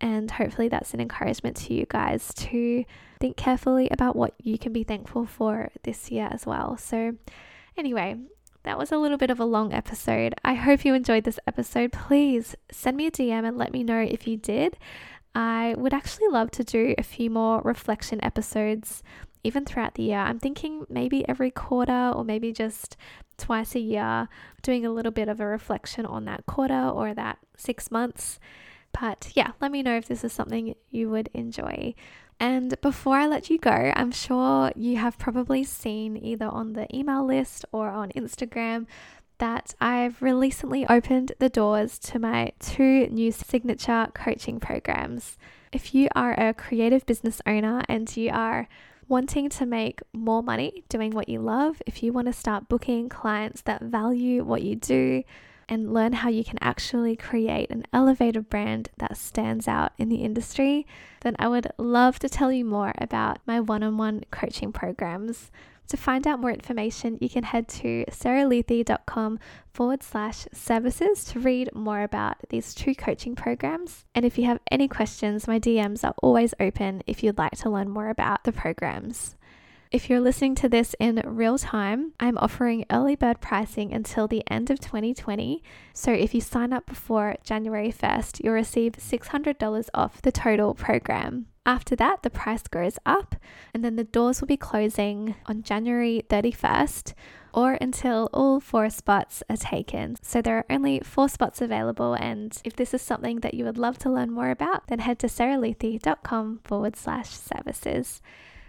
and 0.00 0.30
hopefully 0.30 0.68
that's 0.68 0.94
an 0.94 1.00
encouragement 1.00 1.56
to 1.56 1.74
you 1.74 1.86
guys 1.88 2.32
to 2.34 2.84
think 3.20 3.36
carefully 3.36 3.88
about 3.90 4.16
what 4.16 4.34
you 4.42 4.58
can 4.58 4.72
be 4.72 4.84
thankful 4.84 5.26
for 5.26 5.70
this 5.82 6.10
year 6.10 6.28
as 6.30 6.46
well. 6.46 6.76
So 6.76 7.16
anyway, 7.76 8.16
that 8.64 8.78
was 8.78 8.92
a 8.92 8.98
little 8.98 9.16
bit 9.16 9.30
of 9.30 9.40
a 9.40 9.44
long 9.44 9.72
episode. 9.72 10.34
I 10.44 10.54
hope 10.54 10.84
you 10.84 10.92
enjoyed 10.92 11.24
this 11.24 11.38
episode. 11.46 11.92
Please 11.92 12.56
send 12.70 12.96
me 12.96 13.06
a 13.06 13.10
DM 13.10 13.46
and 13.46 13.56
let 13.56 13.72
me 13.72 13.84
know 13.84 14.00
if 14.00 14.26
you 14.26 14.36
did. 14.36 14.76
I 15.36 15.74
would 15.76 15.92
actually 15.92 16.28
love 16.28 16.50
to 16.52 16.64
do 16.64 16.94
a 16.96 17.02
few 17.02 17.28
more 17.28 17.60
reflection 17.60 18.24
episodes 18.24 19.02
even 19.44 19.66
throughout 19.66 19.94
the 19.94 20.04
year. 20.04 20.20
I'm 20.20 20.38
thinking 20.38 20.86
maybe 20.88 21.28
every 21.28 21.50
quarter 21.50 22.10
or 22.16 22.24
maybe 22.24 22.54
just 22.54 22.96
twice 23.36 23.74
a 23.74 23.80
year, 23.80 24.30
doing 24.62 24.86
a 24.86 24.90
little 24.90 25.12
bit 25.12 25.28
of 25.28 25.38
a 25.38 25.46
reflection 25.46 26.06
on 26.06 26.24
that 26.24 26.46
quarter 26.46 26.88
or 26.88 27.12
that 27.12 27.36
six 27.54 27.90
months. 27.90 28.40
But 28.98 29.30
yeah, 29.34 29.50
let 29.60 29.70
me 29.70 29.82
know 29.82 29.98
if 29.98 30.08
this 30.08 30.24
is 30.24 30.32
something 30.32 30.74
you 30.88 31.10
would 31.10 31.28
enjoy. 31.34 31.94
And 32.40 32.80
before 32.80 33.16
I 33.16 33.26
let 33.26 33.50
you 33.50 33.58
go, 33.58 33.92
I'm 33.94 34.12
sure 34.12 34.72
you 34.74 34.96
have 34.96 35.18
probably 35.18 35.64
seen 35.64 36.16
either 36.16 36.46
on 36.46 36.72
the 36.72 36.86
email 36.96 37.26
list 37.26 37.66
or 37.72 37.90
on 37.90 38.08
Instagram 38.12 38.86
that 39.38 39.74
I've 39.80 40.20
recently 40.22 40.86
opened 40.86 41.32
the 41.38 41.48
doors 41.48 41.98
to 42.00 42.18
my 42.18 42.52
two 42.58 43.06
new 43.08 43.32
signature 43.32 44.08
coaching 44.14 44.60
programs. 44.60 45.36
If 45.72 45.94
you 45.94 46.08
are 46.14 46.32
a 46.32 46.54
creative 46.54 47.04
business 47.06 47.40
owner 47.46 47.82
and 47.88 48.14
you 48.16 48.30
are 48.32 48.68
wanting 49.08 49.48
to 49.50 49.66
make 49.66 50.00
more 50.12 50.42
money 50.42 50.84
doing 50.88 51.12
what 51.12 51.28
you 51.28 51.40
love, 51.40 51.82
if 51.86 52.02
you 52.02 52.12
want 52.12 52.26
to 52.26 52.32
start 52.32 52.68
booking 52.68 53.08
clients 53.08 53.62
that 53.62 53.82
value 53.82 54.42
what 54.42 54.62
you 54.62 54.76
do, 54.76 55.22
and 55.68 55.92
learn 55.92 56.12
how 56.12 56.28
you 56.28 56.44
can 56.44 56.58
actually 56.60 57.16
create 57.16 57.70
an 57.70 57.84
elevated 57.92 58.48
brand 58.48 58.88
that 58.98 59.16
stands 59.16 59.66
out 59.66 59.92
in 59.98 60.08
the 60.08 60.16
industry, 60.16 60.86
then 61.22 61.34
I 61.38 61.48
would 61.48 61.72
love 61.76 62.18
to 62.20 62.28
tell 62.28 62.52
you 62.52 62.64
more 62.64 62.92
about 62.98 63.38
my 63.46 63.60
one 63.60 63.82
on 63.82 63.96
one 63.96 64.22
coaching 64.30 64.72
programs 64.72 65.50
To 65.88 65.96
find 65.96 66.26
out 66.26 66.40
more 66.40 66.50
information, 66.50 67.18
you 67.20 67.28
can 67.28 67.44
head 67.44 67.68
to 67.68 68.04
sarahluthy.com 68.10 69.38
forward 69.72 70.02
slash 70.02 70.46
services 70.52 71.24
to 71.26 71.38
read 71.38 71.74
more 71.74 72.02
about 72.02 72.36
these 72.48 72.74
two 72.74 72.94
coaching 72.94 73.36
programs. 73.36 74.04
And 74.14 74.24
if 74.24 74.36
you 74.36 74.46
have 74.46 74.58
any 74.70 74.88
questions, 74.88 75.46
my 75.46 75.60
DMs 75.60 76.02
are 76.02 76.14
always 76.22 76.54
open 76.58 77.02
if 77.06 77.22
you'd 77.22 77.38
like 77.38 77.56
to 77.58 77.70
learn 77.70 77.88
more 77.88 78.08
about 78.08 78.44
the 78.44 78.52
programs. 78.52 79.36
If 79.96 80.10
you're 80.10 80.20
listening 80.20 80.54
to 80.56 80.68
this 80.68 80.94
in 81.00 81.22
real 81.24 81.56
time, 81.56 82.12
I'm 82.20 82.36
offering 82.36 82.84
early 82.90 83.16
bird 83.16 83.40
pricing 83.40 83.94
until 83.94 84.28
the 84.28 84.42
end 84.46 84.68
of 84.68 84.78
2020. 84.78 85.62
So 85.94 86.12
if 86.12 86.34
you 86.34 86.42
sign 86.42 86.74
up 86.74 86.84
before 86.84 87.36
January 87.42 87.90
1st, 87.90 88.44
you'll 88.44 88.52
receive 88.52 88.92
$600 88.92 89.88
off 89.94 90.20
the 90.20 90.30
total 90.30 90.74
program. 90.74 91.46
After 91.64 91.96
that, 91.96 92.22
the 92.22 92.28
price 92.28 92.64
goes 92.64 92.98
up, 93.06 93.36
and 93.72 93.82
then 93.82 93.96
the 93.96 94.04
doors 94.04 94.42
will 94.42 94.48
be 94.48 94.58
closing 94.58 95.34
on 95.46 95.62
January 95.62 96.22
31st 96.28 97.14
or 97.54 97.78
until 97.80 98.28
all 98.34 98.60
four 98.60 98.90
spots 98.90 99.42
are 99.48 99.56
taken. 99.56 100.16
So 100.20 100.42
there 100.42 100.58
are 100.58 100.66
only 100.68 101.00
four 101.00 101.30
spots 101.30 101.62
available, 101.62 102.12
and 102.12 102.54
if 102.64 102.76
this 102.76 102.92
is 102.92 103.00
something 103.00 103.40
that 103.40 103.54
you 103.54 103.64
would 103.64 103.78
love 103.78 103.96
to 104.00 104.12
learn 104.12 104.30
more 104.30 104.50
about, 104.50 104.88
then 104.88 104.98
head 104.98 105.18
to 105.20 105.26
sarahluthy.com 105.26 106.60
forward 106.64 106.96
slash 106.96 107.30
services. 107.30 108.20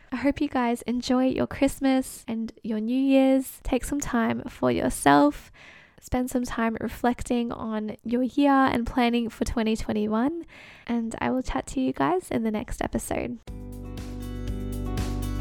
I 0.09 0.15
hope 0.15 0.39
you 0.39 0.47
guys 0.47 0.83
enjoy 0.83 1.25
your 1.25 1.47
Christmas 1.47 2.23
and 2.27 2.53
your 2.63 2.79
New 2.79 2.97
Year's. 2.97 3.59
Take 3.63 3.83
some 3.83 3.99
time 3.99 4.41
for 4.47 4.71
yourself. 4.71 5.51
Spend 5.99 6.29
some 6.29 6.43
time 6.43 6.77
reflecting 6.79 7.51
on 7.51 7.97
your 8.05 8.23
year 8.23 8.51
and 8.51 8.87
planning 8.87 9.29
for 9.29 9.43
2021. 9.43 10.45
And 10.85 11.15
I 11.19 11.29
will 11.31 11.41
chat 11.41 11.67
to 11.67 11.81
you 11.81 11.91
guys 11.91 12.29
in 12.31 12.43
the 12.43 12.51
next 12.51 12.81
episode. 12.81 13.39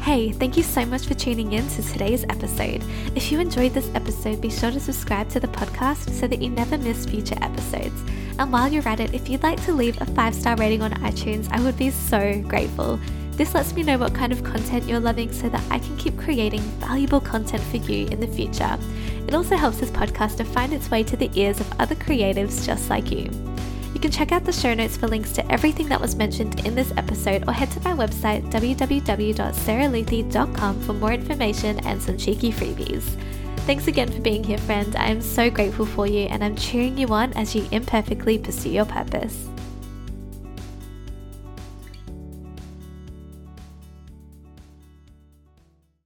Hey, 0.01 0.31
thank 0.31 0.57
you 0.57 0.63
so 0.63 0.85
much 0.85 1.05
for 1.05 1.13
tuning 1.13 1.53
in 1.53 1.65
to 1.69 1.81
today's 1.83 2.25
episode. 2.25 2.83
If 3.15 3.31
you 3.31 3.39
enjoyed 3.39 3.73
this 3.73 3.89
episode, 3.95 4.41
be 4.41 4.49
sure 4.49 4.71
to 4.71 4.79
subscribe 4.81 5.29
to 5.29 5.39
the 5.39 5.47
podcast 5.47 6.09
so 6.11 6.27
that 6.27 6.41
you 6.41 6.49
never 6.49 6.77
miss 6.77 7.05
future 7.05 7.37
episodes. 7.41 8.01
And 8.37 8.51
while 8.51 8.71
you're 8.71 8.87
at 8.87 8.99
it, 8.99 9.13
if 9.13 9.29
you'd 9.29 9.43
like 9.43 9.63
to 9.65 9.71
leave 9.71 9.99
a 10.01 10.05
five 10.05 10.35
star 10.35 10.57
rating 10.57 10.81
on 10.81 10.91
iTunes, 10.95 11.47
I 11.51 11.61
would 11.61 11.77
be 11.77 11.89
so 11.89 12.41
grateful. 12.41 12.99
This 13.37 13.53
lets 13.53 13.73
me 13.73 13.83
know 13.83 13.99
what 13.99 14.15
kind 14.15 14.33
of 14.33 14.43
content 14.43 14.87
you're 14.87 14.99
loving 14.99 15.31
so 15.31 15.47
that 15.47 15.63
I 15.69 15.77
can 15.77 15.95
keep 15.97 16.17
creating 16.17 16.61
valuable 16.79 17.21
content 17.21 17.61
for 17.61 17.77
you 17.77 18.07
in 18.07 18.19
the 18.19 18.25
future. 18.25 18.79
It 19.27 19.35
also 19.35 19.55
helps 19.55 19.79
this 19.79 19.91
podcast 19.91 20.37
to 20.37 20.43
find 20.43 20.73
its 20.73 20.89
way 20.89 21.03
to 21.03 21.15
the 21.15 21.29
ears 21.35 21.59
of 21.59 21.71
other 21.79 21.93
creatives 21.93 22.65
just 22.65 22.89
like 22.89 23.11
you. 23.11 23.29
You 23.93 23.99
can 23.99 24.09
check 24.09 24.31
out 24.31 24.43
the 24.43 24.51
show 24.51 24.73
notes 24.73 24.97
for 24.97 25.07
links 25.07 25.33
to 25.33 25.51
everything 25.51 25.87
that 25.89 26.01
was 26.01 26.15
mentioned 26.15 26.65
in 26.65 26.73
this 26.73 26.91
episode 26.97 27.47
or 27.47 27.53
head 27.53 27.69
to 27.71 27.79
my 27.81 27.93
website 27.93 28.51
www.sarahluthy.com 28.51 30.81
for 30.81 30.93
more 30.93 31.13
information 31.13 31.77
and 31.85 32.01
some 32.01 32.17
cheeky 32.17 32.51
freebies. 32.51 33.03
Thanks 33.67 33.87
again 33.87 34.11
for 34.11 34.21
being 34.21 34.43
here, 34.43 34.57
friend. 34.57 34.95
I 34.95 35.09
am 35.09 35.21
so 35.21 35.51
grateful 35.51 35.85
for 35.85 36.07
you 36.07 36.25
and 36.27 36.43
I'm 36.43 36.55
cheering 36.55 36.97
you 36.97 37.09
on 37.09 37.33
as 37.33 37.53
you 37.53 37.67
imperfectly 37.71 38.39
pursue 38.39 38.69
your 38.69 38.85
purpose. 38.85 39.47